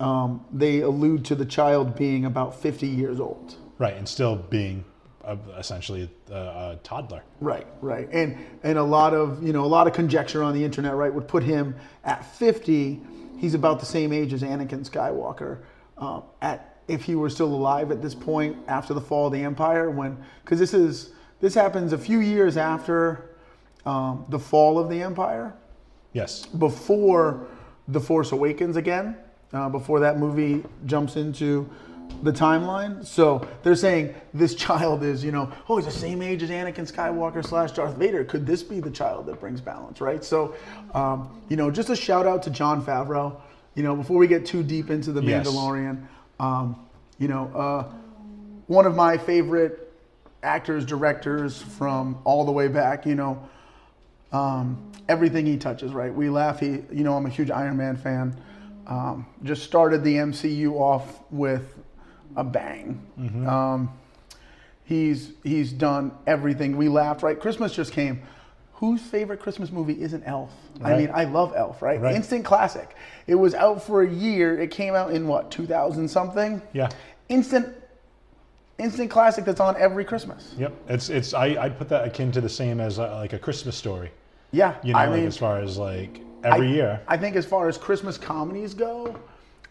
Um, 0.00 0.44
they 0.52 0.80
allude 0.80 1.24
to 1.26 1.34
the 1.34 1.44
child 1.44 1.94
being 1.94 2.24
about 2.24 2.60
50 2.60 2.86
years 2.86 3.20
old. 3.20 3.56
Right, 3.78 3.94
and 3.94 4.08
still 4.08 4.36
being 4.36 4.84
uh, 5.24 5.36
essentially 5.56 6.10
a, 6.30 6.34
a 6.34 6.78
toddler. 6.82 7.22
Right, 7.40 7.66
right, 7.80 8.08
and 8.12 8.36
and 8.62 8.78
a 8.78 8.82
lot 8.82 9.14
of 9.14 9.42
you 9.42 9.52
know 9.52 9.64
a 9.64 9.66
lot 9.66 9.86
of 9.86 9.92
conjecture 9.92 10.42
on 10.42 10.54
the 10.54 10.64
internet, 10.64 10.94
right, 10.94 11.12
would 11.12 11.28
put 11.28 11.42
him 11.42 11.74
at 12.04 12.24
50. 12.36 13.00
He's 13.38 13.54
about 13.54 13.80
the 13.80 13.86
same 13.86 14.12
age 14.12 14.32
as 14.32 14.42
Anakin 14.42 14.88
Skywalker. 14.88 15.58
Um, 15.98 16.24
at 16.42 16.82
if 16.88 17.04
he 17.04 17.14
were 17.14 17.30
still 17.30 17.52
alive 17.52 17.90
at 17.90 18.02
this 18.02 18.14
point 18.14 18.56
after 18.68 18.94
the 18.94 19.00
fall 19.00 19.28
of 19.28 19.32
the 19.32 19.42
Empire, 19.42 19.90
when 19.90 20.18
because 20.44 20.58
this 20.58 20.74
is 20.74 21.10
this 21.40 21.54
happens 21.54 21.92
a 21.92 21.98
few 21.98 22.20
years 22.20 22.56
after 22.56 23.33
um, 23.86 24.24
the 24.28 24.38
fall 24.38 24.78
of 24.78 24.88
the 24.88 25.02
Empire, 25.02 25.54
Yes. 26.12 26.46
before 26.46 27.46
the 27.88 28.00
Force 28.00 28.32
Awakens 28.32 28.76
again, 28.76 29.16
uh, 29.52 29.68
before 29.68 30.00
that 30.00 30.18
movie 30.18 30.64
jumps 30.86 31.16
into 31.16 31.68
the 32.22 32.32
timeline. 32.32 33.04
So 33.04 33.46
they're 33.62 33.74
saying 33.74 34.14
this 34.32 34.54
child 34.66 35.02
is, 35.02 35.24
you 35.24 35.32
know, 35.32 35.50
oh, 35.68 35.76
he's 35.76 35.86
the 35.86 35.90
same 35.92 36.22
age 36.22 36.42
as 36.42 36.50
Anakin 36.50 36.90
Skywalker 36.90 37.44
slash 37.44 37.72
Darth 37.72 37.96
Vader. 37.96 38.24
Could 38.24 38.46
this 38.46 38.62
be 38.62 38.80
the 38.80 38.90
child 38.90 39.26
that 39.26 39.40
brings 39.40 39.60
balance, 39.60 40.00
right? 40.00 40.22
So, 40.24 40.54
um, 40.94 41.42
you 41.48 41.56
know, 41.56 41.70
just 41.70 41.90
a 41.90 41.96
shout 41.96 42.26
out 42.26 42.42
to 42.44 42.50
Jon 42.50 42.82
Favreau. 42.84 43.36
You 43.74 43.82
know, 43.82 43.96
before 43.96 44.18
we 44.18 44.26
get 44.28 44.46
too 44.46 44.62
deep 44.62 44.90
into 44.90 45.12
the 45.12 45.22
Yes. 45.22 45.46
Mandalorian, 45.46 46.06
um, 46.38 46.76
you 47.18 47.28
know, 47.28 47.50
uh, 47.54 47.84
one 48.66 48.86
of 48.86 48.94
my 48.94 49.18
favorite 49.18 49.92
actors, 50.42 50.84
directors 50.86 51.60
from 51.60 52.18
all 52.24 52.44
the 52.44 52.52
way 52.52 52.68
back. 52.68 53.04
You 53.04 53.14
know, 53.14 53.48
um, 54.34 54.90
everything 55.08 55.46
he 55.46 55.56
touches, 55.56 55.92
right? 55.92 56.12
We 56.12 56.28
laugh. 56.28 56.60
He, 56.60 56.66
you 56.92 57.04
know, 57.04 57.14
I'm 57.16 57.26
a 57.26 57.30
huge 57.30 57.50
Iron 57.50 57.76
Man 57.76 57.96
fan. 57.96 58.36
Um, 58.86 59.26
just 59.44 59.62
started 59.62 60.04
the 60.04 60.16
MCU 60.16 60.72
off 60.72 61.20
with 61.30 61.74
a 62.36 62.44
bang. 62.44 63.00
Um, 63.48 63.90
he's 64.84 65.32
he's 65.42 65.72
done 65.72 66.12
everything. 66.26 66.76
We 66.76 66.88
laughed, 66.88 67.22
right? 67.22 67.38
Christmas 67.38 67.74
just 67.74 67.92
came. 67.92 68.22
whose 68.74 69.00
favorite 69.00 69.40
Christmas 69.40 69.70
movie 69.70 70.02
isn't 70.02 70.24
Elf? 70.24 70.52
I 70.82 70.96
mean, 70.96 71.10
I 71.14 71.24
love 71.24 71.54
Elf, 71.56 71.80
right? 71.80 72.00
Right. 72.00 72.14
Instant 72.14 72.44
classic. 72.44 72.94
It 73.26 73.36
was 73.36 73.54
out 73.54 73.82
for 73.82 74.02
a 74.02 74.10
year. 74.10 74.60
It 74.60 74.70
came 74.72 74.94
out 74.94 75.12
in 75.12 75.28
what 75.28 75.50
2000 75.52 76.08
something. 76.08 76.60
Yeah. 76.72 76.90
Instant, 77.28 77.68
instant 78.78 79.10
classic 79.10 79.44
that's 79.46 79.60
on 79.60 79.76
every 79.76 80.04
Christmas. 80.04 80.54
Yep. 80.58 80.72
It's 80.88 81.08
it's 81.08 81.32
I 81.32 81.46
I'd 81.62 81.78
put 81.78 81.88
that 81.88 82.04
akin 82.06 82.32
to 82.32 82.40
the 82.40 82.48
same 82.48 82.80
as 82.80 82.98
uh 82.98 83.14
like 83.14 83.32
a 83.32 83.38
Christmas 83.38 83.76
story. 83.76 84.10
Yeah, 84.54 84.76
You 84.84 84.92
know, 84.92 84.98
I 85.00 85.06
like 85.06 85.16
mean, 85.18 85.26
as 85.26 85.36
far 85.36 85.58
as 85.58 85.76
like 85.76 86.20
every 86.44 86.68
I, 86.68 86.70
year. 86.70 87.00
I 87.08 87.16
think 87.16 87.34
as 87.34 87.44
far 87.44 87.68
as 87.68 87.76
Christmas 87.76 88.16
comedies 88.16 88.72
go, 88.72 89.16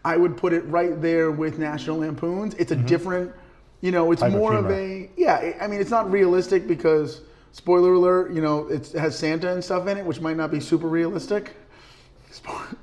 I 0.04 0.18
would 0.18 0.36
put 0.36 0.52
it 0.52 0.60
right 0.66 1.00
there 1.00 1.30
with 1.30 1.58
National 1.58 1.96
Lampoons. 1.98 2.52
It's 2.54 2.70
a 2.70 2.76
different, 2.76 3.32
you 3.80 3.90
know, 3.90 4.12
it's 4.12 4.20
Mm-hmm. 4.22 4.32
Type 4.32 4.38
more 4.38 4.52
of, 4.54 4.66
humor. 4.66 4.78
a 4.78 5.10
yeah. 5.16 5.52
I- 5.58 5.66
mean, 5.68 5.80
it's 5.80 5.90
not 5.90 6.10
realistic 6.10 6.66
because 6.68 7.22
spoiler 7.52 7.94
alert, 7.94 8.32
you 8.32 8.42
know, 8.42 8.66
it's, 8.68 8.94
it 8.94 9.00
has 9.00 9.18
Santa 9.18 9.50
and 9.52 9.64
stuff 9.64 9.86
in 9.86 9.96
it, 9.96 10.04
which 10.04 10.20
might 10.20 10.36
not 10.36 10.50
be 10.50 10.60
super 10.60 10.86
realistic. 10.88 11.56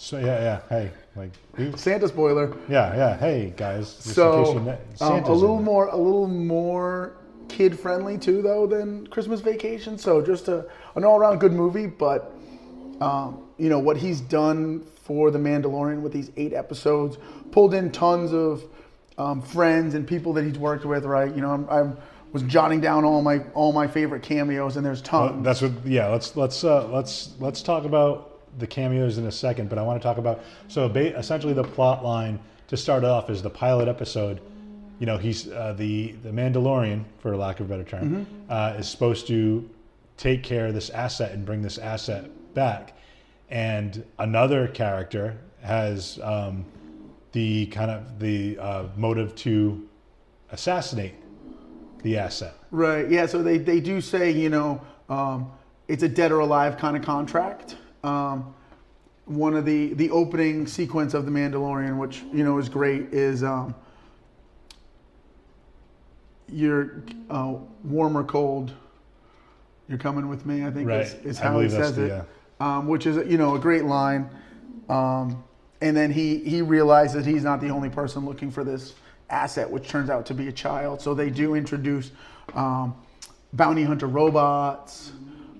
So 0.00 0.16
yeah, 0.18 0.26
yeah. 0.26 0.60
Hey, 0.68 0.90
like 1.16 1.32
we, 1.56 1.76
Santa 1.76 2.06
spoiler. 2.06 2.56
yeah, 2.68 2.94
yeah. 2.96 3.16
Hey 3.18 3.52
guys. 3.56 3.96
just 3.96 4.06
in 4.16 4.64
case 4.64 4.76
So 4.94 5.06
um, 5.06 5.24
a 5.24 5.32
little 5.32 5.60
more, 5.60 5.88
a 5.88 5.96
little 5.96 6.28
more 6.28 7.14
kid 7.48 7.78
friendly 7.78 8.18
too, 8.18 8.42
though, 8.42 8.66
than 8.66 9.06
Christmas 9.08 9.40
Vacation. 9.40 9.98
So 9.98 10.20
just 10.22 10.48
a, 10.48 10.66
an 10.94 11.04
all 11.04 11.18
around 11.18 11.38
good 11.38 11.52
movie. 11.52 11.86
But 11.86 12.32
um, 13.00 13.42
you 13.58 13.68
know 13.68 13.78
what 13.78 13.96
he's 13.96 14.20
done 14.20 14.84
for 15.04 15.30
the 15.30 15.38
Mandalorian 15.38 16.00
with 16.02 16.12
these 16.12 16.30
eight 16.36 16.52
episodes, 16.52 17.18
pulled 17.50 17.74
in 17.74 17.90
tons 17.90 18.32
of 18.32 18.62
um, 19.16 19.40
friends 19.42 19.94
and 19.94 20.06
people 20.06 20.32
that 20.34 20.44
he's 20.44 20.58
worked 20.58 20.84
with. 20.84 21.04
Right, 21.04 21.34
you 21.34 21.40
know, 21.40 21.50
I'm, 21.50 21.68
I'm 21.70 21.96
was 22.32 22.42
jotting 22.42 22.80
down 22.80 23.04
all 23.04 23.22
my 23.22 23.38
all 23.54 23.72
my 23.72 23.86
favorite 23.86 24.22
cameos, 24.22 24.76
and 24.76 24.84
there's 24.84 25.02
Well, 25.10 25.28
tons. 25.30 25.44
that's 25.44 25.62
what. 25.62 25.72
Yeah. 25.86 26.08
Let's 26.08 26.36
let's 26.36 26.62
uh, 26.64 26.86
let's 26.88 27.32
let's 27.40 27.62
talk 27.62 27.84
about 27.84 28.40
the 28.58 28.66
cameos 28.66 29.18
in 29.18 29.26
a 29.26 29.32
second. 29.32 29.68
But 29.70 29.78
I 29.78 29.82
want 29.82 30.00
to 30.00 30.06
talk 30.06 30.18
about 30.18 30.42
so 30.68 30.88
ba- 30.88 31.16
essentially 31.18 31.54
the 31.54 31.64
plot 31.64 32.04
line 32.04 32.38
to 32.68 32.76
start 32.76 33.02
off 33.04 33.30
is 33.30 33.42
the 33.42 33.50
pilot 33.50 33.88
episode. 33.88 34.40
You 34.98 35.06
know, 35.06 35.16
he's 35.16 35.48
uh, 35.48 35.74
the 35.76 36.12
the 36.22 36.30
Mandalorian, 36.30 37.04
for 37.20 37.36
lack 37.36 37.60
of 37.60 37.66
a 37.66 37.68
better 37.68 37.84
term, 37.84 38.26
uh, 38.48 38.74
is 38.78 38.88
supposed 38.88 39.26
to 39.28 39.68
take 40.16 40.42
care 40.42 40.66
of 40.66 40.74
this 40.74 40.90
asset 40.90 41.32
and 41.32 41.46
bring 41.46 41.62
this 41.62 41.78
asset 41.78 42.30
back. 42.54 42.96
And 43.50 44.04
another 44.18 44.68
character 44.68 45.38
has 45.62 46.18
um, 46.22 46.64
the 47.32 47.66
kind 47.66 47.90
of 47.90 48.18
the 48.18 48.58
uh, 48.58 48.84
motive 48.96 49.34
to 49.36 49.88
assassinate 50.50 51.14
the 52.02 52.18
asset. 52.18 52.54
Right. 52.70 53.10
Yeah. 53.10 53.26
So 53.26 53.42
they, 53.42 53.58
they 53.58 53.80
do 53.80 54.00
say, 54.00 54.30
you 54.30 54.50
know, 54.50 54.80
um, 55.08 55.50
it's 55.88 56.02
a 56.02 56.08
dead 56.08 56.32
or 56.32 56.40
alive 56.40 56.76
kind 56.76 56.96
of 56.96 57.02
contract. 57.02 57.76
Um, 58.04 58.54
one 59.24 59.54
of 59.54 59.64
the 59.64 59.92
the 59.94 60.10
opening 60.10 60.66
sequence 60.66 61.12
of 61.14 61.26
the 61.26 61.30
Mandalorian, 61.30 61.98
which 61.98 62.22
you 62.32 62.44
know 62.44 62.58
is 62.58 62.68
great, 62.68 63.12
is 63.12 63.42
um, 63.42 63.74
you're 66.52 67.02
uh, 67.30 67.54
warm 67.84 68.16
or 68.16 68.24
cold. 68.24 68.72
You're 69.88 69.98
coming 69.98 70.28
with 70.28 70.44
me. 70.46 70.64
I 70.64 70.70
think 70.70 70.90
is, 70.90 71.14
Right. 71.14 71.26
is 71.26 71.40
I 71.40 71.44
how 71.44 71.60
he 71.60 71.68
says 71.68 71.96
the, 71.96 72.18
it, 72.18 72.24
um, 72.60 72.88
which 72.88 73.06
is 73.06 73.16
you 73.30 73.38
know 73.38 73.54
a 73.54 73.58
great 73.58 73.84
line. 73.84 74.28
Um, 74.88 75.42
and 75.80 75.96
then 75.96 76.10
he 76.10 76.38
he 76.38 76.62
realizes 76.62 77.24
he's 77.24 77.44
not 77.44 77.60
the 77.60 77.70
only 77.70 77.88
person 77.88 78.24
looking 78.26 78.50
for 78.50 78.64
this 78.64 78.94
asset, 79.30 79.70
which 79.70 79.88
turns 79.88 80.10
out 80.10 80.26
to 80.26 80.34
be 80.34 80.48
a 80.48 80.52
child. 80.52 81.00
So 81.00 81.14
they 81.14 81.30
do 81.30 81.54
introduce 81.54 82.10
um, 82.54 82.94
bounty 83.52 83.84
hunter 83.84 84.06
robots. 84.06 85.12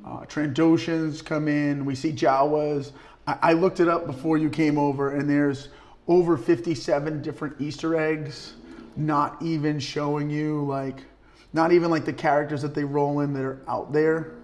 Uh, 0.05 0.21
Trandoshans 0.25 1.25
come 1.25 1.49
in. 1.49 1.85
We 1.85 1.95
see 1.95 2.13
Jawas. 2.13 2.93
I, 3.27 3.39
I 3.43 3.53
looked 3.53 3.81
it 3.81 3.89
up 3.89 4.07
before 4.07 4.39
you 4.39 4.49
came 4.49 4.79
over, 4.79 5.15
and 5.15 5.29
there's 5.29 5.69
over 6.07 6.39
57 6.39 7.21
different 7.21 7.61
Easter 7.61 7.95
eggs, 7.97 8.55
not 8.99 9.41
even 9.41 9.79
showing 9.79 10.29
you 10.29 10.65
like, 10.65 11.05
not 11.53 11.73
even 11.73 11.91
like 11.91 12.05
the 12.05 12.13
characters 12.13 12.63
that 12.63 12.75
they 12.75 12.85
roll 12.85 13.21
in 13.21 13.33
that 13.33 13.45
are 13.45 13.63
out 13.69 13.93
there. 13.93 14.35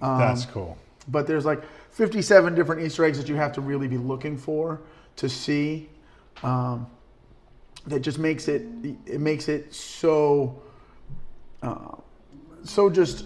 Um, 0.00 0.18
That's 0.18 0.44
cool. 0.44 0.78
but 1.08 1.26
there's 1.26 1.44
like 1.44 1.62
57 1.90 2.54
different 2.54 2.82
Easter 2.82 3.04
eggs 3.04 3.18
that 3.18 3.28
you 3.28 3.34
have 3.34 3.52
to 3.52 3.60
really 3.60 3.88
be 3.88 3.98
looking 3.98 4.36
for 4.36 4.80
to 5.16 5.28
see. 5.28 5.88
Um, 6.42 6.86
that 7.86 8.00
just 8.00 8.18
makes 8.18 8.48
it 8.48 8.62
it 9.06 9.20
makes 9.20 9.48
it 9.48 9.72
so 9.72 10.60
uh, 11.62 11.96
so 12.64 12.90
just 12.90 13.24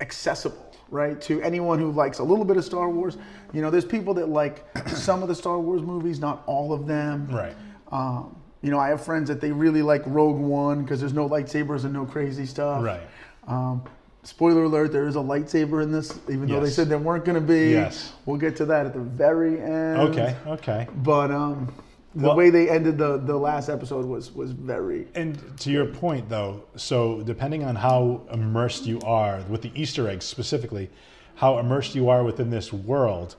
accessible, 0.00 0.74
right, 0.90 1.20
to 1.22 1.40
anyone 1.42 1.78
who 1.78 1.92
likes 1.92 2.18
a 2.18 2.22
little 2.24 2.44
bit 2.44 2.56
of 2.56 2.64
Star 2.64 2.88
Wars. 2.90 3.16
You 3.52 3.62
know, 3.62 3.70
there's 3.70 3.84
people 3.84 4.14
that 4.14 4.28
like 4.28 4.64
some 4.88 5.22
of 5.22 5.28
the 5.28 5.34
Star 5.34 5.60
Wars 5.60 5.82
movies, 5.82 6.18
not 6.18 6.42
all 6.46 6.72
of 6.72 6.86
them. 6.86 7.28
Right. 7.28 7.54
Um, 7.92 8.36
you 8.62 8.70
know, 8.70 8.78
I 8.78 8.88
have 8.88 9.04
friends 9.04 9.28
that 9.28 9.40
they 9.40 9.52
really 9.52 9.82
like 9.82 10.02
Rogue 10.06 10.38
One 10.38 10.82
because 10.82 11.00
there's 11.00 11.12
no 11.12 11.28
lightsabers 11.28 11.84
and 11.84 11.92
no 11.92 12.04
crazy 12.04 12.46
stuff. 12.46 12.82
Right. 12.82 13.02
Um, 13.46 13.82
spoiler 14.22 14.64
alert: 14.64 14.92
there 14.92 15.06
is 15.06 15.16
a 15.16 15.20
lightsaber 15.20 15.82
in 15.82 15.92
this, 15.92 16.18
even 16.28 16.48
though 16.48 16.60
they 16.60 16.70
said 16.70 16.88
there 16.88 16.98
weren't 16.98 17.24
going 17.24 17.40
to 17.40 17.46
be. 17.46 17.70
Yes. 17.70 18.12
We'll 18.24 18.38
get 18.38 18.56
to 18.56 18.64
that 18.66 18.86
at 18.86 18.92
the 18.92 19.00
very 19.00 19.60
end. 19.60 19.98
Okay. 19.98 20.36
Okay. 20.46 20.88
But 20.96 21.30
um, 21.30 21.72
the 22.14 22.28
Well- 22.28 22.36
way 22.36 22.50
they 22.50 22.68
ended 22.68 22.98
the 22.98 23.18
the 23.18 23.36
last 23.36 23.68
episode 23.68 24.06
was 24.06 24.34
was 24.34 24.52
very. 24.52 25.06
And 25.14 25.38
to 25.60 25.70
your 25.70 25.86
point, 25.86 26.28
though, 26.28 26.64
so 26.76 27.22
depending 27.22 27.62
on 27.64 27.76
how 27.76 28.22
immersed 28.32 28.86
you 28.86 29.00
are 29.00 29.42
with 29.48 29.62
the 29.62 29.70
Easter 29.80 30.08
eggs 30.08 30.24
specifically, 30.24 30.90
how 31.36 31.58
immersed 31.58 31.94
you 31.94 32.08
are 32.08 32.24
within 32.24 32.50
this 32.50 32.72
world, 32.72 33.36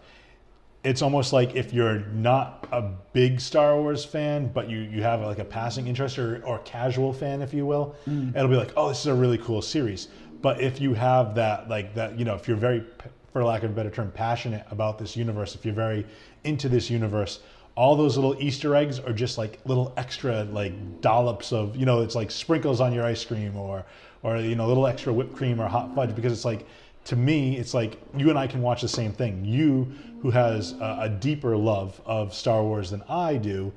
it's 0.83 1.01
almost 1.01 1.33
like 1.33 1.55
if 1.55 1.73
you're 1.73 1.99
not 2.07 2.67
a 2.71 2.81
big 3.13 3.41
Star 3.41 3.75
Wars 3.79 4.05
fan, 4.05 4.47
but 4.53 4.69
you, 4.69 4.79
you 4.79 5.01
have 5.03 5.21
like 5.21 5.39
a 5.39 5.45
passing 5.45 5.87
interest 5.87 6.17
or, 6.17 6.43
or 6.45 6.59
casual 6.59 7.11
fan, 7.11 7.41
if 7.41 7.53
you 7.53 7.65
will, 7.65 7.95
mm. 8.07 8.35
it'll 8.35 8.47
be 8.47 8.55
like, 8.55 8.71
oh, 8.77 8.89
this 8.89 8.99
is 8.99 9.07
a 9.07 9.13
really 9.13 9.37
cool 9.37 9.61
series. 9.61 10.07
But 10.41 10.61
if 10.61 10.79
you 10.79 10.93
have 10.93 11.35
that, 11.35 11.67
like 11.67 11.95
that, 11.95 12.17
you 12.17 12.25
know, 12.25 12.35
if 12.35 12.47
you're 12.47 12.57
very, 12.57 12.85
for 13.33 13.43
lack 13.43 13.63
of 13.63 13.71
a 13.71 13.73
better 13.73 13.89
term, 13.89 14.11
passionate 14.11 14.65
about 14.69 14.97
this 14.99 15.17
universe, 15.17 15.55
if 15.55 15.65
you're 15.65 15.73
very 15.73 16.05
into 16.43 16.69
this 16.69 16.89
universe, 16.89 17.39
all 17.75 17.95
those 17.95 18.15
little 18.15 18.35
Easter 18.41 18.75
eggs 18.75 18.99
are 18.99 19.13
just 19.13 19.37
like 19.37 19.59
little 19.65 19.93
extra 19.97 20.43
like 20.45 21.01
dollops 21.01 21.51
of, 21.51 21.75
you 21.75 21.85
know, 21.85 22.01
it's 22.01 22.15
like 22.15 22.31
sprinkles 22.31 22.81
on 22.81 22.93
your 22.93 23.03
ice 23.03 23.23
cream 23.25 23.55
or, 23.55 23.85
or 24.23 24.37
you 24.37 24.55
know, 24.55 24.67
little 24.67 24.87
extra 24.87 25.11
whipped 25.11 25.35
cream 25.35 25.59
or 25.59 25.67
hot 25.67 25.93
fudge 25.93 26.15
because 26.15 26.31
it's 26.31 26.45
like 26.45 26.65
to 27.07 27.15
me, 27.15 27.57
it's 27.57 27.73
like 27.73 28.01
you 28.17 28.29
and 28.29 28.37
I 28.37 28.47
can 28.47 28.61
watch 28.61 28.81
the 28.81 28.87
same 28.89 29.13
thing. 29.13 29.45
You, 29.45 29.87
who 30.21 30.29
has 30.29 30.73
a, 30.73 30.97
a 31.03 31.09
deeper 31.09 31.55
love 31.55 32.01
of 32.05 32.33
Star 32.33 32.61
Wars 32.61 32.91
than 32.91 33.01
I 33.07 33.37
do, 33.37 33.71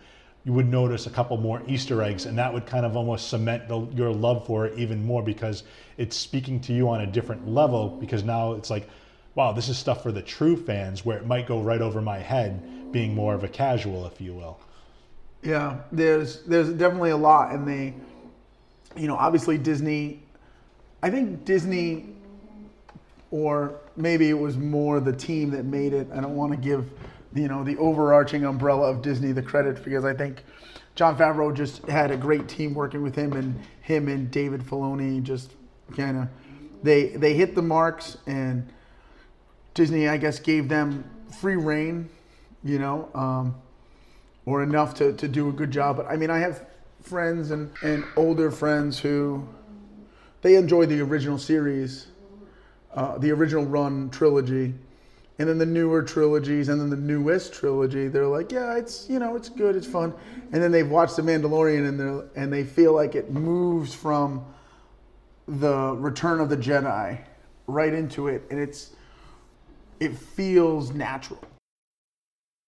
you 0.44 0.52
would 0.52 0.68
notice 0.68 1.06
a 1.06 1.10
couple 1.10 1.36
more 1.36 1.62
Easter 1.68 2.02
eggs, 2.02 2.26
and 2.26 2.36
that 2.38 2.52
would 2.52 2.66
kind 2.66 2.84
of 2.84 2.96
almost 2.96 3.28
cement 3.28 3.68
the, 3.68 3.82
your 3.94 4.12
love 4.12 4.46
for 4.46 4.66
it 4.66 4.76
even 4.76 5.04
more 5.04 5.22
because 5.22 5.62
it's 5.96 6.16
speaking 6.16 6.58
to 6.62 6.72
you 6.72 6.88
on 6.88 7.02
a 7.02 7.06
different 7.06 7.46
level. 7.46 7.88
Because 7.88 8.24
now 8.24 8.54
it's 8.54 8.68
like, 8.68 8.88
wow, 9.36 9.52
this 9.52 9.68
is 9.68 9.78
stuff 9.78 10.02
for 10.02 10.10
the 10.10 10.22
true 10.22 10.56
fans, 10.56 11.04
where 11.04 11.16
it 11.16 11.26
might 11.26 11.46
go 11.46 11.60
right 11.60 11.80
over 11.80 12.00
my 12.00 12.18
head, 12.18 12.90
being 12.90 13.14
more 13.14 13.34
of 13.34 13.44
a 13.44 13.48
casual, 13.48 14.06
if 14.06 14.20
you 14.20 14.34
will. 14.34 14.58
Yeah, 15.42 15.76
there's 15.92 16.42
there's 16.42 16.70
definitely 16.70 17.10
a 17.10 17.16
lot, 17.16 17.54
and 17.54 17.68
they, 17.68 17.94
you 18.96 19.06
know, 19.06 19.16
obviously 19.16 19.56
Disney. 19.56 20.24
I 21.00 21.10
think 21.10 21.44
Disney, 21.44 22.16
or 23.30 23.80
maybe 23.96 24.28
it 24.28 24.38
was 24.38 24.56
more 24.56 25.00
the 25.00 25.12
team 25.12 25.50
that 25.50 25.64
made 25.64 25.92
it. 25.92 26.08
I 26.12 26.20
don't 26.20 26.36
want 26.36 26.52
to 26.52 26.58
give, 26.58 26.90
you 27.34 27.48
know, 27.48 27.62
the 27.62 27.76
overarching 27.78 28.44
umbrella 28.44 28.90
of 28.90 29.02
Disney 29.02 29.32
the 29.32 29.42
credit 29.42 29.84
because 29.84 30.04
I 30.04 30.14
think 30.14 30.44
Jon 30.96 31.16
Favreau 31.16 31.54
just 31.54 31.86
had 31.86 32.10
a 32.10 32.16
great 32.16 32.48
team 32.48 32.74
working 32.74 33.02
with 33.02 33.14
him, 33.14 33.32
and 33.34 33.58
him 33.82 34.08
and 34.08 34.30
David 34.30 34.62
Filoni 34.62 35.22
just 35.22 35.52
kind 35.96 36.18
of 36.18 36.28
they 36.82 37.08
they 37.08 37.34
hit 37.34 37.54
the 37.54 37.62
marks, 37.62 38.16
and 38.26 38.70
Disney 39.74 40.08
I 40.08 40.16
guess 40.16 40.38
gave 40.38 40.68
them 40.68 41.04
free 41.40 41.56
reign, 41.56 42.08
you 42.64 42.78
know. 42.78 43.08
Um, 43.14 43.54
or 44.46 44.62
enough 44.62 44.94
to, 44.94 45.12
to 45.12 45.28
do 45.28 45.48
a 45.48 45.52
good 45.52 45.70
job. 45.70 45.96
But 45.96 46.06
I 46.06 46.16
mean, 46.16 46.30
I 46.30 46.38
have 46.38 46.66
friends 47.02 47.50
and, 47.50 47.70
and 47.82 48.04
older 48.16 48.50
friends 48.50 48.98
who 48.98 49.46
they 50.42 50.56
enjoy 50.56 50.86
the 50.86 51.00
original 51.00 51.38
series, 51.38 52.08
uh, 52.94 53.18
the 53.18 53.30
original 53.30 53.64
run 53.64 54.10
trilogy, 54.10 54.74
and 55.38 55.48
then 55.48 55.58
the 55.58 55.66
newer 55.66 56.02
trilogies, 56.02 56.68
and 56.68 56.80
then 56.80 56.90
the 56.90 56.96
newest 56.96 57.52
trilogy. 57.52 58.08
They're 58.08 58.26
like, 58.26 58.52
yeah, 58.52 58.76
it's 58.76 59.08
you 59.08 59.18
know, 59.18 59.36
it's 59.36 59.48
good, 59.48 59.76
it's 59.76 59.86
fun. 59.86 60.12
And 60.52 60.62
then 60.62 60.72
they've 60.72 60.90
watched 60.90 61.16
The 61.16 61.22
Mandalorian, 61.22 61.88
and 61.88 61.98
they 61.98 62.40
and 62.40 62.52
they 62.52 62.64
feel 62.64 62.94
like 62.94 63.14
it 63.14 63.30
moves 63.30 63.94
from 63.94 64.44
the 65.46 65.94
Return 65.96 66.40
of 66.40 66.48
the 66.48 66.56
Jedi 66.56 67.20
right 67.66 67.94
into 67.94 68.28
it, 68.28 68.44
and 68.50 68.60
it's 68.60 68.90
it 70.00 70.16
feels 70.16 70.92
natural. 70.92 71.40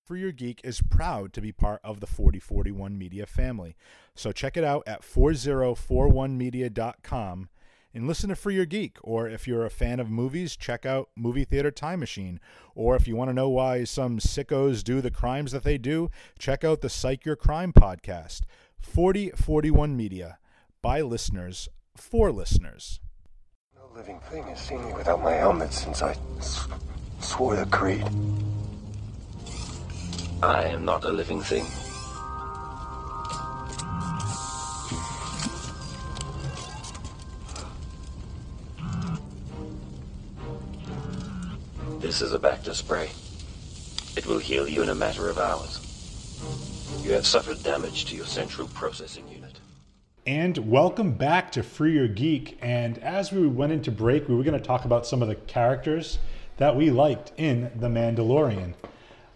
For 0.05 0.17
Your 0.17 0.33
Geek 0.33 0.61
is 0.65 0.83
proud 0.83 1.33
to 1.33 1.41
be 1.41 1.53
part 1.53 1.81
of 1.85 2.01
the 2.01 2.07
4041 2.07 2.99
Media 2.99 3.25
family. 3.25 3.77
So 4.15 4.33
check 4.33 4.57
it 4.57 4.65
out 4.65 4.83
at 4.87 5.03
4041media.com 5.03 7.49
and 7.95 8.07
listen 8.07 8.29
to 8.31 8.37
Free 8.37 8.55
Your 8.55 8.65
Geek. 8.67 8.97
Or 9.03 9.29
if 9.29 9.47
you're 9.47 9.65
a 9.67 9.71
fan 9.71 10.01
of 10.01 10.11
movies, 10.11 10.57
check 10.57 10.85
out 10.87 11.11
Movie 11.17 11.45
Theater 11.45 11.71
Time 11.71 12.01
Machine. 12.01 12.41
Or 12.75 12.97
if 12.97 13.07
you 13.07 13.17
want 13.17 13.31
to 13.31 13.35
know 13.35 13.49
why 13.49 13.85
some 13.85 14.19
sickos 14.19 14.83
do 14.83 15.01
the 15.01 15.11
crimes 15.11 15.53
that 15.53 15.65
they 15.65 15.79
do, 15.79 16.11
check 16.39 16.65
out 16.65 16.81
the 16.81 16.89
Psych 16.89 17.25
Your 17.25 17.37
Crime 17.37 17.73
podcast. 17.73 18.43
4041 18.81 19.97
Media. 19.97 20.39
By 20.83 21.01
listeners, 21.03 21.69
for 21.97 22.33
listeners. 22.33 23.01
No 23.77 23.83
living 23.95 24.19
thing 24.31 24.43
has 24.45 24.61
seen 24.61 24.85
me 24.85 24.93
without 24.95 25.23
my 25.23 25.33
helmet 25.33 25.73
since 25.73 26.03
I 26.03 26.17
s- 26.39 26.67
swore 27.21 27.57
the 27.57 27.67
creed. 27.67 28.05
I 30.43 30.65
am 30.65 30.85
not 30.85 31.05
a 31.05 31.11
living 31.13 31.41
thing. 31.41 31.65
This 42.03 42.21
is 42.21 42.33
a 42.33 42.39
Bacta 42.41 42.75
spray. 42.75 43.11
It 44.17 44.27
will 44.27 44.41
heal 44.41 44.67
you 44.67 44.83
in 44.83 44.89
a 44.89 44.95
matter 44.95 45.31
of 45.31 45.39
hours. 45.39 45.79
You 47.01 47.13
have 47.13 47.25
suffered 47.25 47.63
damage 47.63 48.07
to 48.07 48.17
your 48.17 48.27
central 48.27 48.67
processing 48.67 49.29
unit. 49.29 49.61
And 50.27 50.69
welcome 50.69 51.13
back 51.13 51.53
to 51.53 51.63
Free 51.63 51.93
Your 51.93 52.09
Geek. 52.09 52.59
And 52.61 52.99
as 52.99 53.31
we 53.31 53.47
went 53.47 53.71
into 53.71 53.93
break, 53.93 54.29
we 54.29 54.35
were 54.35 54.43
going 54.43 54.59
to 54.59 54.67
talk 54.67 54.85
about 54.85 55.07
some 55.07 55.23
of 55.23 55.29
the 55.29 55.37
characters 55.37 56.19
that 56.57 56.75
we 56.75 56.91
liked 56.91 57.31
in 57.37 57.71
The 57.77 57.87
Mandalorian. 57.87 58.75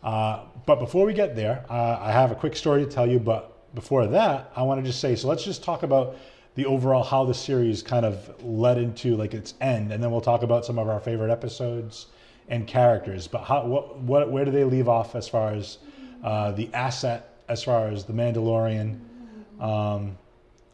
Uh, 0.03 0.41
but 0.67 0.81
before 0.81 1.07
we 1.07 1.13
get 1.13 1.37
there, 1.37 1.65
uh, 1.71 1.99
I 2.01 2.11
have 2.11 2.33
a 2.33 2.35
quick 2.35 2.57
story 2.57 2.85
to 2.85 2.91
tell 2.91 3.09
you. 3.09 3.21
But 3.21 3.77
before 3.77 4.09
that, 4.09 4.51
I 4.57 4.65
want 4.65 4.81
to 4.81 4.91
just 4.91 5.01
say 5.01 5.15
so 5.15 5.29
let's 5.29 5.45
just 5.45 5.63
talk 5.63 5.85
about 5.85 6.17
the 6.57 6.67
overall 6.67 7.05
how 7.05 7.27
the 7.27 7.35
series 7.35 7.81
kind 7.81 8.05
of 8.05 8.45
led 8.45 8.77
into 8.77 9.17
like 9.17 9.35
its 9.35 9.55
end, 9.61 9.93
and 9.93 10.03
then 10.03 10.11
we'll 10.11 10.21
talk 10.21 10.43
about 10.43 10.65
some 10.65 10.81
of 10.81 10.89
our 10.89 10.99
favorite 10.99 11.31
episodes 11.31 12.07
and 12.49 12.67
characters. 12.67 13.27
But 13.29 13.43
how, 13.45 13.65
what, 13.65 13.99
what, 13.99 14.31
where 14.31 14.45
do 14.45 14.51
they 14.51 14.65
leave 14.65 14.89
off 14.89 15.15
as 15.15 15.29
far 15.29 15.53
as 15.53 15.79
uh, 16.23 16.53
the 16.53 16.73
asset, 16.75 17.35
as 17.49 17.63
far 17.63 17.89
as 17.89 18.05
the 18.05 18.13
Mandalorian? 18.13 19.01
Um, 19.61 20.17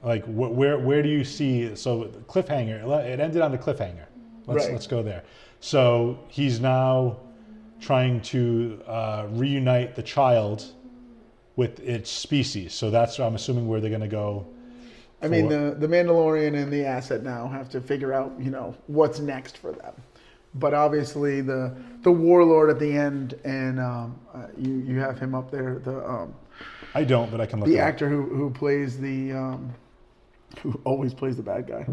like 0.02 0.24
wh- 0.24 0.52
where 0.52 0.78
where 0.78 1.02
do 1.02 1.08
you 1.08 1.24
see 1.24 1.74
so 1.76 2.04
cliffhanger 2.28 3.04
it 3.04 3.20
ended 3.20 3.40
on 3.40 3.54
a 3.54 3.58
cliffhanger 3.58 4.06
let's 4.46 4.64
Right. 4.64 4.72
let's 4.72 4.86
go 4.86 5.02
there 5.02 5.22
so 5.60 6.18
he's 6.28 6.58
now 6.60 7.18
trying 7.80 8.20
to 8.22 8.80
uh, 8.86 9.26
reunite 9.30 9.94
the 9.94 10.02
child 10.02 10.72
with 11.54 11.78
its 11.80 12.10
species 12.10 12.74
so 12.74 12.90
that's 12.90 13.20
i'm 13.20 13.34
assuming 13.34 13.68
where 13.68 13.80
they're 13.80 13.90
going 13.90 14.00
to 14.00 14.08
go 14.08 14.46
I 15.24 15.28
mean, 15.28 15.48
the 15.48 15.76
the 15.78 15.86
Mandalorian 15.86 16.60
and 16.60 16.72
the 16.72 16.84
asset 16.84 17.22
now 17.22 17.46
have 17.46 17.68
to 17.70 17.80
figure 17.80 18.12
out, 18.12 18.32
you 18.40 18.50
know, 18.50 18.74
what's 18.88 19.20
next 19.20 19.56
for 19.56 19.70
them. 19.70 19.94
But 20.54 20.74
obviously, 20.74 21.40
the 21.40 21.74
the 22.02 22.12
warlord 22.12 22.68
at 22.70 22.78
the 22.78 22.92
end, 22.92 23.34
and 23.44 23.80
um, 23.80 24.18
uh, 24.34 24.46
you 24.58 24.74
you 24.86 24.98
have 25.00 25.18
him 25.18 25.34
up 25.34 25.50
there, 25.50 25.78
the 25.78 26.04
um, 26.08 26.34
i 26.94 27.02
don't 27.02 27.30
but 27.30 27.40
i 27.40 27.46
can 27.46 27.58
look 27.58 27.68
the 27.68 27.78
actor 27.78 28.06
who 28.08 28.22
who 28.22 28.50
plays 28.50 28.98
the 29.00 29.32
um, 29.32 29.72
who 30.62 30.78
always 30.84 31.14
plays 31.14 31.36
the 31.36 31.42
bad 31.42 31.66
guy. 31.66 31.86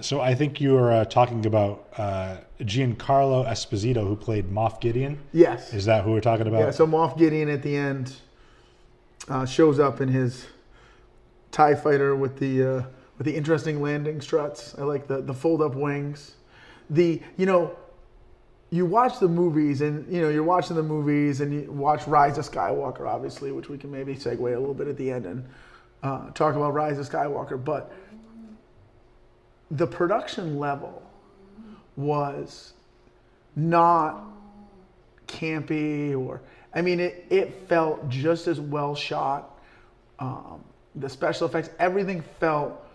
so 0.00 0.20
i 0.20 0.32
think 0.34 0.60
you 0.60 0.72
were 0.74 0.92
uh, 0.92 1.04
talking 1.04 1.44
about 1.44 1.88
uh, 1.98 2.36
giancarlo 2.60 3.44
esposito 3.46 4.06
who 4.06 4.14
played 4.14 4.48
moff 4.50 4.80
gideon 4.80 5.18
Yes. 5.32 5.74
is 5.74 5.84
that 5.86 6.04
who 6.04 6.12
we're 6.12 6.20
talking 6.20 6.46
about 6.46 6.60
Yeah. 6.60 6.70
So 6.70 6.86
Moff 6.86 7.18
Gideon 7.18 7.48
at 7.48 7.62
the 7.62 7.76
end 7.76 8.14
uh, 9.28 9.44
shows 9.44 9.78
up 9.80 10.00
in 10.00 10.08
his 10.08 10.46
Tie 11.50 11.74
Fighter 11.74 12.14
with 12.14 12.38
the 12.38 12.62
uh, 12.62 12.82
with 13.18 13.26
the 13.26 13.34
interesting 13.36 13.82
landing 13.82 14.20
struts. 14.20 14.74
I 14.78 14.82
like 14.84 15.08
the 15.08 15.20
the 15.20 15.34
fold 15.34 15.60
up 15.62 15.74
wings. 15.74 16.36
The 16.90 17.22
you 17.36 17.46
know. 17.46 17.76
You 18.72 18.86
watch 18.86 19.18
the 19.18 19.26
movies, 19.26 19.80
and 19.80 20.06
you 20.12 20.22
know 20.22 20.28
you're 20.28 20.44
watching 20.44 20.76
the 20.76 20.82
movies, 20.84 21.40
and 21.40 21.52
you 21.52 21.72
watch 21.72 22.06
Rise 22.06 22.38
of 22.38 22.48
Skywalker, 22.48 23.00
obviously, 23.00 23.50
which 23.50 23.68
we 23.68 23.76
can 23.76 23.90
maybe 23.90 24.14
segue 24.14 24.38
a 24.38 24.58
little 24.60 24.74
bit 24.74 24.86
at 24.86 24.96
the 24.96 25.10
end 25.10 25.26
and 25.26 25.44
uh, 26.04 26.30
talk 26.30 26.54
about 26.54 26.72
Rise 26.72 26.96
of 26.96 27.08
Skywalker. 27.08 27.62
But 27.62 27.92
the 29.70 29.86
production 29.86 30.58
level 30.58 31.02
was 31.96 32.74
not 33.56 34.24
campy 35.26 36.18
or 36.18 36.40
I 36.74 36.82
mean 36.82 37.00
it 37.00 37.26
it 37.30 37.68
felt 37.68 38.08
just 38.08 38.46
as 38.46 38.60
well 38.60 38.94
shot. 38.94 39.58
Um, 40.18 40.64
the 40.96 41.08
special 41.08 41.46
effects, 41.46 41.70
everything 41.78 42.22
felt 42.40 42.86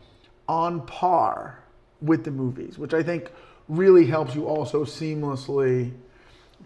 on 0.47 0.85
par 0.85 1.63
with 2.01 2.23
the 2.23 2.31
movies, 2.31 2.77
which 2.77 2.93
I 2.93 3.01
think 3.01 3.31
really 3.67 4.05
helps 4.05 4.35
you 4.35 4.47
also 4.47 4.85
seamlessly 4.85 5.91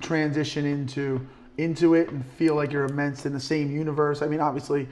transition 0.02 0.66
into 0.66 1.26
into 1.58 1.94
it 1.94 2.10
and 2.10 2.26
feel 2.38 2.56
like 2.56 2.72
you're 2.72 2.86
immersed 2.86 3.26
in 3.26 3.34
the 3.34 3.40
same 3.40 3.70
universe. 3.70 4.22
I 4.22 4.28
mean, 4.28 4.40
obviously, 4.40 4.88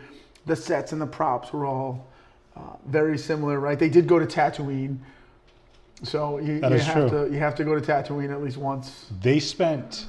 the 0.46 0.56
sets 0.56 0.92
and 0.92 1.02
the 1.02 1.08
props 1.08 1.54
were 1.54 1.66
all 1.66 2.08
uh, 2.56 2.60
very 2.88 3.18
similar, 3.18 3.60
right? 3.60 3.80
They 3.80 3.90
did 3.90 4.08
go 4.08 4.20
to 4.20 4.26
Tatooine, 4.26 4.98
so 6.04 6.40
you, 6.40 6.56
you 6.56 6.62
have 6.62 7.10
true. 7.10 7.28
to 7.28 7.34
you 7.34 7.40
have 7.40 7.56
to 7.56 7.64
go 7.64 7.80
to 7.80 7.82
Tatooine 7.82 8.32
at 8.32 8.42
least 8.44 8.58
once. 8.58 9.08
they 9.22 9.40
spent 9.40 10.08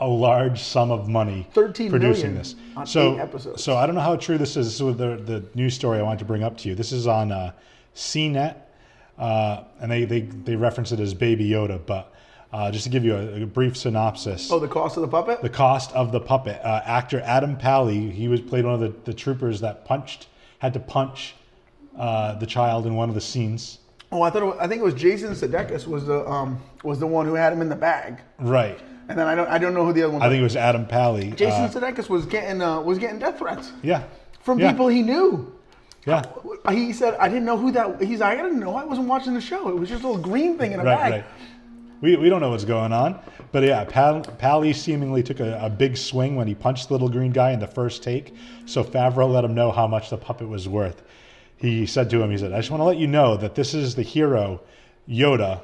a 0.00 0.08
large 0.08 0.60
sum 0.60 0.90
of 0.90 1.08
money 1.08 1.46
13 1.52 1.88
producing 1.88 2.34
this. 2.34 2.56
on 2.76 2.84
so, 2.84 3.14
eight 3.14 3.20
episodes. 3.20 3.62
so 3.62 3.76
I 3.76 3.86
don't 3.86 3.94
know 3.94 4.00
how 4.00 4.16
true 4.16 4.36
this 4.36 4.56
is. 4.56 4.66
This 4.66 4.80
is 4.80 4.96
the 4.96 5.16
the 5.16 5.44
news 5.54 5.74
story 5.74 5.98
I 5.98 6.02
wanted 6.02 6.18
to 6.20 6.24
bring 6.24 6.42
up 6.42 6.56
to 6.58 6.68
you. 6.68 6.74
This 6.74 6.92
is 6.92 7.06
on 7.06 7.30
uh, 7.30 7.52
CNET, 7.94 8.56
uh, 9.18 9.64
and 9.80 9.90
they, 9.90 10.04
they 10.04 10.20
they 10.22 10.56
reference 10.56 10.92
it 10.92 11.00
as 11.00 11.14
Baby 11.14 11.48
Yoda. 11.48 11.80
But 11.84 12.12
uh, 12.52 12.70
just 12.70 12.84
to 12.84 12.90
give 12.90 13.04
you 13.04 13.14
a, 13.16 13.42
a 13.42 13.46
brief 13.46 13.76
synopsis, 13.76 14.50
Oh, 14.52 14.58
the 14.58 14.68
cost 14.68 14.96
of 14.96 15.02
the 15.02 15.08
puppet? 15.08 15.42
the 15.42 15.48
cost 15.48 15.92
of 15.92 16.12
the 16.12 16.20
puppet. 16.20 16.60
Uh, 16.64 16.82
actor 16.84 17.20
Adam 17.24 17.56
Pally, 17.56 18.10
he 18.10 18.28
was 18.28 18.40
played 18.40 18.64
one 18.64 18.74
of 18.74 18.80
the, 18.80 18.94
the 19.04 19.14
troopers 19.14 19.60
that 19.60 19.84
punched 19.84 20.28
had 20.58 20.72
to 20.74 20.80
punch 20.80 21.34
uh, 21.98 22.34
the 22.36 22.46
child 22.46 22.86
in 22.86 22.94
one 22.94 23.08
of 23.08 23.14
the 23.14 23.20
scenes. 23.20 23.78
oh, 24.12 24.22
I 24.22 24.30
thought 24.30 24.42
it 24.42 24.46
was, 24.46 24.56
I 24.60 24.66
think 24.68 24.80
it 24.80 24.84
was 24.84 24.94
Jason 24.94 25.30
Sudeikis 25.32 25.86
was 25.86 26.06
the 26.06 26.28
um 26.28 26.60
was 26.82 26.98
the 26.98 27.06
one 27.06 27.26
who 27.26 27.34
had 27.34 27.52
him 27.52 27.60
in 27.60 27.68
the 27.68 27.76
bag, 27.76 28.20
Right. 28.38 28.78
and 29.08 29.18
then 29.18 29.26
I 29.26 29.34
don't 29.34 29.48
I 29.48 29.58
don't 29.58 29.74
know 29.74 29.84
who 29.84 29.92
the 29.92 30.02
other 30.02 30.12
one. 30.12 30.20
Was. 30.20 30.24
I 30.24 30.26
was. 30.28 30.32
think 30.34 30.40
it 30.40 30.44
was 30.44 30.56
Adam 30.56 30.86
Pally. 30.86 31.30
Jason 31.32 31.64
Uh, 31.64 31.68
Sudeikis 31.70 32.08
was 32.08 32.26
getting 32.26 32.60
uh, 32.62 32.80
was 32.80 32.98
getting 32.98 33.18
death 33.18 33.38
threats 33.38 33.72
yeah. 33.82 34.04
from 34.40 34.58
Yeah. 34.60 34.70
people 34.72 34.88
he 34.88 35.02
knew. 35.02 35.52
Yeah. 36.06 36.22
He 36.70 36.92
said, 36.92 37.14
"I 37.18 37.28
didn't 37.28 37.44
know 37.44 37.56
who 37.56 37.70
that." 37.72 38.02
He's 38.02 38.20
like, 38.20 38.38
"I 38.38 38.42
didn't 38.42 38.60
know. 38.60 38.76
I 38.76 38.84
wasn't 38.84 39.08
watching 39.08 39.34
the 39.34 39.40
show. 39.40 39.68
It 39.68 39.76
was 39.76 39.88
just 39.88 40.02
a 40.02 40.06
little 40.06 40.22
green 40.22 40.58
thing 40.58 40.72
in 40.72 40.80
a 40.80 40.84
right, 40.84 40.98
bag." 40.98 41.12
right. 41.12 41.24
We, 42.00 42.16
we 42.16 42.28
don't 42.28 42.40
know 42.40 42.50
what's 42.50 42.66
going 42.66 42.92
on, 42.92 43.18
but 43.50 43.62
yeah, 43.62 43.84
Pal, 43.84 44.20
Pally 44.20 44.74
seemingly 44.74 45.22
took 45.22 45.40
a, 45.40 45.58
a 45.62 45.70
big 45.70 45.96
swing 45.96 46.36
when 46.36 46.46
he 46.46 46.54
punched 46.54 46.88
the 46.88 46.94
little 46.94 47.08
green 47.08 47.32
guy 47.32 47.52
in 47.52 47.60
the 47.60 47.66
first 47.66 48.02
take. 48.02 48.34
So 48.66 48.84
Favreau 48.84 49.32
let 49.32 49.44
him 49.44 49.54
know 49.54 49.70
how 49.70 49.86
much 49.86 50.10
the 50.10 50.18
puppet 50.18 50.46
was 50.48 50.68
worth. 50.68 51.02
He 51.56 51.86
said 51.86 52.10
to 52.10 52.22
him, 52.22 52.30
he 52.30 52.36
said, 52.36 52.52
"I 52.52 52.58
just 52.58 52.70
want 52.70 52.80
to 52.80 52.84
let 52.84 52.98
you 52.98 53.06
know 53.06 53.36
that 53.38 53.54
this 53.54 53.72
is 53.72 53.94
the 53.94 54.02
hero, 54.02 54.60
Yoda, 55.08 55.60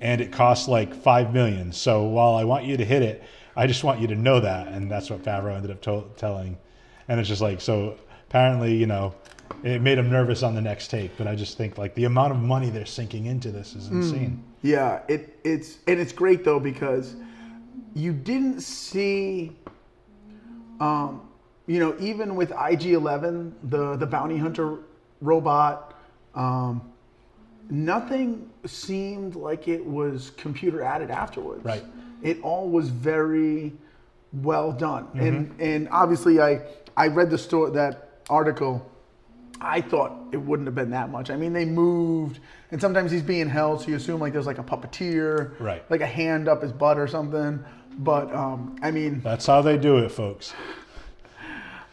and 0.00 0.20
it 0.20 0.32
costs 0.32 0.66
like 0.66 0.92
five 0.94 1.32
million. 1.32 1.70
So 1.70 2.02
while 2.02 2.34
I 2.34 2.42
want 2.42 2.64
you 2.64 2.76
to 2.76 2.84
hit 2.84 3.02
it, 3.02 3.22
I 3.54 3.68
just 3.68 3.84
want 3.84 4.00
you 4.00 4.08
to 4.08 4.16
know 4.16 4.40
that." 4.40 4.68
And 4.68 4.90
that's 4.90 5.10
what 5.10 5.22
Favreau 5.22 5.54
ended 5.54 5.70
up 5.70 5.80
to- 5.82 6.04
telling. 6.16 6.58
And 7.06 7.20
it's 7.20 7.28
just 7.28 7.42
like 7.42 7.60
so. 7.60 7.96
Apparently, 8.28 8.74
you 8.74 8.86
know, 8.86 9.14
it 9.62 9.80
made 9.80 9.98
him 9.98 10.10
nervous 10.10 10.42
on 10.42 10.54
the 10.54 10.60
next 10.60 10.88
take. 10.88 11.16
But 11.16 11.26
I 11.26 11.34
just 11.34 11.56
think 11.56 11.78
like 11.78 11.94
the 11.94 12.04
amount 12.04 12.32
of 12.32 12.38
money 12.38 12.70
they're 12.70 12.86
sinking 12.86 13.26
into 13.26 13.50
this 13.50 13.74
is 13.74 13.88
insane. 13.88 14.42
Yeah, 14.62 15.00
it 15.08 15.38
it's 15.44 15.78
and 15.86 16.00
it's 16.00 16.12
great 16.12 16.44
though 16.44 16.60
because 16.60 17.16
you 17.94 18.12
didn't 18.12 18.60
see, 18.60 19.52
um, 20.80 21.28
you 21.66 21.78
know, 21.78 21.96
even 22.00 22.34
with 22.34 22.52
IG 22.52 22.86
Eleven, 22.86 23.54
the 23.64 23.96
the 23.96 24.06
bounty 24.06 24.36
hunter 24.36 24.78
robot, 25.20 25.94
um, 26.34 26.92
nothing 27.70 28.50
seemed 28.66 29.36
like 29.36 29.68
it 29.68 29.84
was 29.84 30.30
computer 30.36 30.82
added 30.82 31.10
afterwards. 31.10 31.64
Right. 31.64 31.84
It 32.22 32.40
all 32.42 32.68
was 32.68 32.88
very 32.88 33.72
well 34.32 34.72
done, 34.72 35.08
and 35.14 35.54
and 35.60 35.88
obviously 35.90 36.40
I 36.40 36.62
I 36.96 37.08
read 37.08 37.30
the 37.30 37.38
story 37.38 37.70
that 37.72 38.20
article. 38.28 38.90
I 39.64 39.80
thought 39.80 40.12
it 40.32 40.36
wouldn't 40.36 40.66
have 40.66 40.74
been 40.74 40.90
that 40.90 41.10
much. 41.10 41.30
I 41.30 41.36
mean, 41.36 41.52
they 41.52 41.64
moved, 41.64 42.38
and 42.70 42.80
sometimes 42.80 43.10
he's 43.10 43.22
being 43.22 43.48
held, 43.48 43.80
so 43.82 43.88
you 43.88 43.96
assume 43.96 44.20
like 44.20 44.32
there's 44.32 44.46
like 44.46 44.58
a 44.58 44.62
puppeteer, 44.64 45.58
Right. 45.58 45.88
Like 45.90 46.00
a 46.00 46.06
hand 46.06 46.48
up 46.48 46.62
his 46.62 46.72
butt 46.72 46.98
or 46.98 47.08
something. 47.08 47.64
But 47.98 48.34
um, 48.34 48.76
I 48.82 48.90
mean, 48.90 49.20
That's 49.20 49.46
how 49.46 49.62
they 49.62 49.78
do 49.78 49.98
it, 49.98 50.10
folks. 50.10 50.52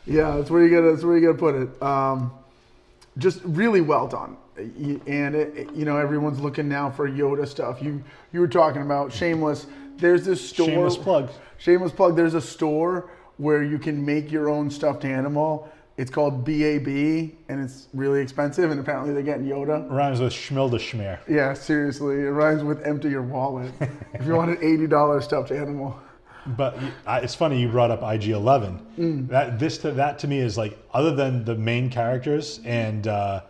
yeah, 0.06 0.36
that's 0.38 0.50
where 0.50 0.64
you 0.66 0.70
gotta 0.76 0.92
that's 0.92 1.04
where 1.04 1.18
you 1.18 1.28
gotta 1.28 1.38
put 1.38 1.56
it. 1.56 1.82
Um, 1.84 2.32
just 3.18 3.42
really 3.44 3.82
well 3.82 4.08
done, 4.08 4.38
and 4.58 5.36
it, 5.36 5.56
it- 5.58 5.72
you 5.74 5.86
know 5.86 5.98
everyone's 5.98 6.40
looking 6.40 6.68
now 6.68 6.90
for 6.90 7.10
Yoda 7.10 7.48
stuff. 7.48 7.82
You 7.82 8.04
you 8.34 8.40
were 8.40 8.48
talking 8.48 8.82
about 8.82 9.12
Shameless. 9.14 9.68
There's 9.98 10.26
this 10.26 10.42
store. 10.50 10.66
Shameless 10.68 10.98
plug. 10.98 11.30
Shameless 11.60 11.92
plug. 11.92 12.16
There's 12.16 12.34
a 12.34 12.42
store 12.42 13.12
where 13.38 13.62
you 13.64 13.78
can 13.78 14.04
make 14.04 14.32
your 14.32 14.50
own 14.50 14.70
stuffed 14.72 15.06
animal 15.06 15.70
It's 15.98 16.10
called 16.10 16.46
BAB, 16.46 16.88
and 17.50 17.62
it's 17.64 17.88
really 17.94 18.22
expensive. 18.22 18.72
And 18.72 18.80
apparently 18.80 19.14
they're 19.14 19.22
getting 19.22 19.46
Yoda. 19.46 19.90
Rhymes 19.92 20.20
with 20.20 20.34
Schmilda 20.34 20.80
Schmear. 20.80 21.20
Yeah, 21.28 21.54
seriously, 21.54 22.16
it 22.22 22.30
rhymes 22.30 22.64
with 22.64 22.86
empty 22.88 23.10
your 23.10 23.22
wallet. 23.24 23.72
if 24.14 24.26
you 24.26 24.34
want 24.34 24.52
an 24.52 24.58
eighty 24.62 24.88
dollars 24.88 25.26
stuffed 25.26 25.52
animal. 25.52 26.00
But 26.58 26.76
it's 27.08 27.36
funny 27.36 27.60
you 27.62 27.68
brought 27.70 27.92
up 27.92 28.02
IG 28.02 28.30
Eleven. 28.30 28.80
Mm. 28.98 29.28
That 29.28 29.60
this 29.60 29.78
to, 29.80 29.92
that 29.92 30.18
to 30.20 30.28
me 30.28 30.40
is 30.40 30.58
like 30.58 30.76
other 30.94 31.14
than 31.14 31.46
the 31.46 31.54
main 31.56 31.90
characters 31.90 32.60
and 32.66 33.08
uh, 33.08 33.42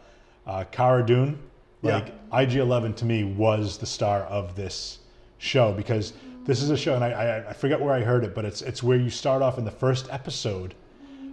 uh, 0.46 0.66
Cara 0.72 1.06
Dune, 1.06 1.40
Yeah. 1.84 2.00
like 2.00 2.14
IG 2.34 2.56
Eleven 2.58 2.94
to 2.96 3.06
me 3.06 3.24
was 3.24 3.78
the 3.78 3.86
star 3.86 4.24
of 4.24 4.56
this 4.56 5.00
show 5.38 5.72
because 5.72 6.14
this 6.46 6.62
is 6.62 6.70
a 6.70 6.76
show 6.76 6.96
and 6.96 7.04
I, 7.04 7.12
I 7.12 7.50
I 7.52 7.54
forget 7.54 7.80
where 7.80 7.94
I 7.94 8.02
heard 8.02 8.26
it, 8.26 8.36
but 8.36 8.44
it's 8.44 8.62
it's 8.62 8.84
where 8.84 8.98
you 8.98 9.10
start 9.10 9.42
off 9.42 9.58
in 9.58 9.64
the 9.64 9.72
first 9.72 10.08
episode. 10.12 10.74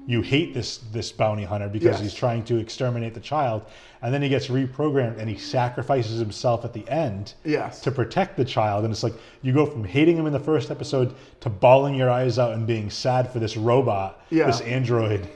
You 0.09 0.23
hate 0.23 0.55
this 0.55 0.79
this 0.91 1.13
bounty 1.13 1.45
hunter 1.45 1.69
because 1.69 1.97
Yes. 1.97 2.01
he's 2.01 2.15
trying 2.15 2.43
to 2.45 2.57
exterminate 2.57 3.13
the 3.13 3.21
child, 3.21 3.61
and 4.01 4.13
then 4.15 4.23
he 4.23 4.31
gets 4.31 4.47
reprogrammed 4.49 5.19
and 5.19 5.29
he 5.29 5.37
sacrifices 5.37 6.19
himself 6.19 6.65
at 6.65 6.73
the 6.73 6.89
end 6.89 7.35
Yes. 7.45 7.83
to 7.83 7.91
protect 7.91 8.39
the 8.39 8.45
child. 8.47 8.85
And 8.85 8.91
it's 8.93 9.03
like 9.03 9.13
you 9.43 9.53
go 9.53 9.67
from 9.67 9.85
hating 9.85 10.17
him 10.17 10.27
in 10.27 10.33
the 10.33 10.41
first 10.41 10.71
episode 10.71 11.13
to 11.41 11.51
bawling 11.51 11.95
your 11.95 12.09
eyes 12.09 12.39
out 12.39 12.55
and 12.55 12.67
being 12.67 12.89
sad 12.89 13.31
for 13.31 13.39
this 13.39 13.55
robot, 13.59 14.19
Yeah. 14.31 14.47
this 14.47 14.63
android. 14.63 15.29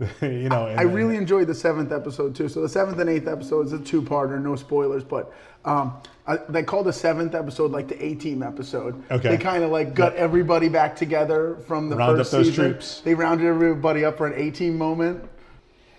you 0.22 0.48
know, 0.48 0.66
I 0.66 0.76
then- 0.76 0.92
really 0.92 1.16
enjoyed 1.16 1.46
the 1.46 1.54
seventh 1.54 1.92
episode 1.92 2.34
too. 2.34 2.48
So 2.48 2.60
the 2.62 2.68
seventh 2.68 2.98
and 2.98 3.10
eighth 3.10 3.28
episode 3.28 3.66
is 3.66 3.72
a 3.72 3.78
two-parter, 3.78 4.40
no 4.40 4.56
spoilers, 4.56 5.04
but 5.04 5.32
um, 5.64 6.00
I, 6.26 6.38
they 6.48 6.62
call 6.62 6.82
the 6.82 6.92
seventh 6.92 7.34
episode 7.34 7.70
like 7.70 7.88
the 7.88 8.02
A-team 8.02 8.42
episode. 8.42 9.02
Okay. 9.10 9.28
They 9.30 9.36
kind 9.36 9.62
of 9.62 9.70
like 9.70 9.94
got 9.94 10.14
everybody 10.16 10.68
back 10.68 10.96
together 10.96 11.56
from 11.66 11.90
the 11.90 11.96
Round 11.96 12.16
first 12.16 12.32
up 12.32 12.38
those 12.38 12.48
season. 12.48 12.70
troops. 12.72 13.00
They 13.00 13.14
rounded 13.14 13.46
everybody 13.46 14.04
up 14.04 14.16
for 14.16 14.26
an 14.26 14.40
A-team 14.40 14.78
moment. 14.78 15.28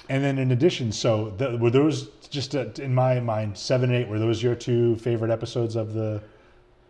And 0.09 0.23
then 0.23 0.39
in 0.39 0.51
addition, 0.51 0.91
so 0.91 1.29
the, 1.37 1.57
were 1.57 1.69
those 1.69 2.07
just 2.29 2.55
uh, 2.55 2.65
in 2.79 2.93
my 2.93 3.19
mind 3.19 3.57
seven 3.57 3.91
and 3.93 4.03
eight? 4.03 4.09
Were 4.09 4.19
those 4.19 4.41
your 4.41 4.55
two 4.55 4.95
favorite 4.97 5.31
episodes 5.31 5.75
of 5.75 5.93
the, 5.93 6.21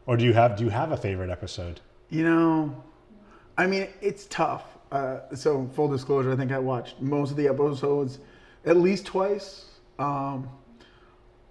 or 0.06 0.16
do 0.18 0.24
you 0.24 0.34
have 0.34 0.56
do 0.56 0.64
you 0.64 0.70
have 0.70 0.92
a 0.92 0.98
favorite 0.98 1.30
episode? 1.30 1.82
You 2.10 2.24
know, 2.24 2.84
I 3.58 3.68
mean, 3.68 3.90
it's 4.02 4.26
tough. 4.28 4.64
Uh, 4.92 5.20
so 5.36 5.70
full 5.74 5.88
disclosure, 5.88 6.32
I 6.32 6.36
think 6.36 6.52
I 6.52 6.60
watched 6.60 7.00
most 7.00 7.32
of 7.32 7.38
the 7.38 7.48
episodes 7.48 8.20
at 8.66 8.78
least 8.78 9.06
twice. 9.06 9.66
Um, 9.98 10.50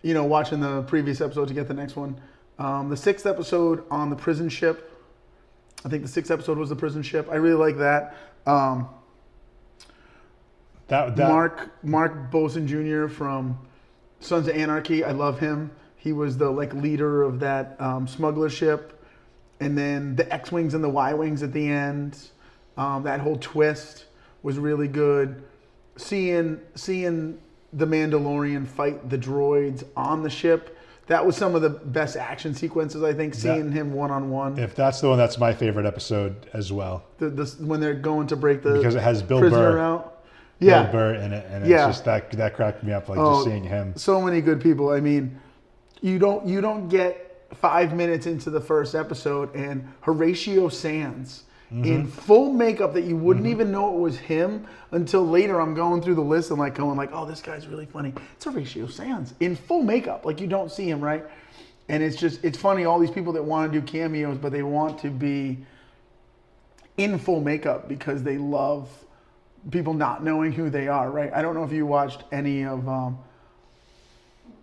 you 0.03 0.15
know, 0.15 0.25
watching 0.25 0.61
the 0.61 0.83
previous 0.83 1.21
episode 1.21 1.49
to 1.49 1.55
get 1.55 1.69
the 1.69 1.75
next 1.75 1.97
one. 1.97 2.21
Um, 2.59 2.89
the 2.89 2.97
sixth 2.97 3.27
episode 3.27 3.85
on 3.91 4.11
the 4.11 4.17
prison 4.17 4.49
ship. 4.49 4.87
I 5.85 5.89
think 5.89 6.03
the 6.03 6.09
sixth 6.09 6.31
episode 6.31 6.59
was 6.59 6.69
the 6.69 6.77
prison 6.77 7.03
ship. 7.03 7.29
I 7.31 7.37
really 7.37 7.57
like 7.57 7.79
that. 7.79 8.17
Um, 8.47 8.89
That 10.89 11.17
that 11.17 11.29
Mark 11.29 11.85
Mark 11.85 12.31
Boone 12.31 12.67
Jr. 12.67 13.07
from 13.09 13.59
Sons 14.21 14.49
of 14.49 14.57
Anarchy. 14.57 15.05
I 15.05 15.13
love 15.13 15.39
him. 15.39 15.71
He 15.97 16.13
was 16.13 16.37
the 16.37 16.51
like 16.51 16.75
leader 16.75 17.23
of 17.23 17.41
that 17.41 17.81
um, 17.81 18.07
smuggler 18.07 18.51
ship, 18.51 19.03
and 19.61 19.77
then 19.79 20.17
the 20.17 20.31
X 20.33 20.53
wings 20.53 20.75
and 20.75 20.83
the 20.85 20.89
Y 20.89 21.15
wings 21.15 21.43
at 21.43 21.53
the 21.53 21.67
end. 21.67 22.19
Um, 22.81 23.03
that 23.03 23.21
whole 23.21 23.37
twist 23.37 24.07
was 24.43 24.59
really 24.59 24.89
good. 24.89 25.43
Seeing 25.97 26.61
seeing 26.75 27.39
the 27.75 27.87
Mandalorian 27.87 28.67
fight 28.67 29.11
the 29.11 29.19
droids 29.19 29.85
on 29.97 30.23
the 30.23 30.31
ship. 30.31 30.79
That 31.09 31.27
was 31.27 31.37
some 31.37 31.55
of 31.55 31.61
the 31.61 31.69
best 31.69 32.17
action 32.17 32.55
sequences 32.55 33.03
I 33.03 33.13
think. 33.13 33.35
Seeing 33.35 33.71
him 33.71 33.93
one 33.93 34.11
on 34.11 34.31
one, 34.31 34.59
if 34.59 34.75
that's 34.75 35.01
the 35.03 35.11
one, 35.11 35.19
that's 35.19 35.39
my 35.39 35.53
favorite 35.53 35.85
episode 35.85 36.49
as 36.55 36.73
well 36.73 37.05
the, 37.19 37.29
the 37.29 37.45
when 37.67 37.81
they're 37.81 37.93
going 37.95 38.27
to 38.29 38.37
break 38.37 38.63
the 38.63 38.73
because 38.73 38.95
it 38.95 39.03
has 39.03 39.23
Bill 39.23 39.41
prisoner 39.41 39.73
Burr, 39.73 39.79
out. 39.79 40.25
Yeah, 40.59 40.85
Bill 40.85 40.93
Burr 40.93 41.15
in 41.17 41.33
it, 41.35 41.47
and 41.51 41.67
Yeah. 41.67 41.89
it's 41.89 41.99
just 41.99 42.05
that 42.07 42.31
that 42.33 42.55
cracked 42.55 42.83
me 42.83 42.93
up 42.95 43.11
like 43.11 43.19
Oh, 43.19 43.35
just 43.35 43.45
seeing 43.45 43.65
him. 43.65 43.95
So 43.97 44.23
many 44.23 44.41
good 44.41 44.61
people. 44.61 44.89
I 44.91 45.01
mean, 45.01 45.39
you 46.01 46.19
don't 46.19 46.47
you 46.47 46.63
don't 46.63 46.89
get 46.89 47.45
five 47.53 47.95
minutes 47.95 48.27
into 48.27 48.49
the 48.49 48.61
first 48.61 48.95
episode 48.95 49.55
and 49.55 49.87
Horatio 50.01 50.69
Sanz 50.71 51.43
Mm-hmm. 51.73 51.85
in 51.85 52.07
full 52.09 52.53
makeup 52.53 52.95
that 52.95 53.05
you 53.05 53.17
wouldn't 53.17 53.47
even 53.47 53.71
know 53.71 53.95
it 53.95 54.01
was 54.01 54.19
him 54.19 54.67
until 54.91 55.25
later. 55.25 55.61
I'm 55.61 55.73
going 55.73 56.03
through 56.03 56.17
the 56.17 56.21
list 56.21 56.51
and 56.51 56.59
like 56.59 56.75
going 56.75 56.97
like, 56.97 57.11
oh, 57.13 57.25
this 57.25 57.41
guy's 57.41 57.69
really 57.69 57.87
funny. 57.87 58.13
It's 58.35 58.45
Horatio 58.45 58.89
Sanz 58.89 59.35
in 59.39 59.55
full 59.55 59.85
makeup. 59.85 60.25
Like 60.25 60.41
you 60.41 60.49
don't 60.49 60.73
see 60.73 60.91
him 60.91 61.01
right, 61.01 61.25
and 61.89 62.03
it's 62.03 62.17
just 62.17 62.45
it's 62.45 62.59
funny. 62.59 62.87
All 62.87 62.99
these 62.99 63.13
people 63.13 63.33
that 63.35 63.45
want 63.45 63.73
to 63.73 63.81
do 63.81 63.87
cameos, 63.87 64.37
but 64.37 64.51
they 64.51 64.65
want 64.65 64.99
to 65.03 65.11
be 65.11 65.59
in 66.97 67.21
full 67.21 67.41
makeup 67.41 67.89
because 67.89 68.25
they 68.25 68.37
love 68.37 68.89
people 69.71 69.95
not 69.95 70.25
knowing 70.25 70.51
who 70.51 70.71
they 70.71 70.89
are, 70.89 71.09
right? 71.09 71.33
I 71.33 71.41
don't 71.41 71.55
know 71.55 71.63
if 71.63 71.73
you 71.73 71.87
watched 71.87 72.25
any 72.33 72.65
of 72.65 72.89
um, 72.89 73.17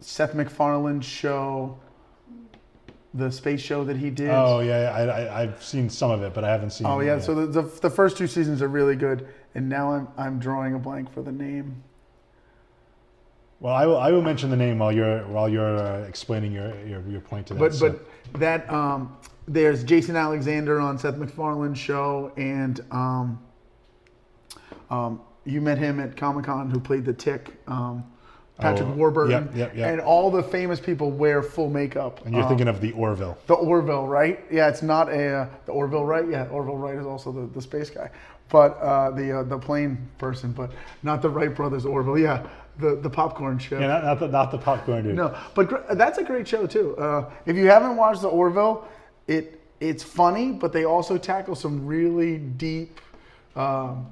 Seth 0.01 0.33
MacFarlane's 0.33 1.05
show, 1.05 1.77
the 3.17 3.31
space 3.31 3.61
show 3.61 3.83
that 3.83 3.97
he 3.97 4.09
did. 4.09 4.29
Oh 4.29 4.59
yeah, 4.59 4.93
I, 4.95 5.03
I 5.05 5.41
I've 5.43 5.63
seen 5.63 5.89
some 5.89 6.11
of 6.11 6.21
it, 6.23 6.33
but 6.33 6.43
I 6.43 6.49
haven't 6.49 6.71
seen. 6.71 6.87
Oh 6.87 6.99
yeah, 6.99 7.15
yet. 7.15 7.23
so 7.23 7.33
the, 7.33 7.61
the, 7.61 7.79
the 7.81 7.89
first 7.89 8.17
two 8.17 8.27
seasons 8.27 8.61
are 8.61 8.67
really 8.67 8.95
good, 8.95 9.27
and 9.55 9.67
now 9.67 9.91
I'm 9.91 10.07
I'm 10.17 10.39
drawing 10.39 10.73
a 10.75 10.79
blank 10.79 11.11
for 11.11 11.21
the 11.21 11.31
name. 11.31 11.83
Well, 13.59 13.73
I 13.73 13.85
will. 13.87 13.97
I 13.97 14.11
will 14.11 14.21
mention 14.21 14.49
the 14.51 14.55
name 14.55 14.79
while 14.79 14.91
you're 14.91 15.25
while 15.27 15.49
you're 15.49 15.77
uh, 15.77 16.01
explaining 16.03 16.51
your, 16.51 16.73
your 16.85 17.01
your 17.09 17.21
point 17.21 17.47
to 17.47 17.53
that. 17.55 17.59
But 17.59 17.73
So- 17.73 17.99
but 18.31 18.39
that 18.39 18.71
um, 18.71 19.17
there's 19.47 19.83
Jason 19.83 20.15
Alexander 20.15 20.79
on 20.79 20.97
Seth 20.99 21.15
MacFarlane's 21.17 21.79
show, 21.79 22.31
and 22.37 22.79
um, 22.91 23.39
um, 24.91 25.21
you 25.45 25.59
met 25.61 25.77
him 25.79 25.99
at 25.99 26.15
Comic 26.15 26.45
Con, 26.45 26.69
who 26.69 26.79
played 26.79 27.05
the 27.05 27.13
Tick, 27.13 27.53
um, 27.67 28.03
Patrick 28.59 28.89
Oh, 28.89 28.93
Warburton, 28.93 29.49
yep, 29.53 29.55
yep, 29.55 29.75
yep. 29.75 29.91
and 29.91 30.01
all 30.01 30.31
the 30.31 30.41
famous 30.41 30.79
people 30.79 31.11
wear 31.11 31.43
full 31.43 31.69
makeup. 31.69 32.25
and 32.25 32.33
you're 32.33 32.41
Um, 32.43 32.49
thinking 32.49 32.67
of 32.67 32.81
the 32.81 32.91
Orville. 32.93 33.37
The 33.45 33.53
Orville, 33.53 34.07
right? 34.07 34.43
Yeah, 34.49 34.67
it's 34.67 34.81
not 34.81 35.09
a 35.09 35.27
uh, 35.41 35.47
the 35.67 35.71
Orville, 35.73 36.05
right? 36.05 36.27
Yeah, 36.27 36.47
Orville 36.47 36.77
Wright 36.77 36.95
is 36.97 37.05
also 37.05 37.31
the, 37.31 37.45
the 37.53 37.61
space 37.61 37.91
guy, 37.91 38.09
but 38.49 38.77
uh, 38.81 39.11
the 39.11 39.39
uh, 39.39 39.43
the 39.43 39.59
plane 39.59 39.97
person, 40.17 40.51
but 40.53 40.71
not 41.03 41.21
the 41.21 41.29
Wright 41.29 41.53
brothers 41.55 41.85
Orville. 41.85 42.17
Yeah, 42.17 42.47
the 42.79 42.95
the 42.95 43.09
popcorn 43.09 43.59
show. 43.59 43.79
Yeah, 43.79 43.87
not, 43.87 44.03
not 44.03 44.19
the 44.19 44.27
not 44.27 44.51
the 44.51 44.57
popcorn 44.57 45.03
dude. 45.03 45.15
No, 45.15 45.37
but 45.53 45.67
gr- 45.69 45.93
that's 45.93 46.17
a 46.17 46.23
great 46.23 46.47
show 46.47 46.65
too. 46.65 46.97
Uh, 46.97 47.29
if 47.45 47.55
you 47.55 47.67
haven't 47.67 47.95
watched 47.95 48.21
the 48.21 48.29
Orville, 48.29 48.87
it 49.27 49.61
it's 49.79 50.01
funny, 50.01 50.51
but 50.51 50.73
they 50.73 50.85
also 50.85 51.19
tackle 51.19 51.53
some 51.53 51.85
really 51.85 52.39
deep, 52.39 52.99
um, 53.55 54.07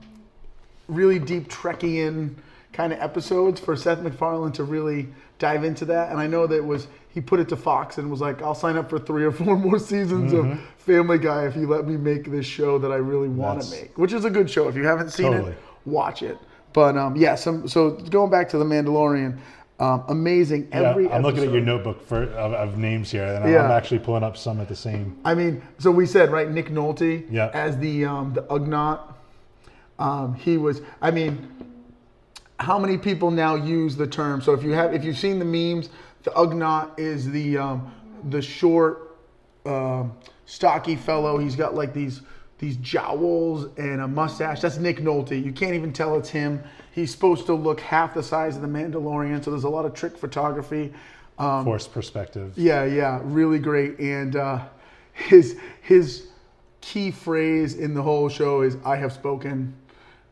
really 0.87 1.17
deep 1.17 1.49
Trekkian 1.49 2.35
kind 2.75 2.91
of 2.93 2.99
episodes 2.99 3.59
for 3.59 3.75
Seth 3.75 4.01
MacFarlane 4.01 4.51
to 4.53 4.63
really 4.63 5.07
dive 5.39 5.63
into 5.63 5.85
that. 5.85 6.11
And 6.11 6.19
I 6.19 6.27
know 6.27 6.45
that 6.45 6.55
it 6.57 6.65
was 6.65 6.87
he 7.09 7.21
put 7.21 7.39
it 7.39 7.47
to 7.49 7.55
Fox 7.55 7.97
and 7.97 8.11
was 8.11 8.19
like, 8.19 8.41
"I'll 8.41 8.53
sign 8.53 8.75
up 8.75 8.89
for 8.89 8.99
three 8.99 9.23
or 9.23 9.31
four 9.31 9.55
more 9.67 9.79
seasons 9.79 10.33
of 10.33 10.59
Family 10.77 11.17
Guy 11.17 11.45
if 11.47 11.55
you 11.55 11.67
let 11.67 11.87
me 11.87 11.95
make 11.95 12.29
this 12.29 12.45
show 12.45 12.77
that 12.79 12.91
I 12.91 12.97
really 12.97 13.29
want 13.29 13.61
to 13.61 13.71
make." 13.71 13.97
Which 13.97 14.13
is 14.13 14.25
a 14.25 14.29
good 14.29 14.49
show. 14.49 14.67
If 14.67 14.75
you 14.75 14.85
haven't 14.85 15.11
seen 15.11 15.31
Totally. 15.31 15.53
it, 15.53 15.57
watch 15.85 16.21
it. 16.21 16.37
But 16.73 16.97
um, 16.97 17.15
yeah, 17.15 17.35
some 17.35 17.67
so 17.67 17.91
going 17.91 18.29
back 18.29 18.49
to 18.49 18.57
the 18.57 18.65
Mandalorian, 18.65 19.37
um, 19.79 20.03
amazing. 20.09 20.67
Yeah, 20.71 20.89
Every 20.89 21.09
I'm 21.09 21.21
looking 21.21 21.43
at 21.43 21.51
your 21.51 21.61
notebook 21.61 22.05
for 22.05 22.23
of, 22.23 22.51
of 22.53 22.77
names 22.77 23.09
here, 23.11 23.23
and 23.23 23.45
I'm 23.45 23.71
actually 23.71 23.99
pulling 23.99 24.23
up 24.23 24.35
some 24.35 24.59
at 24.59 24.67
the 24.67 24.75
same. 24.75 25.17
I 25.23 25.33
mean, 25.35 25.61
so 25.77 25.91
we 25.91 26.05
said 26.05 26.31
right, 26.31 26.51
Nick 26.51 26.67
Nolte 26.69 27.25
Yeah. 27.31 27.49
as 27.53 27.77
the 27.77 28.03
um, 28.05 28.33
the 28.33 28.43
Ugnaught. 28.43 29.13
Um, 29.97 30.35
he 30.35 30.57
was. 30.57 30.81
I 31.01 31.11
mean, 31.11 31.47
how 32.59 32.79
many 32.79 32.97
people 32.97 33.31
now 33.31 33.55
use 33.55 33.95
the 33.95 34.07
term? 34.07 34.41
So 34.41 34.53
if 34.53 34.63
you 34.63 34.71
have, 34.71 34.93
if 34.93 35.03
you've 35.03 35.17
seen 35.17 35.39
the 35.39 35.45
memes, 35.45 35.89
the 36.23 36.31
Ugnaught 36.31 36.97
is 36.99 37.29
the 37.29 37.57
um, 37.57 37.91
the 38.29 38.41
short, 38.41 39.17
um, 39.65 40.13
stocky 40.45 40.95
fellow. 40.95 41.37
He's 41.37 41.55
got 41.55 41.75
like 41.75 41.93
these 41.93 42.21
these 42.57 42.77
jowls 42.77 43.67
and 43.77 44.01
a 44.01 44.07
mustache. 44.07 44.61
That's 44.61 44.77
Nick 44.77 44.99
Nolte. 44.99 45.43
You 45.43 45.51
can't 45.51 45.73
even 45.73 45.91
tell 45.91 46.17
it's 46.17 46.29
him. 46.29 46.63
He's 46.91 47.11
supposed 47.11 47.45
to 47.47 47.53
look 47.53 47.81
half 47.81 48.13
the 48.13 48.23
size 48.23 48.55
of 48.55 48.61
the 48.61 48.67
Mandalorian. 48.67 49.43
So 49.43 49.51
there's 49.51 49.65
a 49.65 49.69
lot 49.69 49.85
of 49.85 49.93
trick 49.93 50.17
photography. 50.17 50.93
Um, 51.37 51.65
Forced 51.65 51.91
perspective. 51.91 52.53
yeah, 52.55 52.85
yeah, 52.85 53.19
really 53.23 53.59
great. 53.59 53.99
And 53.99 54.37
uh, 54.37 54.65
his 55.11 55.59
his 55.81 56.27
key 56.79 57.11
phrase 57.11 57.75
in 57.75 57.93
the 57.93 58.01
whole 58.01 58.29
show 58.29 58.61
is 58.61 58.77
"I 58.85 58.95
have 58.95 59.11
spoken," 59.11 59.75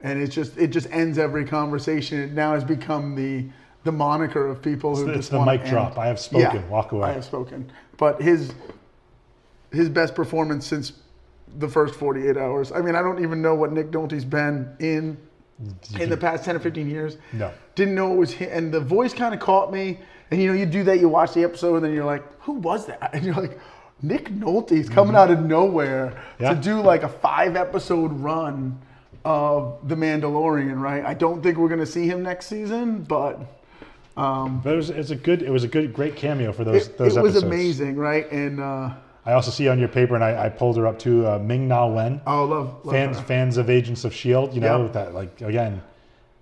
and 0.04 0.22
it's 0.22 0.36
just 0.36 0.58
it 0.58 0.68
just 0.68 0.88
ends 0.92 1.18
every 1.18 1.46
conversation. 1.46 2.20
It 2.20 2.32
now 2.34 2.54
has 2.54 2.64
become 2.64 3.16
the 3.16 3.46
the 3.84 3.92
moniker 3.92 4.48
of 4.48 4.62
people 4.62 4.96
who 4.96 5.02
It's 5.04 5.08
the- 5.08 5.14
just 5.16 5.20
it's 5.20 5.30
the 5.30 5.46
mic 5.46 5.62
end. 5.62 5.70
drop. 5.70 5.98
I 5.98 6.08
have 6.08 6.20
spoken. 6.20 6.70
Walk 6.70 6.92
away. 6.92 7.10
I 7.10 7.14
have 7.14 7.26
spoken. 7.26 7.72
But 7.98 8.22
his 8.22 8.54
his 9.72 9.90
best 9.90 10.16
performance 10.16 10.66
since 10.68 10.94
the 11.58 11.68
first 11.68 11.96
48 11.96 12.38
hours. 12.38 12.72
I 12.72 12.82
mean, 12.82 12.96
I 12.96 13.02
don't 13.02 13.22
even 13.24 13.42
know 13.42 13.56
what 13.56 13.72
Nick 13.72 13.92
Nolte's 13.92 14.26
been 14.26 14.76
in 14.80 15.18
in 16.00 16.10
the 16.10 16.18
past 16.18 16.44
10 16.46 16.56
or 16.56 16.60
15 16.60 16.90
years. 16.90 17.18
No. 17.32 17.52
Didn't 17.76 17.96
know 17.96 18.12
it 18.14 18.18
was 18.18 18.32
him. 18.34 18.50
And 18.52 18.72
the 18.74 18.80
voice 18.80 19.14
kind 19.14 19.34
of 19.34 19.40
caught 19.40 19.72
me. 19.72 20.00
And 20.32 20.42
you 20.42 20.48
know, 20.48 20.54
you 20.58 20.66
do 20.66 20.84
that, 20.86 21.00
you 21.00 21.08
watch 21.10 21.34
the 21.34 21.44
episode, 21.44 21.76
and 21.76 21.86
then 21.86 21.94
you're 21.94 22.06
like, 22.06 22.24
who 22.42 22.54
was 22.54 22.88
that? 22.88 23.12
And 23.14 23.24
you're 23.24 23.36
like, 23.36 23.60
Nick 24.02 24.32
Nolte's 24.32 24.90
coming 24.90 25.16
out 25.16 25.30
of 25.32 25.40
nowhere 25.42 26.08
Mm-hmm. 26.08 26.44
Yeah. 26.44 26.54
to 26.56 26.60
do 26.60 26.82
like 26.82 27.04
a 27.04 27.10
five 27.10 27.56
episode 27.56 28.12
run 28.14 28.80
of 29.26 29.88
the 29.88 29.96
Mandalorian, 29.96 30.80
right? 30.80 31.04
I 31.06 31.14
don't 31.14 31.42
think 31.42 31.58
we're 31.58 31.70
gonna 31.70 31.86
see 31.86 32.08
him 32.08 32.24
next 32.24 32.48
season, 32.48 33.04
but 33.04 33.40
um, 34.16 34.62
But 34.64 34.74
it 34.74 34.76
was, 34.78 34.90
it's 34.90 35.10
a 35.10 35.16
good, 35.16 35.42
it 35.42 35.50
was 35.50 35.64
a 35.64 35.68
good, 35.68 35.94
great 35.94 36.16
cameo 36.16 36.52
for 36.52 36.64
those 36.64 36.88
it, 36.88 36.98
those 36.98 37.18
it 37.18 37.24
was 37.24 37.42
amazing, 37.42 37.96
right? 37.96 38.30
And 38.32 38.60
uh, 38.60 38.94
I 39.26 39.34
also 39.34 39.50
see 39.50 39.68
on 39.68 39.80
your 39.80 39.88
paper, 39.88 40.14
and 40.16 40.24
I, 40.24 40.46
I 40.46 40.50
pulled 40.50 40.78
her 40.78 40.86
up 40.86 41.00
too, 41.00 41.26
uh, 41.26 41.40
Ming 41.40 41.68
Na 41.68 41.88
Wen. 41.88 42.22
oh, 42.28 42.46
love, 42.46 42.86
love 42.86 42.94
fans 42.94 43.18
her. 43.18 43.24
fans 43.26 43.58
of 43.58 43.70
Agents 43.70 44.04
of 44.06 44.14
Shield, 44.14 44.54
you 44.54 44.62
know 44.62 44.84
Yeah. 44.86 44.92
that 44.92 45.14
like 45.14 45.42
again, 45.42 45.82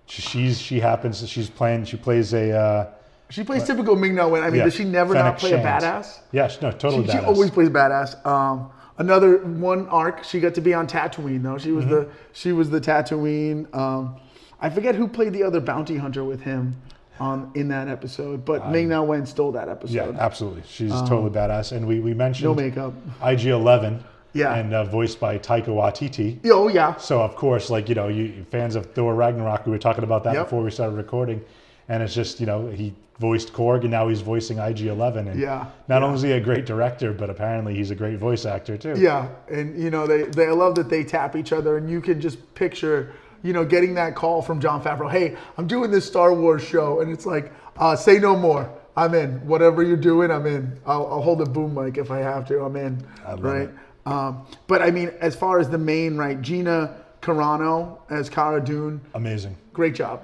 she's 0.06 0.60
she 0.60 0.80
happens 0.80 1.26
she's 1.28 1.48
playing 1.48 1.84
she 1.86 1.96
plays 1.96 2.34
a 2.34 2.50
uh, 2.50 2.90
She 3.30 3.44
plays 3.44 3.64
typical 3.64 3.96
Ming 3.96 4.16
Na 4.16 4.28
Wen. 4.28 4.42
I 4.42 4.46
mean, 4.50 4.56
yeah, 4.58 4.64
does 4.64 4.74
she 4.74 4.84
never 4.84 5.14
Fennec 5.14 5.32
not 5.34 5.38
play 5.38 5.52
a 5.52 5.58
badass? 5.58 6.18
Yes, 6.32 6.60
no, 6.60 6.72
totally 6.72 7.06
She, 7.06 7.12
she 7.12 7.18
always 7.20 7.50
plays 7.50 7.70
badass. 7.70 8.26
Um, 8.26 8.70
another 9.02 9.38
one 9.44 9.86
arc, 9.88 10.24
she 10.24 10.40
got 10.40 10.54
to 10.54 10.60
be 10.60 10.72
on 10.74 10.86
Tatooine 10.86 11.42
though. 11.42 11.58
She 11.58 11.72
was 11.72 11.84
Mm-hmm. 11.84 11.94
the 11.94 12.08
she 12.32 12.52
was 12.52 12.70
the 12.70 12.80
Tatooine. 12.80 13.60
Um, 13.74 14.16
I 14.60 14.70
forget 14.70 14.94
who 14.94 15.06
played 15.08 15.32
the 15.32 15.42
other 15.42 15.60
bounty 15.60 15.96
hunter 15.96 16.24
with 16.24 16.40
him 16.42 16.76
on 17.20 17.50
in 17.54 17.68
that 17.68 17.88
episode, 17.88 18.44
but 18.44 18.70
Ming 18.70 18.88
Na 18.88 19.02
Wen 19.02 19.26
stole 19.26 19.52
that 19.52 19.68
episode. 19.68 19.94
yeah, 19.94 20.26
absolutely. 20.28 20.62
She's 20.66 20.92
totally 21.02 21.30
badass. 21.30 21.72
And 21.72 21.86
we 21.86 22.00
we 22.00 22.14
mentioned 22.14 22.48
Um, 22.48 22.56
no 22.56 22.62
makeup. 22.62 22.92
IG 23.22 23.46
Eleven, 23.46 24.02
Yeah. 24.32 24.54
and 24.54 24.72
uh, 24.72 24.84
voiced 24.84 25.18
by 25.20 25.38
Taika 25.38 25.66
Waititi. 25.68 26.28
Oh 26.50 26.68
yeah, 26.68 26.96
So 26.96 27.20
of 27.22 27.34
course, 27.36 27.70
like 27.70 27.88
you 27.90 27.94
know, 27.94 28.08
you 28.08 28.46
fans 28.50 28.74
of 28.76 28.86
Thor 28.94 29.14
Ragnarok, 29.14 29.66
we 29.66 29.72
were 29.72 29.78
talking 29.88 30.04
about 30.04 30.22
that 30.24 30.34
Yep. 30.34 30.44
before 30.46 30.62
we 30.62 30.70
started 30.70 30.96
recording, 30.96 31.40
and 31.88 32.02
it's 32.02 32.14
just 32.14 32.40
you 32.40 32.46
know 32.46 32.66
he 32.68 32.94
voiced 33.18 33.52
Korg, 33.52 33.82
and 33.82 33.90
now 33.90 34.08
he's 34.08 34.20
voicing 34.20 34.58
IG 34.58 34.82
Eleven, 34.86 35.28
and 35.28 35.38
Yeah, 35.40 35.66
not 35.88 36.02
only 36.02 36.16
is 36.16 36.22
he 36.22 36.32
a 36.32 36.40
great 36.40 36.66
director, 36.66 37.12
but 37.12 37.30
apparently 37.30 37.74
he's 37.74 37.90
a 37.90 37.94
great 37.94 38.18
voice 38.18 38.44
actor 38.46 38.76
too. 38.76 38.94
yeah, 38.96 39.28
and 39.50 39.80
you 39.80 39.90
know 39.90 40.06
they 40.06 40.22
they 40.24 40.46
I 40.48 40.52
love 40.52 40.74
that 40.76 40.88
they 40.88 41.04
tap 41.04 41.36
each 41.36 41.52
other, 41.52 41.76
and 41.76 41.88
you 41.90 42.00
can 42.00 42.20
just 42.20 42.54
picture. 42.54 43.12
You 43.44 43.52
know, 43.52 43.64
getting 43.64 43.94
that 43.94 44.14
call 44.14 44.40
from 44.40 44.60
Jon 44.60 44.80
Favreau. 44.84 45.10
Hey, 45.10 45.36
I'm 45.58 45.66
doing 45.66 45.90
this 45.90 46.06
Star 46.06 46.32
Wars 46.32 46.62
show, 46.62 47.00
and 47.00 47.10
it's 47.10 47.26
like, 47.26 47.52
uh, 47.76 47.96
say 47.96 48.20
no 48.20 48.36
more. 48.36 48.70
I'm 48.96 49.14
in. 49.14 49.44
Whatever 49.48 49.82
you're 49.82 49.96
doing, 49.96 50.30
I'm 50.30 50.46
in. 50.46 50.78
I'll, 50.86 51.08
I'll 51.08 51.22
hold 51.22 51.40
a 51.40 51.44
boom 51.46 51.74
mic 51.74 51.98
if 51.98 52.12
I 52.12 52.18
have 52.18 52.46
to. 52.46 52.60
I'm 52.62 52.76
in. 52.76 53.04
Right. 53.38 53.68
Um, 54.06 54.46
but 54.68 54.80
I 54.80 54.92
mean, 54.92 55.10
as 55.20 55.34
far 55.34 55.58
as 55.58 55.68
the 55.68 55.76
main, 55.78 56.16
right, 56.16 56.40
Gina 56.40 56.94
Carano 57.20 57.98
as 58.10 58.28
Cara 58.30 58.60
Dune, 58.62 59.00
amazing. 59.14 59.56
great 59.72 59.96
job. 59.96 60.20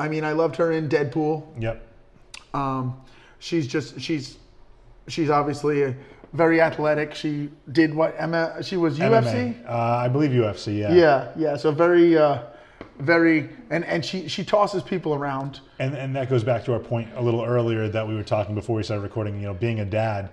I 0.00 0.08
mean, 0.08 0.24
I 0.24 0.32
loved 0.32 0.56
her 0.56 0.72
in 0.72 0.88
Deadpool. 0.88 1.46
Yep. 1.60 1.86
Um, 2.54 2.98
she's 3.38 3.66
just 3.66 4.00
she's 4.00 4.38
she's 5.08 5.28
obviously 5.28 5.94
very 6.32 6.60
athletic. 6.60 7.14
She 7.14 7.50
did 7.72 7.94
what 7.94 8.14
Emma? 8.18 8.62
She 8.62 8.76
was 8.78 8.98
UFC. 8.98 9.54
Uh, 9.68 9.72
I 9.72 10.08
believe 10.08 10.30
UFC. 10.30 10.78
Yeah. 10.78 10.94
Yeah, 10.94 11.32
yeah. 11.36 11.56
So 11.56 11.70
very, 11.70 12.16
uh, 12.16 12.44
very, 12.98 13.50
and 13.68 13.84
and 13.84 14.02
she 14.02 14.26
she 14.26 14.42
tosses 14.42 14.82
people 14.82 15.14
around. 15.14 15.60
And 15.78 15.94
and 15.94 16.16
that 16.16 16.30
goes 16.30 16.44
back 16.44 16.64
to 16.64 16.72
our 16.72 16.78
point 16.78 17.10
a 17.14 17.22
little 17.22 17.44
earlier 17.44 17.88
that 17.88 18.06
we 18.08 18.14
were 18.14 18.22
talking 18.24 18.54
before 18.54 18.76
we 18.76 18.82
started 18.82 19.02
recording. 19.02 19.36
You 19.36 19.48
know, 19.48 19.54
being 19.54 19.80
a 19.80 19.84
dad, 19.84 20.30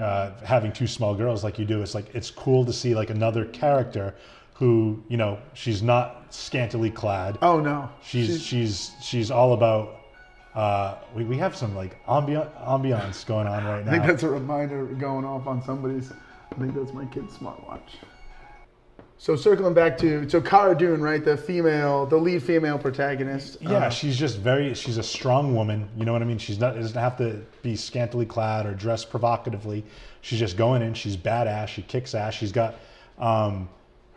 uh, 0.00 0.30
having 0.44 0.72
two 0.72 0.86
small 0.86 1.14
girls 1.14 1.42
like 1.42 1.58
you 1.58 1.64
do, 1.64 1.82
it's 1.82 1.94
like 1.94 2.14
it's 2.14 2.30
cool 2.30 2.64
to 2.64 2.72
see 2.72 2.94
like 2.94 3.10
another 3.10 3.46
character 3.46 4.14
who 4.54 5.02
you 5.08 5.16
know 5.16 5.38
she's 5.54 5.82
not 5.82 6.17
scantily 6.30 6.90
clad. 6.90 7.38
Oh 7.42 7.60
no, 7.60 7.88
She's 8.02 8.42
she's 8.42 8.92
she's 9.00 9.30
all 9.30 9.52
about. 9.52 9.96
Uh, 10.54 10.96
we, 11.14 11.24
we 11.24 11.36
have 11.36 11.54
some 11.54 11.74
like 11.76 12.04
ambiance 12.06 12.50
ambiance 12.64 13.24
going 13.24 13.46
on 13.46 13.64
right 13.64 13.84
now. 13.84 13.92
I 13.92 13.94
think 13.94 14.06
that's 14.06 14.22
a 14.22 14.28
reminder 14.30 14.86
going 14.86 15.24
off 15.24 15.46
on 15.46 15.62
somebody's. 15.62 16.12
I 16.50 16.54
think 16.58 16.74
that's 16.74 16.92
my 16.92 17.04
kid's 17.06 17.36
smartwatch. 17.36 17.80
So 19.20 19.34
circling 19.34 19.74
back 19.74 19.98
to 19.98 20.28
so 20.28 20.40
Cara 20.40 20.76
Dune, 20.76 21.02
right? 21.02 21.24
The 21.24 21.36
female, 21.36 22.06
the 22.06 22.16
lead 22.16 22.40
female 22.42 22.78
protagonist. 22.78 23.58
Yeah, 23.60 23.72
Uh, 23.72 23.90
she's 23.90 24.16
just 24.16 24.38
very. 24.38 24.74
She's 24.74 24.96
a 24.96 25.02
strong 25.02 25.54
woman. 25.56 25.88
You 25.96 26.04
know 26.04 26.12
what 26.12 26.22
I 26.22 26.24
mean. 26.24 26.38
She's 26.38 26.58
not 26.60 26.76
doesn't 26.76 26.98
have 26.98 27.16
to 27.18 27.44
be 27.62 27.74
scantily 27.74 28.26
clad 28.26 28.64
or 28.64 28.74
dressed 28.74 29.10
provocatively. 29.10 29.84
She's 30.20 30.38
just 30.38 30.56
going 30.56 30.82
in. 30.82 30.94
She's 30.94 31.16
badass. 31.16 31.66
She 31.68 31.82
kicks 31.82 32.14
ass. 32.14 32.34
She's 32.34 32.52
got 32.52 32.76
um, 33.18 33.68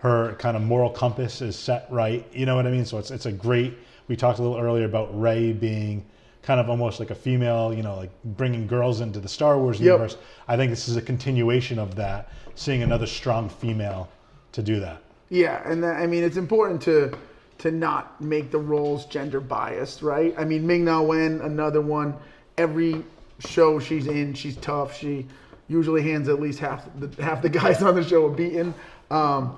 her 0.01 0.33
kind 0.39 0.57
of 0.57 0.63
moral 0.63 0.89
compass 0.89 1.41
is 1.41 1.55
set 1.55 1.85
right. 1.91 2.25
You 2.33 2.45
know 2.45 2.55
what 2.55 2.65
I 2.65 2.71
mean. 2.71 2.85
So 2.85 2.97
it's 2.97 3.11
it's 3.11 3.25
a 3.27 3.31
great. 3.31 3.77
We 4.07 4.15
talked 4.15 4.39
a 4.39 4.41
little 4.41 4.57
earlier 4.57 4.85
about 4.85 5.17
Rey 5.19 5.53
being 5.53 6.03
kind 6.41 6.59
of 6.59 6.69
almost 6.69 6.99
like 6.99 7.11
a 7.11 7.15
female. 7.15 7.71
You 7.73 7.83
know, 7.83 7.95
like 7.95 8.09
bringing 8.23 8.65
girls 8.67 8.99
into 9.01 9.19
the 9.19 9.29
Star 9.29 9.57
Wars 9.59 9.79
Yep. 9.79 9.85
universe. 9.85 10.17
I 10.47 10.57
think 10.57 10.71
this 10.71 10.87
is 10.87 10.97
a 10.97 11.01
continuation 11.01 11.77
of 11.79 11.95
that. 11.95 12.29
Seeing 12.55 12.81
another 12.83 13.05
strong 13.05 13.47
female 13.47 14.09
to 14.53 14.61
do 14.63 14.79
that. 14.79 15.01
Yeah, 15.29 15.61
and 15.69 15.83
that, 15.83 15.97
I 15.97 16.07
mean 16.07 16.23
it's 16.23 16.37
important 16.37 16.81
to 16.83 17.11
to 17.59 17.69
not 17.69 18.19
make 18.19 18.49
the 18.49 18.57
roles 18.57 19.05
gender 19.05 19.39
biased, 19.39 20.01
right? 20.01 20.33
I 20.37 20.45
mean 20.45 20.65
Ming 20.65 20.83
Na 20.85 21.01
Wen, 21.01 21.41
another 21.41 21.79
one. 21.79 22.15
Every 22.57 23.03
show 23.39 23.79
she's 23.79 24.07
in, 24.07 24.33
she's 24.33 24.57
tough. 24.57 24.97
She 24.97 25.27
usually 25.69 26.01
hands 26.01 26.27
at 26.27 26.41
least 26.41 26.57
half 26.59 26.85
the 26.99 27.23
half 27.23 27.41
the 27.43 27.49
guys 27.49 27.83
on 27.83 27.93
the 27.95 28.03
show 28.03 28.25
a 28.25 28.31
beating. 28.31 28.73
Um, 29.11 29.57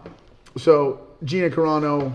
so 0.57 1.07
Gina 1.23 1.49
Carano, 1.49 2.13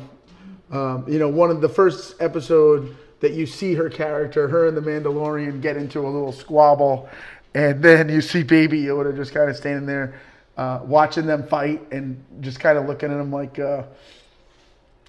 um, 0.70 1.04
you 1.08 1.18
know, 1.18 1.28
one 1.28 1.50
of 1.50 1.60
the 1.60 1.68
first 1.68 2.14
episode 2.20 2.96
that 3.20 3.32
you 3.32 3.46
see 3.46 3.74
her 3.74 3.90
character, 3.90 4.48
her 4.48 4.68
and 4.68 4.76
the 4.76 4.80
Mandalorian 4.80 5.60
get 5.60 5.76
into 5.76 6.00
a 6.00 6.08
little 6.08 6.32
squabble, 6.32 7.08
and 7.54 7.82
then 7.82 8.08
you 8.08 8.20
see 8.20 8.42
Baby 8.42 8.82
Yoda 8.82 9.14
just 9.16 9.34
kind 9.34 9.50
of 9.50 9.56
standing 9.56 9.86
there, 9.86 10.20
uh, 10.56 10.80
watching 10.84 11.26
them 11.26 11.46
fight 11.46 11.80
and 11.92 12.22
just 12.40 12.60
kind 12.60 12.78
of 12.78 12.86
looking 12.86 13.10
at 13.10 13.16
them 13.16 13.32
like 13.32 13.58
uh, 13.58 13.82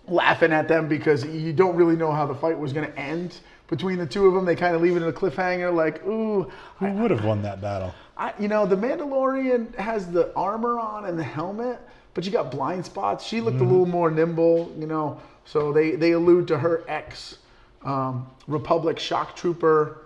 laughing 0.07 0.51
at 0.51 0.67
them 0.67 0.87
because 0.87 1.25
you 1.25 1.53
don't 1.53 1.75
really 1.75 1.95
know 1.95 2.11
how 2.11 2.25
the 2.25 2.35
fight 2.35 2.57
was 2.57 2.73
going 2.73 2.91
to 2.91 2.99
end 2.99 3.39
between 3.67 3.97
the 3.97 4.05
two 4.05 4.25
of 4.25 4.33
them. 4.33 4.45
They 4.45 4.55
kind 4.55 4.75
of 4.75 4.81
leave 4.81 4.95
it 4.95 5.03
in 5.03 5.09
a 5.09 5.13
cliffhanger, 5.13 5.73
like, 5.73 6.03
ooh, 6.05 6.51
Who 6.79 6.91
would 6.93 7.11
have 7.11 7.23
won 7.23 7.41
that 7.43 7.61
battle? 7.61 7.93
I, 8.17 8.33
you 8.39 8.47
know, 8.47 8.65
the 8.65 8.75
Mandalorian 8.75 9.75
has 9.75 10.11
the 10.11 10.33
armor 10.35 10.79
on 10.79 11.05
and 11.05 11.17
the 11.17 11.23
helmet, 11.23 11.79
but 12.13 12.25
you 12.25 12.31
got 12.31 12.51
blind 12.51 12.85
spots. 12.85 13.25
She 13.25 13.41
looked 13.41 13.61
a 13.61 13.63
little 13.63 13.85
more 13.85 14.09
nimble, 14.11 14.73
you 14.77 14.87
know. 14.87 15.19
So 15.45 15.71
they, 15.71 15.91
they 15.91 16.11
allude 16.11 16.47
to 16.49 16.57
her 16.57 16.83
ex 16.87 17.37
um, 17.83 18.27
Republic 18.47 18.99
shock 18.99 19.35
trooper 19.35 20.05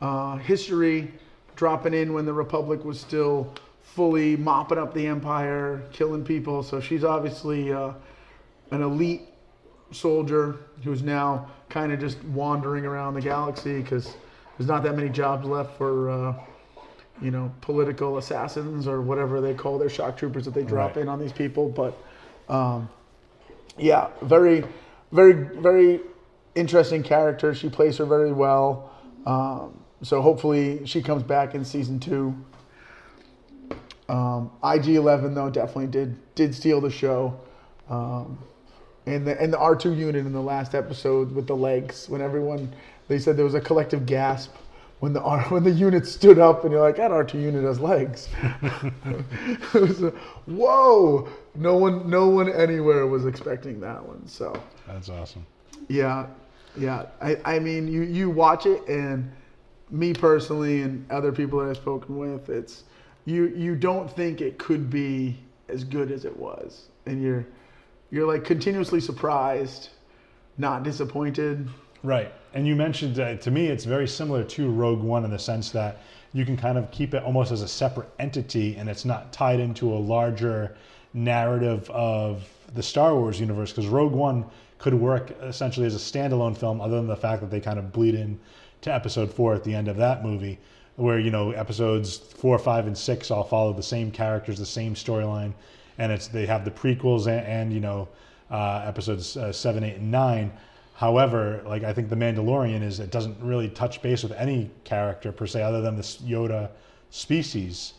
uh, 0.00 0.36
history 0.36 1.12
dropping 1.56 1.94
in 1.94 2.12
when 2.12 2.24
the 2.26 2.32
Republic 2.32 2.84
was 2.84 2.98
still 2.98 3.52
fully 3.82 4.36
mopping 4.36 4.78
up 4.78 4.92
the 4.92 5.06
Empire, 5.06 5.82
killing 5.92 6.24
people. 6.24 6.62
So 6.62 6.80
she's 6.80 7.04
obviously 7.04 7.72
uh, 7.72 7.92
an 8.70 8.82
elite 8.82 9.22
soldier 9.92 10.56
who's 10.82 11.02
now 11.02 11.48
kind 11.68 11.92
of 11.92 12.00
just 12.00 12.22
wandering 12.24 12.84
around 12.84 13.14
the 13.14 13.20
galaxy 13.20 13.80
because 13.80 14.16
there's 14.58 14.68
not 14.68 14.82
that 14.82 14.96
many 14.96 15.08
jobs 15.08 15.46
left 15.46 15.76
for. 15.78 16.10
Uh, 16.10 16.34
you 17.22 17.30
know, 17.30 17.52
political 17.60 18.18
assassins 18.18 18.86
or 18.86 19.00
whatever 19.00 19.40
they 19.40 19.54
call 19.54 19.78
their 19.78 19.88
shock 19.88 20.16
troopers 20.16 20.44
that 20.44 20.54
they 20.54 20.64
drop 20.64 20.96
Right. 20.96 21.02
in 21.02 21.08
on 21.08 21.18
these 21.20 21.32
people. 21.32 21.68
But 21.68 21.96
um, 22.52 22.88
yeah, 23.78 24.08
very, 24.22 24.64
very, 25.12 25.32
very 25.32 26.00
interesting 26.54 27.02
character. 27.02 27.54
She 27.54 27.68
plays 27.68 27.96
her 27.98 28.04
very 28.04 28.32
well. 28.32 28.90
Um, 29.26 29.80
so 30.02 30.20
hopefully 30.20 30.84
she 30.86 31.02
comes 31.02 31.22
back 31.22 31.54
in 31.54 31.64
season 31.64 31.98
two. 32.00 32.34
Um, 34.08 34.50
IG 34.62 34.88
Eleven 34.96 35.34
though 35.34 35.48
definitely 35.48 35.86
did 35.86 36.16
did 36.34 36.54
steal 36.54 36.80
the 36.80 36.90
show. 36.90 37.40
Um, 37.88 38.38
and 39.06 39.26
the 39.26 39.40
and 39.40 39.52
the 39.52 39.58
R 39.58 39.74
two 39.76 39.94
unit 39.94 40.26
in 40.26 40.32
the 40.32 40.42
last 40.42 40.74
episode 40.74 41.34
with 41.34 41.46
the 41.46 41.56
legs 41.56 42.08
when 42.08 42.20
everyone 42.20 42.72
they 43.08 43.18
said 43.18 43.36
there 43.36 43.44
was 43.44 43.54
a 43.54 43.60
collective 43.60 44.04
gasp 44.06 44.54
when 45.00 45.12
the 45.12 45.20
R, 45.22 45.42
when 45.44 45.64
the 45.64 45.70
unit 45.70 46.06
stood 46.06 46.38
up 46.38 46.64
and 46.64 46.72
you're 46.72 46.80
like 46.80 46.96
that 46.96 47.10
R 47.10 47.24
two 47.24 47.38
unit 47.38 47.64
has 47.64 47.80
legs. 47.80 48.28
it 49.04 49.74
was 49.74 50.02
a, 50.02 50.10
whoa! 50.46 51.28
No 51.54 51.76
one 51.76 52.08
no 52.08 52.28
one 52.28 52.50
anywhere 52.50 53.06
was 53.06 53.26
expecting 53.26 53.80
that 53.80 54.04
one. 54.04 54.26
So 54.26 54.54
That's 54.86 55.08
awesome. 55.08 55.44
yeah, 55.88 56.26
yeah. 56.76 57.06
I, 57.20 57.36
I 57.44 57.58
mean, 57.58 57.86
you, 57.88 58.02
you 58.02 58.30
watch 58.30 58.66
it, 58.66 58.86
and 58.88 59.30
me 59.90 60.14
personally, 60.14 60.82
and 60.82 61.10
other 61.10 61.32
people 61.32 61.58
that 61.60 61.70
I've 61.70 61.76
spoken 61.76 62.18
with, 62.18 62.48
it's 62.48 62.84
you 63.24 63.48
you 63.48 63.74
don't 63.76 64.10
think 64.10 64.40
it 64.40 64.58
could 64.58 64.90
be 64.90 65.36
as 65.68 65.84
good 65.84 66.10
as 66.10 66.24
it 66.24 66.36
was, 66.36 66.88
and 67.06 67.22
you're 67.22 67.46
you're 68.10 68.26
like 68.26 68.44
continuously 68.44 69.00
surprised, 69.00 69.90
not 70.56 70.82
disappointed. 70.82 71.68
Right. 72.04 72.30
And 72.52 72.66
you 72.66 72.76
mentioned, 72.76 73.18
uh, 73.18 73.36
to 73.36 73.50
me, 73.50 73.68
it's 73.68 73.86
very 73.86 74.06
similar 74.06 74.44
to 74.44 74.70
Rogue 74.70 75.02
One 75.02 75.24
in 75.24 75.30
the 75.30 75.38
sense 75.38 75.70
that 75.70 76.02
you 76.34 76.44
can 76.44 76.54
kind 76.54 76.76
of 76.76 76.90
keep 76.90 77.14
it 77.14 77.22
almost 77.22 77.50
as 77.50 77.62
a 77.62 77.68
separate 77.68 78.10
entity 78.18 78.76
and 78.76 78.90
it's 78.90 79.06
not 79.06 79.32
tied 79.32 79.58
into 79.58 79.90
a 79.90 79.96
larger 79.96 80.76
narrative 81.14 81.88
of 81.90 82.46
the 82.74 82.82
Star 82.82 83.14
Wars 83.14 83.40
universe. 83.40 83.70
Because 83.70 83.86
Rogue 83.86 84.12
One 84.12 84.44
could 84.78 84.92
work 84.92 85.34
essentially 85.40 85.86
as 85.86 85.94
a 85.94 85.98
standalone 85.98 86.54
film, 86.54 86.82
other 86.82 86.96
than 86.96 87.06
the 87.06 87.16
fact 87.16 87.40
that 87.40 87.50
they 87.50 87.60
kind 87.60 87.78
of 87.78 87.90
bleed 87.90 88.14
in 88.14 88.38
to 88.82 88.92
episode 88.92 89.32
four 89.32 89.54
at 89.54 89.64
the 89.64 89.74
end 89.74 89.88
of 89.88 89.96
that 89.96 90.22
movie, 90.22 90.58
where, 90.96 91.18
you 91.18 91.30
know, 91.30 91.52
episodes 91.52 92.18
four, 92.18 92.58
five, 92.58 92.86
and 92.86 92.98
six 92.98 93.30
all 93.30 93.44
follow 93.44 93.72
the 93.72 93.82
same 93.82 94.10
characters, 94.10 94.58
the 94.58 94.66
same 94.66 94.94
storyline. 94.94 95.54
And 95.96 96.12
it's 96.12 96.28
they 96.28 96.44
have 96.44 96.66
the 96.66 96.70
prequels 96.70 97.28
and, 97.28 97.46
and 97.46 97.72
you 97.72 97.80
know, 97.80 98.08
uh, 98.50 98.84
episodes 98.84 99.38
uh, 99.38 99.52
seven, 99.52 99.84
eight, 99.84 99.96
and 99.96 100.10
nine. 100.10 100.52
However, 100.94 101.60
like 101.66 101.82
I 101.82 101.92
think 101.92 102.08
the 102.08 102.16
Mandalorian 102.16 102.82
is 102.82 103.00
it 103.00 103.10
doesn't 103.10 103.36
really 103.40 103.68
touch 103.68 104.00
base 104.00 104.22
with 104.22 104.32
any 104.32 104.70
character 104.84 105.32
per 105.32 105.46
se, 105.46 105.62
other 105.62 105.80
than 105.80 105.96
this 105.96 106.18
Yoda 106.18 106.70
species. 107.10 107.94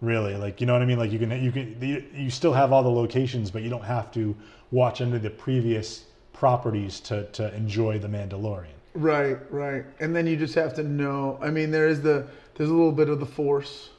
Really, 0.00 0.34
like 0.34 0.60
you 0.60 0.66
know 0.66 0.72
what 0.72 0.82
I 0.82 0.86
mean. 0.86 0.98
Like 0.98 1.12
you 1.12 1.18
can 1.18 1.30
you 1.42 1.52
can 1.52 1.76
you, 2.14 2.30
still 2.30 2.52
have 2.52 2.72
all 2.72 2.82
the 2.82 2.90
locations, 2.90 3.50
but 3.50 3.62
you 3.62 3.70
don't 3.70 3.84
have 3.84 4.10
to 4.12 4.34
watch 4.72 5.00
into 5.00 5.18
the 5.18 5.30
previous 5.30 6.06
properties 6.32 7.00
to 7.00 7.24
to 7.32 7.54
enjoy 7.54 7.98
the 7.98 8.08
Mandalorian. 8.08 8.78
Right, 8.94 9.38
right. 9.52 9.84
And 10.00 10.16
then 10.16 10.26
you 10.26 10.36
just 10.36 10.54
have 10.56 10.74
to 10.74 10.82
know. 10.82 11.38
I 11.40 11.50
mean, 11.50 11.70
there 11.70 11.86
is 11.86 12.00
the 12.00 12.26
there's 12.54 12.70
a 12.70 12.74
little 12.74 12.92
bit 12.92 13.08
of 13.08 13.20
the 13.20 13.26
force. 13.26 13.90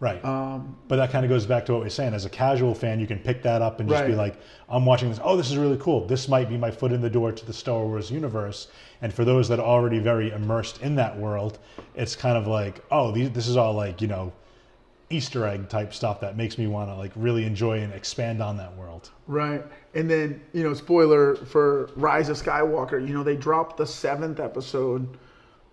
Right. 0.00 0.24
Um, 0.24 0.78
but 0.88 0.96
that 0.96 1.10
kind 1.10 1.26
of 1.26 1.28
goes 1.28 1.44
back 1.44 1.66
to 1.66 1.72
what 1.72 1.82
we 1.82 1.86
are 1.86 1.90
saying. 1.90 2.14
As 2.14 2.24
a 2.24 2.30
casual 2.30 2.74
fan, 2.74 3.00
you 3.00 3.06
can 3.06 3.18
pick 3.18 3.42
that 3.42 3.60
up 3.60 3.80
and 3.80 3.88
just 3.88 4.06
be 4.06 4.14
like, 4.14 4.40
I'm 4.70 4.86
watching 4.86 5.10
this. 5.10 5.20
Oh, 5.22 5.36
this 5.36 5.50
is 5.50 5.58
really 5.58 5.76
cool. 5.76 6.06
This 6.06 6.26
might 6.26 6.48
be 6.48 6.56
my 6.56 6.70
foot 6.70 6.90
in 6.90 7.02
the 7.02 7.10
door 7.10 7.32
to 7.32 7.46
the 7.46 7.52
Star 7.52 7.84
Wars 7.84 8.10
universe. 8.10 8.68
And 9.02 9.12
for 9.12 9.26
those 9.26 9.46
that 9.48 9.60
are 9.60 9.66
already 9.66 9.98
very 9.98 10.30
immersed 10.30 10.80
in 10.80 10.94
that 10.96 11.18
world, 11.18 11.58
it's 11.94 12.16
kind 12.16 12.38
of 12.38 12.46
like, 12.46 12.82
oh, 12.90 13.12
these, 13.12 13.30
this 13.32 13.46
is 13.46 13.58
all 13.58 13.74
like, 13.74 14.00
you 14.00 14.08
know, 14.08 14.32
Easter 15.10 15.44
egg 15.44 15.68
type 15.68 15.92
stuff 15.92 16.18
that 16.20 16.34
makes 16.34 16.56
me 16.56 16.66
want 16.66 16.88
to 16.88 16.94
like 16.94 17.12
really 17.14 17.44
enjoy 17.44 17.80
and 17.80 17.92
expand 17.92 18.42
on 18.42 18.56
that 18.56 18.74
world. 18.76 19.10
Right. 19.26 19.62
And 19.94 20.08
then, 20.08 20.40
you 20.54 20.62
know, 20.62 20.72
spoiler 20.72 21.34
for 21.34 21.90
Rise 21.96 22.30
of 22.30 22.38
Skywalker, 22.38 23.06
you 23.06 23.12
know, 23.12 23.22
they 23.22 23.36
dropped 23.36 23.76
the 23.76 23.86
seventh 23.86 24.40
episode 24.40 25.18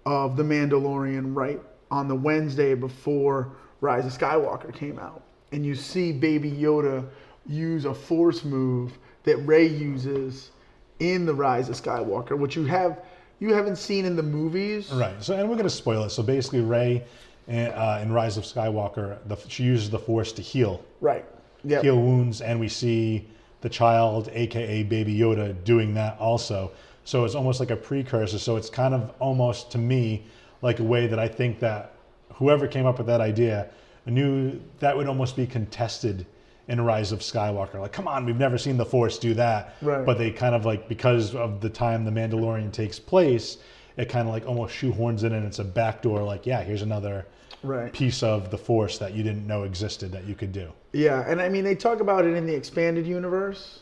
of 0.06 0.36
The 0.36 0.44
Mandalorian 0.44 1.34
right 1.34 1.62
on 1.92 2.10
the 2.10 2.16
Wednesday 2.16 2.74
before 2.74 3.54
Rise 3.82 4.06
of 4.06 4.18
Skywalker 4.18 4.74
came 4.74 5.00
out. 5.00 5.22
And 5.52 5.66
you 5.66 5.76
see 5.76 6.12
Baby 6.12 6.52
Yoda 6.52 7.06
use 7.46 7.86
a 7.86 7.94
force 7.94 8.44
move 8.44 8.98
that 9.24 9.38
Rey 9.38 9.68
uses 9.68 10.52
in 11.00 11.26
the 11.26 11.34
Rise 11.34 11.70
of 11.70 11.76
Skywalker, 11.76 12.38
which 12.38 12.56
you 12.56 12.66
have 12.66 13.02
you 13.40 13.54
haven't 13.54 13.76
seen 13.78 14.06
in 14.06 14.16
the 14.16 14.24
movies. 14.24 14.92
Right. 14.92 15.22
So, 15.24 15.36
and 15.36 15.48
we're 15.48 15.56
going 15.56 15.68
to 15.68 15.70
spoil 15.70 16.04
it. 16.04 16.10
So 16.10 16.24
basically, 16.24 16.62
Rey 16.62 17.04
uh, 17.48 18.00
in 18.02 18.12
Rise 18.12 18.38
of 18.38 18.44
Skywalker, 18.44 19.20
the, 19.28 19.38
she 19.48 19.64
uses 19.64 19.90
the 19.90 20.00
Force 20.00 20.32
to 20.34 20.42
heal 20.42 20.84
Right. 21.02 21.26
Yeah. 21.64 21.82
heal 21.82 21.98
wounds, 21.98 22.42
and 22.42 22.60
we 22.60 22.68
see 22.68 23.28
the 23.62 23.70
child, 23.70 24.30
aka 24.34 24.84
Baby 24.84 25.16
Yoda, 25.16 25.64
doing 25.64 25.94
that 25.94 26.18
also. 26.20 26.72
So 27.04 27.26
it's 27.26 27.36
almost 27.36 27.60
like 27.60 27.72
a 27.72 27.76
precursor. 27.76 28.40
So 28.40 28.58
it's 28.58 28.70
kind 28.70 28.94
of 28.94 29.14
almost 29.20 29.72
to 29.72 29.78
me 29.78 30.26
like 30.62 30.80
a 30.80 30.84
way 30.84 31.08
that 31.08 31.20
I 31.20 31.28
think 31.28 31.60
that 31.60 31.94
whoever 32.38 32.68
came 32.68 32.86
up 32.86 32.98
with 32.98 33.08
that 33.08 33.22
idea 33.22 33.68
knew 34.06 34.60
that 34.80 34.96
would 34.96 35.08
almost 35.08 35.36
be 35.36 35.46
contested 35.46 36.26
in 36.68 36.82
Rise 36.82 37.12
of 37.12 37.20
Skywalker. 37.20 37.80
Like, 37.80 37.92
come 37.94 38.08
on, 38.08 38.26
we've 38.26 38.38
never 38.38 38.58
seen 38.58 38.78
the 38.78 38.86
Force 38.86 39.18
do 39.18 39.34
that. 39.36 39.76
Right. 39.82 40.06
But 40.06 40.18
they 40.18 40.32
kind 40.32 40.54
of 40.56 40.66
like 40.66 40.88
because 40.88 41.34
of 41.36 41.62
the 41.62 41.70
time 41.70 42.06
the 42.06 42.12
Mandalorian 42.12 42.72
takes 42.72 43.00
place, 43.00 43.58
it 43.98 44.10
kind 44.10 44.28
of 44.28 44.34
like 44.34 44.46
almost 44.46 44.76
shoehorns 44.76 45.24
it 45.24 45.32
in. 45.32 45.44
It's 45.44 45.60
a 45.60 45.64
backdoor. 45.64 46.24
Like, 46.24 46.46
yeah, 46.46 46.64
here's 46.64 46.82
another 46.82 47.26
Right. 47.64 47.92
piece 47.92 48.22
of 48.22 48.52
the 48.52 48.58
Force 48.58 48.98
that 49.00 49.14
you 49.16 49.24
didn't 49.24 49.48
know 49.48 49.64
existed 49.64 50.12
that 50.12 50.26
you 50.26 50.36
could 50.36 50.52
do. 50.52 50.72
Yeah, 50.94 51.24
and 51.28 51.42
I 51.42 51.50
mean 51.50 51.64
they 51.64 51.76
talk 51.76 52.02
about 52.02 52.24
it 52.26 52.36
in 52.36 52.46
the 52.46 52.54
expanded 52.54 53.08
universe 53.08 53.80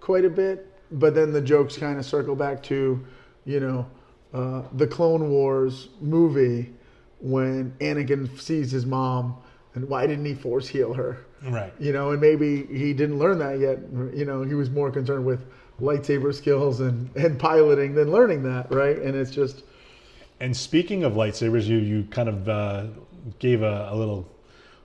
quite 0.00 0.24
a 0.24 0.30
bit, 0.30 0.66
but 0.92 1.14
then 1.14 1.32
the 1.32 1.40
jokes 1.40 1.76
kind 1.76 1.98
of 1.98 2.06
circle 2.06 2.34
back 2.34 2.62
to, 2.64 3.04
you 3.44 3.60
know, 3.60 3.86
uh, 4.32 4.62
the 4.76 4.86
Clone 4.86 5.28
Wars 5.28 5.88
movie 6.00 6.72
when 7.20 7.72
Anakin 7.80 8.38
sees 8.40 8.70
his 8.70 8.86
mom 8.86 9.36
and 9.74 9.88
why 9.88 10.06
didn't 10.06 10.24
he 10.24 10.34
force 10.34 10.68
heal 10.68 10.94
her? 10.94 11.24
Right. 11.44 11.72
You 11.78 11.92
know, 11.92 12.10
and 12.10 12.20
maybe 12.20 12.64
he 12.66 12.92
didn't 12.92 13.18
learn 13.18 13.38
that 13.38 13.58
yet. 13.60 13.78
You 14.16 14.24
know, 14.24 14.42
he 14.42 14.54
was 14.54 14.70
more 14.70 14.90
concerned 14.90 15.24
with 15.24 15.46
lightsaber 15.80 16.34
skills 16.34 16.80
and, 16.80 17.14
and 17.16 17.38
piloting 17.38 17.94
than 17.94 18.10
learning 18.10 18.42
that, 18.44 18.72
right? 18.72 18.98
And 18.98 19.14
it's 19.14 19.30
just 19.30 19.62
And 20.40 20.56
speaking 20.56 21.04
of 21.04 21.14
lightsabers, 21.14 21.66
you 21.66 21.78
you 21.78 22.04
kind 22.10 22.28
of 22.28 22.48
uh, 22.48 22.86
gave 23.38 23.62
a, 23.62 23.88
a 23.90 23.96
little 23.96 24.28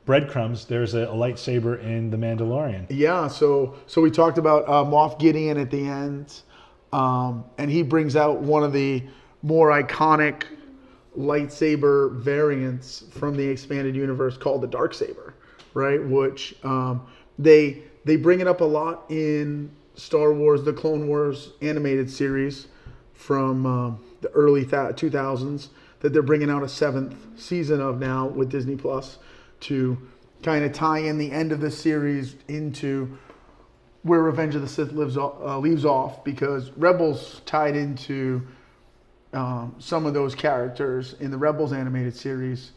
breadcrumbs. 0.06 0.66
There's 0.66 0.94
a, 0.94 1.04
a 1.04 1.14
lightsaber 1.14 1.82
in 1.82 2.10
the 2.10 2.18
Mandalorian. 2.18 2.88
Yeah, 2.90 3.28
so 3.28 3.76
so 3.88 4.02
we 4.02 4.12
talked 4.12 4.38
about 4.38 4.64
uh, 4.68 4.84
Moff 4.84 5.20
Gideon 5.20 5.58
at 5.58 5.72
the 5.72 5.88
end, 5.88 6.42
um, 6.92 7.46
and 7.58 7.70
he 7.72 7.84
brings 7.84 8.16
out 8.16 8.42
one 8.42 8.64
of 8.64 8.74
the 8.74 9.04
more 9.42 9.70
iconic 9.70 10.44
lightsaber 11.18 12.16
variants 12.16 13.04
from 13.12 13.36
the 13.36 13.48
expanded 13.48 13.96
universe 13.96 14.38
called 14.38 14.62
the 14.62 14.68
dark 14.68 14.94
saber, 14.94 15.34
right? 15.74 16.04
Which 16.04 16.56
um, 16.64 17.08
they 17.38 17.84
they 18.06 18.16
bring 18.16 18.40
it 18.40 18.48
up 18.48 18.62
a 18.62 18.66
lot 18.66 19.06
in 19.10 19.72
Star 19.96 20.34
Wars: 20.34 20.64
The 20.64 20.74
Clone 20.74 21.08
Wars 21.08 21.52
animated 21.62 22.10
series 22.10 22.68
from 23.14 23.66
um, 23.66 24.00
the 24.22 24.30
early 24.30 24.62
th- 24.62 24.72
2000s 24.72 25.70
that 26.00 26.12
they're 26.12 26.22
bringing 26.22 26.50
out 26.50 26.64
a 26.64 26.70
seventh 26.70 27.16
season 27.40 27.80
of 27.80 28.00
now 28.00 28.28
with 28.28 28.50
Disney 28.50 28.76
Plus 28.76 29.20
to 29.62 29.98
kind 30.44 30.66
of 30.66 30.74
tie 30.74 31.00
in 31.00 31.18
the 31.18 31.32
end 31.32 31.52
of 31.54 31.62
the 31.62 31.72
series 31.72 32.36
into 32.50 33.18
where 34.02 34.22
Revenge 34.22 34.56
of 34.56 34.62
the 34.62 34.68
Sith 34.68 34.92
lives 34.92 35.18
uh, 35.18 35.58
leaves 35.60 35.86
off 35.86 36.24
because 36.26 36.72
Rebels 36.72 37.42
tied 37.46 37.78
into 37.78 38.46
um, 39.34 39.76
some 39.80 40.06
of 40.06 40.14
those 40.14 40.36
characters 40.36 41.16
in 41.20 41.32
the 41.32 41.38
Rebels 41.38 41.74
animated 41.74 42.16
series 42.16 42.72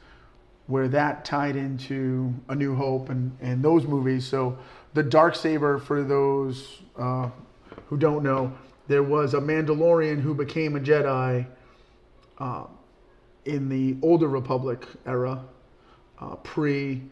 where 0.67 0.89
that 0.89 1.25
tied 1.25 1.55
into 1.55 2.35
A 2.49 2.55
New 2.55 2.75
Hope 2.75 3.09
and, 3.09 3.37
and 3.41 3.63
those 3.63 3.85
movies. 3.85 4.27
So 4.27 4.59
the 4.95 5.03
dark 5.03 5.37
saber 5.37 5.79
for 5.79 6.03
those 6.03 6.83
uh, 6.99 7.31
who 7.87 7.97
don't 7.97 8.23
know, 8.23 8.53
there 8.89 9.03
was 9.03 9.35
a 9.35 9.41
Mandalorian 9.41 10.21
who 10.21 10.35
became 10.35 10.77
a 10.77 10.81
Jedi 10.81 11.47
uh, 12.39 12.65
in 13.45 13.69
the 13.69 13.97
older 14.03 14.29
Republic 14.29 14.87
era, 15.07 15.45
uh, 16.19 16.37
pre 16.37 17.03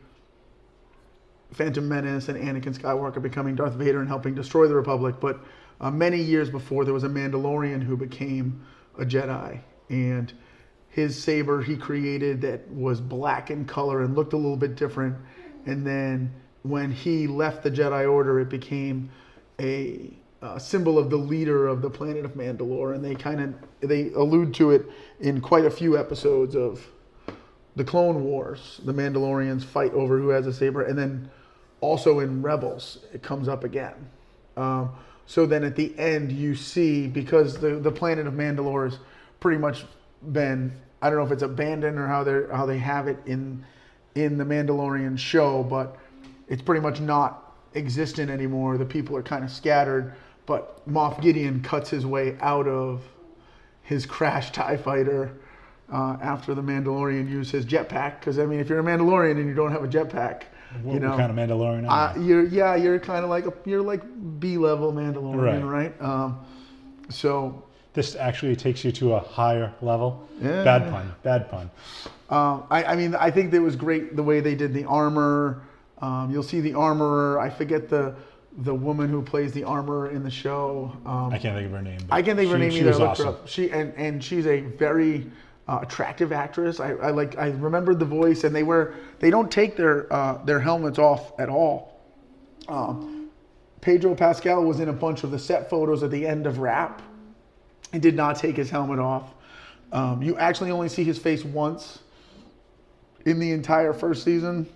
Phantom 1.52 1.88
Menace 1.88 2.28
and 2.28 2.38
Anakin 2.38 2.76
Skywalker 2.76 3.22
becoming 3.22 3.54
Darth 3.54 3.74
Vader 3.74 4.00
and 4.00 4.08
helping 4.08 4.34
destroy 4.34 4.66
the 4.66 4.74
Republic. 4.74 5.16
But 5.20 5.38
uh, 5.80 5.90
many 5.90 6.20
years 6.20 6.50
before, 6.50 6.84
there 6.84 6.94
was 6.94 7.04
a 7.04 7.08
Mandalorian 7.08 7.82
who 7.82 7.96
became 7.96 8.64
a 8.98 9.04
Jedi, 9.04 9.60
and 9.88 10.32
his 10.88 11.20
saber 11.20 11.60
he 11.60 11.76
created 11.76 12.40
that 12.42 12.68
was 12.70 13.00
black 13.00 13.50
in 13.50 13.64
color 13.64 14.02
and 14.02 14.14
looked 14.14 14.32
a 14.32 14.36
little 14.36 14.56
bit 14.56 14.76
different. 14.76 15.16
And 15.66 15.86
then 15.86 16.32
when 16.62 16.92
he 16.92 17.26
left 17.26 17.62
the 17.62 17.70
Jedi 17.70 18.10
Order, 18.10 18.40
it 18.40 18.48
became 18.48 19.10
a 19.60 20.10
uh, 20.40 20.58
symbol 20.58 20.98
of 20.98 21.10
the 21.10 21.16
leader 21.16 21.66
of 21.66 21.80
the 21.82 21.90
planet 21.90 22.24
of 22.24 22.34
Mandalore, 22.34 22.94
and 22.94 23.04
they 23.04 23.14
kind 23.14 23.40
of 23.40 23.54
they 23.88 24.10
allude 24.12 24.52
to 24.54 24.70
it 24.70 24.86
in 25.20 25.40
quite 25.40 25.64
a 25.64 25.70
few 25.70 25.98
episodes 25.98 26.54
of 26.54 26.86
the 27.76 27.84
Clone 27.84 28.22
Wars. 28.22 28.80
The 28.84 28.92
Mandalorians 28.92 29.64
fight 29.64 29.92
over 29.94 30.18
who 30.18 30.28
has 30.28 30.46
a 30.46 30.52
saber, 30.52 30.82
and 30.82 30.98
then 30.98 31.30
also 31.80 32.20
in 32.20 32.42
Rebels 32.42 32.98
it 33.12 33.22
comes 33.22 33.48
up 33.48 33.64
again. 33.64 34.10
Um, 34.56 34.90
so 35.26 35.46
then 35.46 35.64
at 35.64 35.76
the 35.76 35.96
end 35.98 36.32
you 36.32 36.54
see 36.54 37.06
because 37.06 37.58
the 37.58 37.76
the 37.76 37.90
planet 37.90 38.26
of 38.26 38.34
Mandalore 38.34 38.88
is 38.88 38.98
pretty 39.40 39.58
much 39.58 39.84
been 40.32 40.72
I 41.02 41.10
don't 41.10 41.18
know 41.18 41.24
if 41.26 41.32
it's 41.32 41.42
abandoned 41.42 41.98
or 41.98 42.06
how 42.06 42.24
they 42.24 42.44
how 42.50 42.64
they 42.66 42.78
have 42.78 43.08
it 43.08 43.18
in 43.26 43.64
in 44.14 44.38
the 44.38 44.44
Mandalorian 44.44 45.18
show, 45.18 45.62
but 45.62 45.98
it's 46.48 46.62
pretty 46.62 46.80
much 46.80 47.00
not 47.00 47.52
existent 47.74 48.30
anymore. 48.30 48.78
The 48.78 48.84
people 48.84 49.16
are 49.16 49.22
kind 49.22 49.44
of 49.44 49.50
scattered, 49.50 50.14
but 50.46 50.88
Moff 50.88 51.20
Gideon 51.20 51.62
cuts 51.62 51.90
his 51.90 52.06
way 52.06 52.36
out 52.40 52.66
of 52.66 53.02
his 53.82 54.06
crash 54.06 54.52
Tie 54.52 54.76
fighter 54.76 55.36
uh, 55.92 56.16
after 56.22 56.54
the 56.54 56.62
Mandalorian 56.62 57.28
used 57.28 57.50
his 57.50 57.66
jetpack. 57.66 58.20
Because 58.20 58.38
I 58.38 58.46
mean, 58.46 58.60
if 58.60 58.68
you're 58.68 58.80
a 58.80 58.82
Mandalorian 58.82 59.32
and 59.32 59.48
you 59.48 59.54
don't 59.54 59.72
have 59.72 59.84
a 59.84 59.88
jetpack, 59.88 60.44
What, 60.82 60.94
you 60.94 61.00
know, 61.00 61.10
what 61.10 61.18
kind 61.18 61.30
of 61.30 61.36
Mandalorian? 61.36 61.86
uh, 61.88 62.18
you're 62.20 62.44
yeah, 62.44 62.74
you're 62.76 62.98
kind 62.98 63.24
of 63.24 63.30
like 63.30 63.46
a 63.46 63.52
you're 63.64 63.82
like 63.82 64.02
B 64.40 64.58
level 64.58 64.92
Mandalorian, 64.92 65.70
right? 65.70 65.94
Um, 66.00 66.44
so 67.08 67.62
this 67.94 68.16
actually 68.16 68.56
takes 68.56 68.84
you 68.84 68.92
to 68.92 69.14
a 69.14 69.20
higher 69.20 69.72
level. 69.80 70.28
Yeah. 70.40 70.64
Bad 70.64 70.90
pun. 70.90 71.14
Bad 71.22 71.50
pun. 71.50 71.70
Um, 72.28 72.64
I, 72.70 72.84
I 72.84 72.96
mean, 72.96 73.14
I 73.14 73.30
think 73.30 73.52
it 73.52 73.60
was 73.60 73.76
great 73.76 74.16
the 74.16 74.22
way 74.22 74.40
they 74.40 74.54
did 74.54 74.74
the 74.74 74.84
armor. 74.84 75.62
Um, 75.98 76.30
you'll 76.30 76.42
see 76.42 76.60
the 76.60 76.74
armorer. 76.74 77.40
I 77.40 77.48
forget 77.50 77.88
the 77.88 78.14
the 78.58 78.74
woman 78.74 79.08
who 79.08 79.22
plays 79.22 79.52
the 79.52 79.64
armorer 79.64 80.10
in 80.10 80.22
the 80.22 80.30
show. 80.30 80.92
Um, 81.06 81.32
I 81.32 81.38
can't 81.38 81.56
think 81.56 81.66
of 81.66 81.72
her 81.72 81.82
name. 81.82 82.00
I 82.10 82.22
can't 82.22 82.36
think 82.36 82.46
of 82.46 82.52
her 82.52 82.58
name 82.58 82.70
she 82.70 82.80
either. 82.80 82.94
I 82.94 82.98
her 82.98 83.06
awesome. 83.06 83.36
She 83.46 83.70
and 83.70 83.94
and 83.96 84.22
she's 84.22 84.46
a 84.46 84.60
very 84.60 85.30
uh, 85.66 85.80
attractive 85.82 86.32
actress. 86.32 86.80
I, 86.80 86.92
I 86.92 87.10
like. 87.10 87.38
I 87.38 87.48
remembered 87.48 87.98
the 87.98 88.04
voice, 88.04 88.44
and 88.44 88.54
they 88.54 88.62
were 88.62 88.94
they 89.18 89.30
don't 89.30 89.50
take 89.50 89.76
their 89.76 90.12
uh, 90.12 90.44
their 90.44 90.60
helmets 90.60 90.98
off 90.98 91.38
at 91.38 91.48
all. 91.48 92.00
Um, 92.68 93.30
Pedro 93.80 94.14
Pascal 94.14 94.64
was 94.64 94.80
in 94.80 94.88
a 94.88 94.92
bunch 94.92 95.24
of 95.24 95.30
the 95.30 95.38
set 95.38 95.68
photos 95.68 96.02
at 96.02 96.10
the 96.10 96.26
end 96.26 96.46
of 96.46 96.58
Wrap. 96.58 97.02
He 97.92 97.98
did 97.98 98.16
not 98.16 98.36
take 98.36 98.56
his 98.56 98.70
helmet 98.70 98.98
off. 98.98 99.34
Um, 99.92 100.22
you 100.22 100.36
actually 100.38 100.70
only 100.70 100.88
see 100.88 101.04
his 101.04 101.18
face 101.18 101.44
once 101.44 102.00
in 103.26 103.38
the 103.38 103.52
entire 103.52 103.92
first 103.92 104.24
season, 104.24 104.68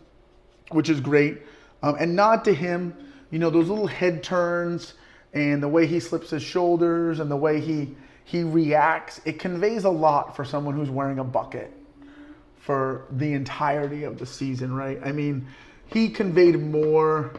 which 0.71 0.89
is 0.89 1.01
great. 1.01 1.43
Um, 1.83 1.97
and 1.99 2.15
nod 2.15 2.45
to 2.45 2.55
him, 2.55 2.95
you 3.31 3.39
know, 3.39 3.51
those 3.51 3.69
little 3.69 3.87
head 3.87 4.23
turns 4.23 4.95
and 5.33 5.63
the 5.63 5.69
way 5.69 5.87
he 5.87 6.01
slips 6.01 6.31
his 6.31 6.43
shoulders 6.43 7.21
and 7.21 7.31
the 7.31 7.37
way 7.37 7.61
he 7.61 7.97
he 8.29 8.43
reacts, 8.43 9.23
it 9.25 9.39
conveys 9.39 9.85
a 9.85 9.91
lot 9.91 10.37
for 10.37 10.45
someone 10.45 10.75
who's 10.75 10.91
wearing 10.91 11.19
a 11.19 11.25
bucket 11.25 11.73
for 12.59 13.07
the 13.13 13.33
entirety 13.33 14.05
of 14.05 14.19
the 14.19 14.27
season, 14.27 14.71
right? 14.71 15.01
I 15.03 15.13
mean, 15.13 15.47
he 15.87 16.11
conveyed 16.11 16.61
more 16.61 17.33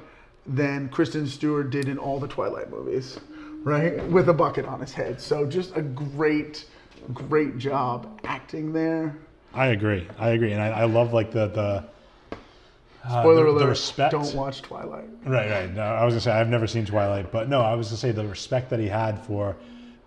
than 0.47 0.89
Kristen 0.89 1.27
Stewart 1.27 1.69
did 1.69 1.89
in 1.89 1.99
all 1.99 2.19
the 2.19 2.27
Twilight 2.27 2.71
movies, 2.71 3.19
right? 3.63 4.03
With 4.07 4.29
a 4.29 4.33
bucket 4.33 4.65
on 4.65 4.79
his 4.79 4.91
head. 4.91 5.21
So 5.21 5.45
just 5.45 5.77
a 5.77 5.83
great, 5.83 6.65
great 7.13 7.59
job 7.59 8.19
acting 8.23 8.73
there. 8.73 9.15
I 9.53 9.67
agree. 9.67 10.07
I 10.17 10.29
agree, 10.29 10.53
and 10.53 10.61
I, 10.61 10.69
I 10.69 10.83
love 10.85 11.13
like 11.13 11.31
the 11.31 11.49
the 11.49 11.85
uh, 13.05 13.21
Spoiler 13.21 13.43
the, 13.43 13.49
alert, 13.51 13.59
the 13.59 13.67
respect. 13.67 14.11
don't 14.11 14.33
watch 14.33 14.63
Twilight. 14.63 15.09
Right, 15.23 15.51
right. 15.51 15.71
No, 15.71 15.83
I 15.83 16.03
was 16.03 16.13
gonna 16.13 16.21
say 16.21 16.31
I've 16.31 16.49
never 16.49 16.65
seen 16.65 16.87
Twilight, 16.87 17.31
but 17.31 17.47
no, 17.47 17.61
I 17.61 17.75
was 17.75 17.89
gonna 17.89 17.97
say 17.97 18.11
the 18.11 18.25
respect 18.25 18.71
that 18.71 18.79
he 18.79 18.87
had 18.87 19.23
for 19.23 19.55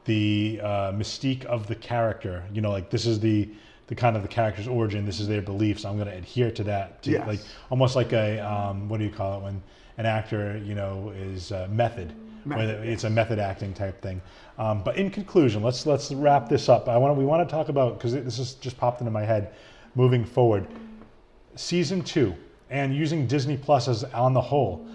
the 0.04 0.60
uh, 0.62 0.92
mystique 0.92 1.44
of 1.44 1.66
the 1.66 1.74
character. 1.74 2.44
You 2.52 2.60
know, 2.60 2.70
like 2.70 2.90
this 2.90 3.06
is 3.06 3.20
the 3.20 3.48
the 3.88 3.94
kind 3.94 4.16
of 4.16 4.22
the 4.22 4.28
character's 4.28 4.68
origin. 4.68 5.04
This 5.04 5.20
is 5.20 5.28
their 5.28 5.42
beliefs. 5.42 5.84
I'm 5.84 5.98
gonna 5.98 6.12
adhere 6.12 6.50
to 6.52 6.64
that. 6.64 7.02
To, 7.02 7.10
Yes. 7.10 7.26
Like 7.26 7.40
almost 7.70 7.96
like 7.96 8.12
a 8.12 8.38
um, 8.40 8.88
what 8.88 8.98
do 8.98 9.04
you 9.04 9.10
call 9.10 9.38
it 9.38 9.42
when 9.42 9.62
an 9.98 10.06
actor 10.06 10.60
you 10.64 10.74
know 10.74 11.12
is 11.16 11.52
uh, 11.52 11.68
method. 11.70 12.12
where 12.44 12.58
Method, 12.58 12.88
it's 12.88 13.04
a 13.04 13.10
method 13.10 13.38
acting 13.38 13.74
type 13.74 14.00
thing. 14.02 14.20
Um, 14.58 14.82
but 14.82 14.96
in 14.96 15.10
conclusion, 15.10 15.62
let's 15.62 15.86
let's 15.86 16.12
wrap 16.12 16.48
this 16.48 16.68
up. 16.68 16.88
I 16.88 16.96
want 16.96 17.16
we 17.16 17.24
want 17.24 17.48
to 17.48 17.52
talk 17.52 17.68
about 17.68 17.98
because 17.98 18.12
this 18.12 18.38
is 18.38 18.54
just 18.54 18.78
popped 18.78 19.00
into 19.00 19.10
my 19.10 19.24
head. 19.24 19.52
Moving 19.94 20.24
forward, 20.24 20.66
season 21.54 22.02
two 22.02 22.34
and 22.70 22.96
using 22.96 23.26
Disney 23.26 23.56
Plus 23.58 23.86
as 23.86 24.02
on 24.04 24.32
the 24.32 24.40
whole, 24.40 24.86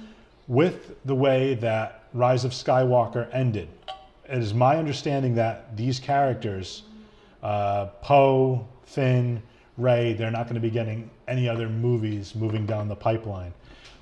with 0.47 0.95
the 1.05 1.13
way 1.13 1.53
that 1.55 2.05
Rise 2.13 2.43
of 2.43 2.51
Skywalker 2.51 3.29
ended, 3.31 3.69
it 4.29 4.37
is 4.39 4.53
my 4.53 4.77
understanding 4.77 5.35
that 5.35 5.75
these 5.75 5.99
characters, 5.99 6.83
uh, 7.43 7.87
Poe, 8.01 8.67
Finn, 8.83 9.41
Rey, 9.77 10.13
they're 10.13 10.31
not 10.31 10.43
going 10.43 10.55
to 10.55 10.61
be 10.61 10.69
getting 10.69 11.09
any 11.27 11.47
other 11.47 11.69
movies 11.69 12.35
moving 12.35 12.65
down 12.65 12.87
the 12.87 12.95
pipeline. 12.95 13.53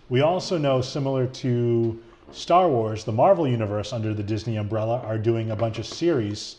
We 0.09 0.21
also 0.21 0.57
know, 0.57 0.81
similar 0.81 1.27
to 1.27 2.01
Star 2.31 2.69
Wars, 2.69 3.03
the 3.03 3.11
Marvel 3.11 3.47
Universe 3.47 3.93
under 3.93 4.13
the 4.13 4.23
Disney 4.23 4.57
umbrella 4.57 4.99
are 4.99 5.17
doing 5.17 5.51
a 5.51 5.55
bunch 5.55 5.79
of 5.79 5.85
series 5.85 6.57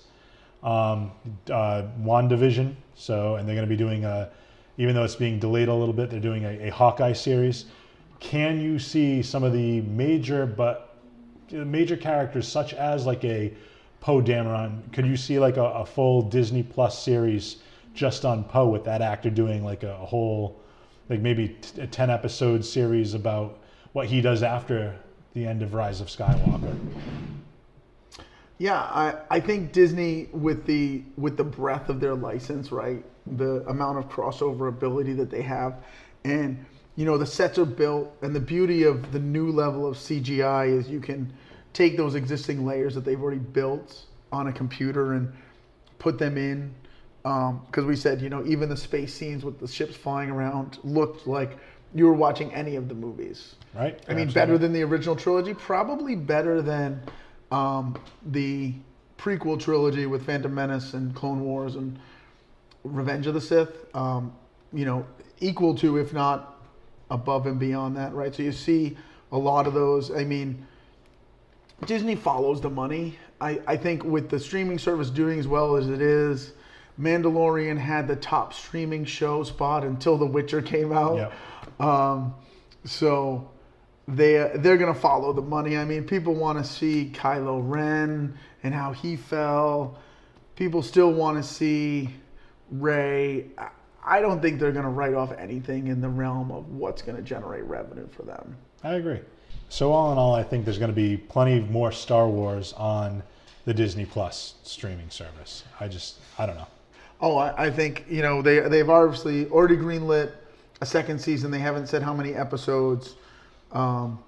um, 0.62 1.12
uh, 1.50 1.84
WandaVision. 2.02 2.74
So, 2.94 3.36
and 3.36 3.48
they're 3.48 3.54
going 3.54 3.68
to 3.68 3.72
be 3.72 3.76
doing 3.76 4.04
a, 4.04 4.30
even 4.78 4.94
though 4.94 5.04
it's 5.04 5.16
being 5.16 5.38
delayed 5.38 5.68
a 5.68 5.74
little 5.74 5.94
bit, 5.94 6.10
they're 6.10 6.20
doing 6.20 6.44
a, 6.44 6.68
a 6.68 6.70
Hawkeye 6.70 7.12
series. 7.12 7.66
Can 8.20 8.60
you 8.60 8.78
see 8.78 9.22
some 9.22 9.44
of 9.44 9.52
the 9.52 9.80
major, 9.82 10.46
but 10.46 10.85
major 11.52 11.96
characters 11.96 12.48
such 12.48 12.74
as 12.74 13.06
like 13.06 13.24
a 13.24 13.52
Poe 14.00 14.20
Dameron? 14.20 14.92
Could 14.92 15.06
you 15.06 15.16
see 15.16 15.38
like 15.38 15.56
a, 15.56 15.64
a 15.64 15.86
full 15.86 16.22
Disney 16.22 16.62
Plus 16.62 17.02
series 17.02 17.56
just 17.94 18.24
on 18.24 18.44
Poe 18.44 18.68
with 18.68 18.84
that 18.84 19.02
actor 19.02 19.30
doing 19.30 19.64
like 19.64 19.82
a, 19.82 19.96
whole, 19.96 20.60
like 21.08 21.20
maybe 21.20 21.56
t- 21.60 21.80
a 21.80 21.86
10 21.86 22.10
episode 22.10 22.64
series 22.64 23.14
about 23.14 23.58
what 23.92 24.06
he 24.06 24.20
does 24.20 24.42
after 24.42 24.94
the 25.34 25.46
end 25.46 25.62
of 25.62 25.74
Rise 25.74 26.00
of 26.00 26.08
Skywalker? 26.08 26.76
Yeah, 28.58 28.78
I, 28.78 29.14
I 29.30 29.40
think 29.40 29.72
Disney 29.72 30.28
with 30.32 30.64
the 30.64 31.02
with 31.16 31.36
the 31.36 31.44
breadth 31.44 31.90
of 31.90 32.00
their 32.00 32.14
license, 32.14 32.72
right? 32.72 33.04
The 33.36 33.62
amount 33.68 33.98
of 33.98 34.08
crossover 34.08 34.68
ability 34.68 35.12
that 35.14 35.30
they 35.30 35.42
have, 35.42 35.84
and 36.24 36.64
you 36.96 37.04
know 37.04 37.18
the 37.18 37.26
sets 37.26 37.58
are 37.58 37.66
built, 37.66 38.14
and 38.22 38.34
the 38.34 38.40
beauty 38.40 38.82
of 38.82 39.12
the 39.12 39.20
new 39.20 39.50
level 39.52 39.86
of 39.86 39.96
CGI 39.96 40.76
is 40.76 40.88
you 40.88 41.00
can 41.00 41.32
take 41.72 41.96
those 41.96 42.14
existing 42.14 42.64
layers 42.64 42.94
that 42.94 43.04
they've 43.04 43.20
already 43.20 43.38
built 43.38 44.06
on 44.32 44.48
a 44.48 44.52
computer 44.52 45.12
and 45.12 45.32
put 45.98 46.18
them 46.18 46.36
in. 46.38 46.74
Because 47.22 47.84
we 47.84 47.96
said, 47.96 48.22
you 48.22 48.30
know, 48.30 48.44
even 48.46 48.68
the 48.68 48.76
space 48.76 49.12
scenes 49.12 49.44
with 49.44 49.58
the 49.58 49.66
ships 49.66 49.96
flying 49.96 50.30
around 50.30 50.78
looked 50.84 51.26
like 51.26 51.58
you 51.94 52.06
were 52.06 52.12
watching 52.12 52.52
any 52.54 52.76
of 52.76 52.88
the 52.88 52.94
movies. 52.94 53.56
Right? 53.74 54.00
I 54.08 54.14
mean, 54.14 54.28
Absolutely. 54.28 54.32
better 54.34 54.58
than 54.58 54.72
the 54.72 54.82
original 54.82 55.16
trilogy, 55.16 55.52
probably 55.52 56.14
better 56.14 56.62
than 56.62 57.02
um, 57.50 57.98
the 58.24 58.74
prequel 59.18 59.58
trilogy 59.58 60.06
with 60.06 60.24
Phantom 60.24 60.54
Menace 60.54 60.94
and 60.94 61.14
Clone 61.14 61.40
Wars 61.40 61.74
and 61.74 61.98
Revenge 62.84 63.26
of 63.26 63.34
the 63.34 63.40
Sith. 63.40 63.94
Um, 63.94 64.32
you 64.72 64.84
know, 64.84 65.06
equal 65.40 65.74
to, 65.76 65.96
if 65.98 66.12
not 66.12 66.55
above 67.10 67.46
and 67.46 67.58
beyond 67.58 67.96
that, 67.96 68.12
right? 68.14 68.34
So 68.34 68.42
you 68.42 68.52
see 68.52 68.96
a 69.32 69.38
lot 69.38 69.66
of 69.66 69.74
those. 69.74 70.10
I 70.10 70.24
mean, 70.24 70.66
Disney 71.86 72.14
follows 72.14 72.60
the 72.60 72.70
money. 72.70 73.18
I, 73.40 73.60
I 73.66 73.76
think 73.76 74.04
with 74.04 74.30
the 74.30 74.40
streaming 74.40 74.78
service 74.78 75.10
doing 75.10 75.38
as 75.38 75.46
well 75.46 75.76
as 75.76 75.88
it 75.88 76.00
is, 76.00 76.52
Mandalorian 76.98 77.76
had 77.76 78.08
the 78.08 78.16
top 78.16 78.54
streaming 78.54 79.04
show 79.04 79.42
spot 79.42 79.84
until 79.84 80.16
The 80.16 80.26
Witcher 80.26 80.62
came 80.62 80.92
out. 80.92 81.16
Yep. 81.16 81.80
Um, 81.80 82.34
so 82.84 83.50
they 84.08 84.50
they're 84.56 84.78
gonna 84.78 84.94
follow 84.94 85.32
the 85.32 85.42
money. 85.42 85.76
I 85.76 85.84
mean, 85.84 86.04
people 86.04 86.34
want 86.34 86.58
to 86.58 86.64
see 86.64 87.10
Kylo 87.12 87.60
Ren 87.62 88.38
and 88.62 88.72
how 88.72 88.92
he 88.92 89.16
fell. 89.16 89.98
People 90.54 90.82
still 90.82 91.12
want 91.12 91.36
to 91.36 91.42
see 91.42 92.08
Rey. 92.70 93.46
I- 94.06 94.20
don't 94.20 94.40
think 94.40 94.60
they're 94.60 94.72
gonna 94.72 94.90
write 94.90 95.14
off 95.14 95.32
anything 95.38 95.88
in 95.88 96.00
the 96.00 96.08
realm 96.08 96.50
of 96.50 96.68
what's 96.68 97.02
gonna 97.02 97.22
generate 97.22 97.64
revenue 97.64 98.08
for 98.08 98.22
them. 98.22 98.56
I 98.82 98.94
agree. 98.94 99.20
So 99.68 99.92
all 99.92 100.12
in 100.12 100.18
all, 100.18 100.34
I 100.34 100.42
think 100.42 100.64
there's 100.64 100.78
going 100.78 100.90
to 100.90 100.94
be 100.94 101.16
plenty 101.16 101.60
more 101.60 101.90
Star 101.90 102.28
Wars 102.28 102.72
on 102.74 103.22
the 103.64 103.74
Disney 103.74 104.04
Plus 104.04 104.54
streaming 104.62 105.10
service. 105.10 105.64
I 105.80 105.88
just, 105.88 106.16
I 106.38 106.46
don't 106.46 106.56
know. 106.56 106.68
Oh, 107.20 107.36
I, 107.36 107.66
I 107.66 107.70
think 107.70 108.04
you 108.08 108.22
know 108.22 108.42
they 108.42 108.60
they've 108.60 108.88
obviously 108.88 109.48
already 109.48 109.76
greenlit 109.76 110.32
a 110.82 110.86
second 110.86 111.18
season. 111.18 111.50
They 111.50 111.58
haven't 111.58 111.86
said 111.86 112.02
how 112.02 112.12
many 112.12 112.34
episodes. 112.34 113.14
Um, 113.72 114.22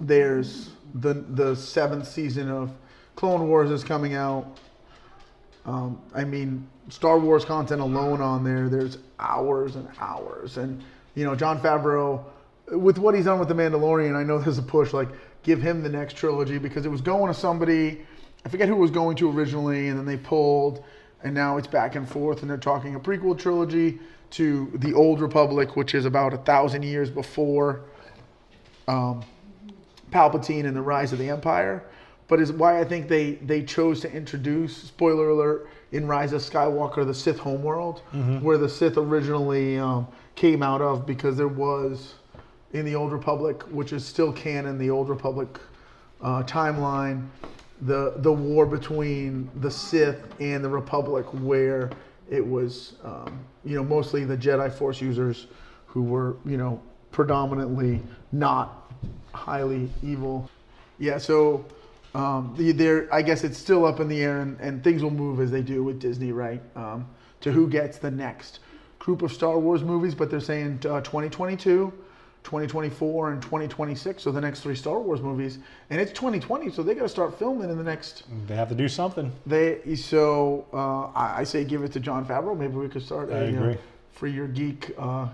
there's 0.00 0.70
the 0.94 1.14
the 1.14 1.54
seventh 1.54 2.08
season 2.08 2.50
of 2.50 2.72
Clone 3.14 3.48
Wars 3.48 3.70
is 3.70 3.84
coming 3.84 4.14
out. 4.14 4.58
Um, 5.66 6.00
I 6.14 6.24
mean, 6.24 6.66
Star 6.88 7.18
Wars 7.18 7.44
content 7.44 7.80
alone 7.80 8.20
on 8.20 8.44
there, 8.44 8.68
there's 8.68 8.98
hours 9.18 9.76
and 9.76 9.88
hours. 10.00 10.56
And 10.56 10.82
you 11.14 11.24
know, 11.24 11.34
Jon 11.34 11.60
Favreau, 11.60 12.24
with 12.70 12.98
what 12.98 13.14
he's 13.14 13.24
done 13.24 13.38
with 13.38 13.48
the 13.48 13.54
Mandalorian, 13.54 14.14
I 14.16 14.22
know 14.22 14.38
there's 14.38 14.58
a 14.58 14.62
push 14.62 14.92
like 14.92 15.08
give 15.42 15.60
him 15.60 15.82
the 15.82 15.88
next 15.88 16.16
trilogy 16.16 16.58
because 16.58 16.86
it 16.86 16.88
was 16.88 17.00
going 17.00 17.32
to 17.32 17.38
somebody. 17.38 18.06
I 18.44 18.48
forget 18.48 18.68
who 18.68 18.74
it 18.74 18.80
was 18.80 18.92
going 18.92 19.16
to 19.16 19.30
originally, 19.30 19.88
and 19.88 19.98
then 19.98 20.06
they 20.06 20.16
pulled, 20.16 20.84
and 21.24 21.34
now 21.34 21.56
it's 21.56 21.66
back 21.66 21.96
and 21.96 22.08
forth, 22.08 22.42
and 22.42 22.50
they're 22.50 22.56
talking 22.56 22.94
a 22.94 23.00
prequel 23.00 23.36
trilogy 23.36 23.98
to 24.30 24.70
the 24.76 24.94
Old 24.94 25.20
Republic, 25.20 25.74
which 25.74 25.94
is 25.94 26.04
about 26.04 26.32
a 26.32 26.38
thousand 26.38 26.84
years 26.84 27.10
before 27.10 27.82
um, 28.86 29.24
Palpatine 30.10 30.66
and 30.66 30.76
the 30.76 30.82
rise 30.82 31.12
of 31.12 31.18
the 31.18 31.28
Empire. 31.28 31.84
But 32.28 32.40
is 32.40 32.52
why 32.52 32.80
I 32.80 32.84
think 32.84 33.08
they 33.08 33.32
they 33.34 33.62
chose 33.62 34.00
to 34.00 34.12
introduce 34.12 34.76
spoiler 34.76 35.30
alert 35.30 35.68
in 35.92 36.06
Rise 36.06 36.32
of 36.32 36.42
Skywalker 36.42 37.06
the 37.06 37.14
Sith 37.14 37.38
homeworld, 37.38 38.00
where 38.40 38.58
the 38.58 38.68
Sith 38.68 38.96
originally 38.96 39.78
um, 39.78 40.08
came 40.34 40.62
out 40.62 40.82
of, 40.82 41.06
because 41.06 41.36
there 41.36 41.48
was 41.48 42.14
in 42.72 42.84
the 42.84 42.94
Old 42.94 43.12
Republic, 43.12 43.62
which 43.70 43.92
is 43.92 44.04
still 44.04 44.32
canon, 44.32 44.76
the 44.78 44.90
Old 44.90 45.08
Republic 45.08 45.48
uh, 46.20 46.42
timeline, 46.42 47.28
the 47.82 48.14
the 48.16 48.32
war 48.32 48.66
between 48.66 49.48
the 49.60 49.70
Sith 49.70 50.18
and 50.40 50.64
the 50.64 50.68
Republic, 50.68 51.26
where 51.42 51.90
it 52.28 52.44
was 52.44 52.94
um, 53.04 53.38
you 53.64 53.76
know 53.76 53.84
mostly 53.84 54.24
the 54.24 54.36
Jedi 54.36 54.72
Force 54.72 55.00
users 55.00 55.46
who 55.86 56.02
were 56.02 56.36
you 56.44 56.56
know 56.56 56.82
predominantly 57.12 58.02
not 58.32 58.92
highly 59.32 59.88
evil. 60.02 60.50
Yeah, 60.98 61.18
so 61.18 61.64
um, 62.16 62.54
there, 62.56 63.12
I 63.12 63.20
guess 63.20 63.44
it's 63.44 63.58
still 63.58 63.84
up 63.84 64.00
in 64.00 64.08
the 64.08 64.22
air, 64.22 64.40
and, 64.40 64.58
and 64.58 64.82
things 64.82 65.02
will 65.02 65.10
move 65.10 65.38
as 65.38 65.50
they 65.50 65.60
do 65.60 65.84
with 65.84 66.00
Disney, 66.00 66.32
right? 66.32 66.62
Um, 66.74 67.06
to 67.42 67.52
who 67.52 67.68
gets 67.68 67.98
the 67.98 68.10
next 68.10 68.60
group 68.98 69.20
of 69.20 69.30
Star 69.30 69.58
Wars 69.58 69.84
movies, 69.84 70.14
but 70.14 70.30
they're 70.30 70.40
saying 70.40 70.80
uh, 70.88 71.02
2022, 71.02 71.92
2024, 72.42 73.32
and 73.32 73.42
2026. 73.42 74.22
So 74.22 74.32
the 74.32 74.40
next 74.40 74.60
three 74.60 74.74
Star 74.74 74.98
Wars 74.98 75.20
movies, 75.20 75.58
and 75.90 76.00
it's 76.00 76.12
2020, 76.12 76.70
so 76.70 76.82
they 76.82 76.94
got 76.94 77.02
to 77.02 77.08
start 77.08 77.38
filming 77.38 77.68
in 77.68 77.76
the 77.76 77.84
next. 77.84 78.22
They 78.46 78.56
have 78.56 78.70
to 78.70 78.74
do 78.74 78.88
something. 78.88 79.30
They 79.44 79.94
so 79.94 80.66
uh, 80.72 81.18
I, 81.18 81.40
I 81.40 81.44
say 81.44 81.64
give 81.64 81.84
it 81.84 81.92
to 81.92 82.00
Jon 82.00 82.24
Favreau. 82.24 82.56
Maybe 82.56 82.76
we 82.76 82.88
could 82.88 83.02
start 83.02 83.30
I 83.30 83.34
a 83.34 83.44
uh, 83.44 83.48
agree. 83.48 83.76
free 84.12 84.32
your 84.32 84.48
geek 84.48 84.94
uh, 84.96 85.28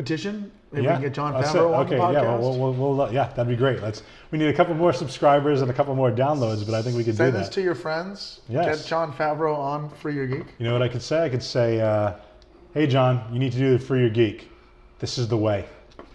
petition. 0.00 0.50
Maybe 0.72 0.84
yeah, 0.84 0.90
we 0.90 0.94
can 0.94 1.02
get 1.02 1.14
Jon 1.14 1.32
Favreau 1.34 1.74
on 1.74 1.86
okay, 1.86 1.96
the 1.96 2.02
podcast. 2.02 2.12
yeah, 2.12 2.38
we'll, 2.38 2.58
we'll, 2.58 2.72
we'll, 2.72 2.94
we'll- 2.96 3.12
yeah, 3.12 3.28
that'd 3.28 3.48
be 3.48 3.56
great. 3.56 3.82
Let's. 3.82 4.02
We 4.30 4.38
need 4.38 4.48
a 4.48 4.52
couple 4.54 4.74
more 4.74 4.92
subscribers 4.92 5.62
and 5.62 5.70
a 5.70 5.74
couple 5.74 5.94
more 5.94 6.10
downloads, 6.12 6.64
but 6.64 6.74
I 6.74 6.82
think 6.82 6.96
we 6.96 7.04
could 7.04 7.16
Send 7.16 7.32
do 7.32 7.38
that. 7.38 7.44
Send 7.44 7.48
this 7.48 7.54
to 7.56 7.62
your 7.62 7.74
friends. 7.74 8.40
Yes. 8.48 8.82
Get 8.82 8.88
Jon 8.88 9.12
Favreau 9.12 9.56
on 9.56 9.90
Free 9.90 10.14
Your 10.14 10.26
Geek. 10.26 10.46
You 10.58 10.66
know 10.66 10.72
what 10.72 10.82
I 10.82 10.88
could 10.88 11.02
say? 11.02 11.24
I 11.24 11.28
could 11.28 11.42
say, 11.42 11.80
uh, 11.80 12.14
"Hey, 12.72 12.86
Jon, 12.86 13.22
you 13.32 13.38
need 13.38 13.52
to 13.52 13.58
do 13.58 13.76
the 13.76 13.84
for 13.84 13.96
your 13.96 14.10
geek. 14.10 14.48
This 15.00 15.18
is 15.18 15.28
the 15.28 15.36
way." 15.36 15.66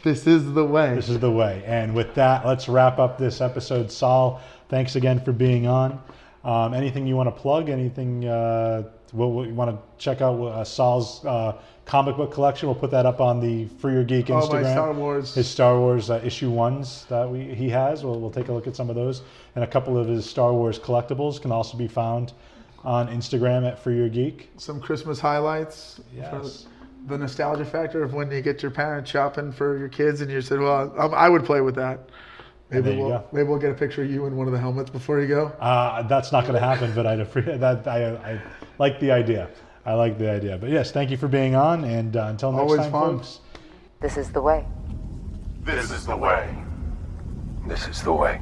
This 0.03 0.27
is 0.27 0.53
the 0.53 0.63
way. 0.63 0.93
This 0.93 1.09
is 1.09 1.19
the 1.19 1.31
way. 1.31 1.63
And 1.65 1.95
with 1.95 2.13
that, 2.13 2.45
let's 2.45 2.69
wrap 2.69 2.99
up 2.99 3.17
this 3.17 3.41
episode. 3.41 3.91
Saul, 3.91 4.39
thanks 4.69 4.95
again 4.95 5.19
for 5.19 5.31
being 5.31 5.65
on. 5.65 5.99
Um, 6.43 6.75
anything 6.75 7.07
you 7.07 7.15
want 7.15 7.27
to 7.35 7.41
plug? 7.41 7.69
Anything 7.69 8.27
uh, 8.27 8.83
we'll, 9.13 9.31
we 9.31 9.51
want 9.51 9.71
to 9.71 10.03
check 10.03 10.21
out 10.21 10.39
uh, 10.39 10.63
Saul's 10.63 11.25
uh, 11.25 11.59
comic 11.85 12.17
book 12.17 12.31
collection? 12.33 12.67
We'll 12.67 12.75
put 12.75 12.91
that 12.91 13.05
up 13.05 13.21
on 13.21 13.39
the 13.39 13.65
Free 13.79 13.93
Your 13.93 14.03
Geek 14.03 14.29
Oh, 14.29 14.41
Instagram. 14.41 14.63
my 14.63 14.71
Star 14.71 14.93
Wars. 14.93 15.33
His 15.35 15.47
Star 15.47 15.79
Wars 15.79 16.09
uh, 16.09 16.21
issue 16.23 16.49
ones 16.49 17.05
that 17.09 17.29
we, 17.29 17.53
he 17.53 17.69
has. 17.69 18.03
We'll, 18.03 18.19
we'll 18.19 18.31
take 18.31 18.47
a 18.49 18.53
look 18.53 18.67
at 18.67 18.75
some 18.75 18.89
of 18.89 18.95
those. 18.95 19.21
And 19.55 19.63
a 19.63 19.67
couple 19.67 19.97
of 19.97 20.07
his 20.07 20.27
Star 20.29 20.53
Wars 20.53 20.79
collectibles 20.79 21.41
can 21.41 21.51
also 21.51 21.77
be 21.77 21.87
found 21.87 22.33
on 22.83 23.07
Instagram 23.07 23.67
at 23.67 23.79
Free 23.79 23.97
Your 23.97 24.09
Geek. 24.09 24.49
Some 24.57 24.79
Christmas 24.79 25.19
highlights. 25.19 26.01
Yes. 26.15 26.29
for 26.63 27.07
The 27.11 27.17
nostalgia 27.17 27.65
factor 27.65 28.03
of 28.03 28.13
when 28.13 28.29
you 28.31 28.41
get 28.41 28.61
your 28.61 28.71
parents 28.71 29.09
shopping 29.11 29.51
for 29.51 29.77
your 29.77 29.89
kids, 29.89 30.21
and 30.21 30.29
you 30.31 30.41
said, 30.41 30.59
"Well, 30.59 30.93
um, 30.97 31.13
I 31.13 31.29
would 31.29 31.45
play 31.45 31.61
with 31.61 31.75
that." 31.75 31.99
Maybe 32.71 32.95
we'll 32.97 33.09
go. 33.09 33.23
maybe 33.31 33.47
we'll 33.47 33.59
get 33.59 33.69
a 33.69 33.75
picture 33.75 34.01
of 34.03 34.09
you 34.09 34.25
in 34.25 34.35
one 34.35 34.47
of 34.47 34.53
the 34.53 34.59
helmets 34.59 34.89
before 34.89 35.21
you 35.21 35.27
go. 35.27 35.45
Uh, 35.59 36.01
that's 36.03 36.31
not 36.31 36.41
going 36.45 36.55
to 36.55 36.59
happen, 36.59 36.91
but 36.95 37.05
I'd 37.05 37.19
appreciate 37.19 37.59
that. 37.67 37.87
I, 37.87 38.07
I 38.15 38.41
like 38.79 38.99
the 38.99 39.11
idea. 39.11 39.49
I 39.85 39.93
like 39.93 40.17
the 40.17 40.31
idea. 40.31 40.57
But 40.57 40.69
yes, 40.69 40.91
thank 40.91 41.11
you 41.11 41.17
for 41.17 41.27
being 41.27 41.55
on, 41.55 41.83
and 41.83 42.17
uh, 42.17 42.25
until 42.25 42.51
next 42.51 42.61
Always 42.61 42.81
time, 42.81 42.91
fun. 42.91 43.17
folks. 43.17 43.39
This 44.01 44.17
is 44.17 44.31
the 44.31 44.41
way. 44.41 44.65
This 45.63 45.91
is 45.91 46.05
the 46.05 46.17
way. 46.17 46.49
This 47.67 47.87
is 47.87 48.01
the 48.01 48.13
way. 48.13 48.41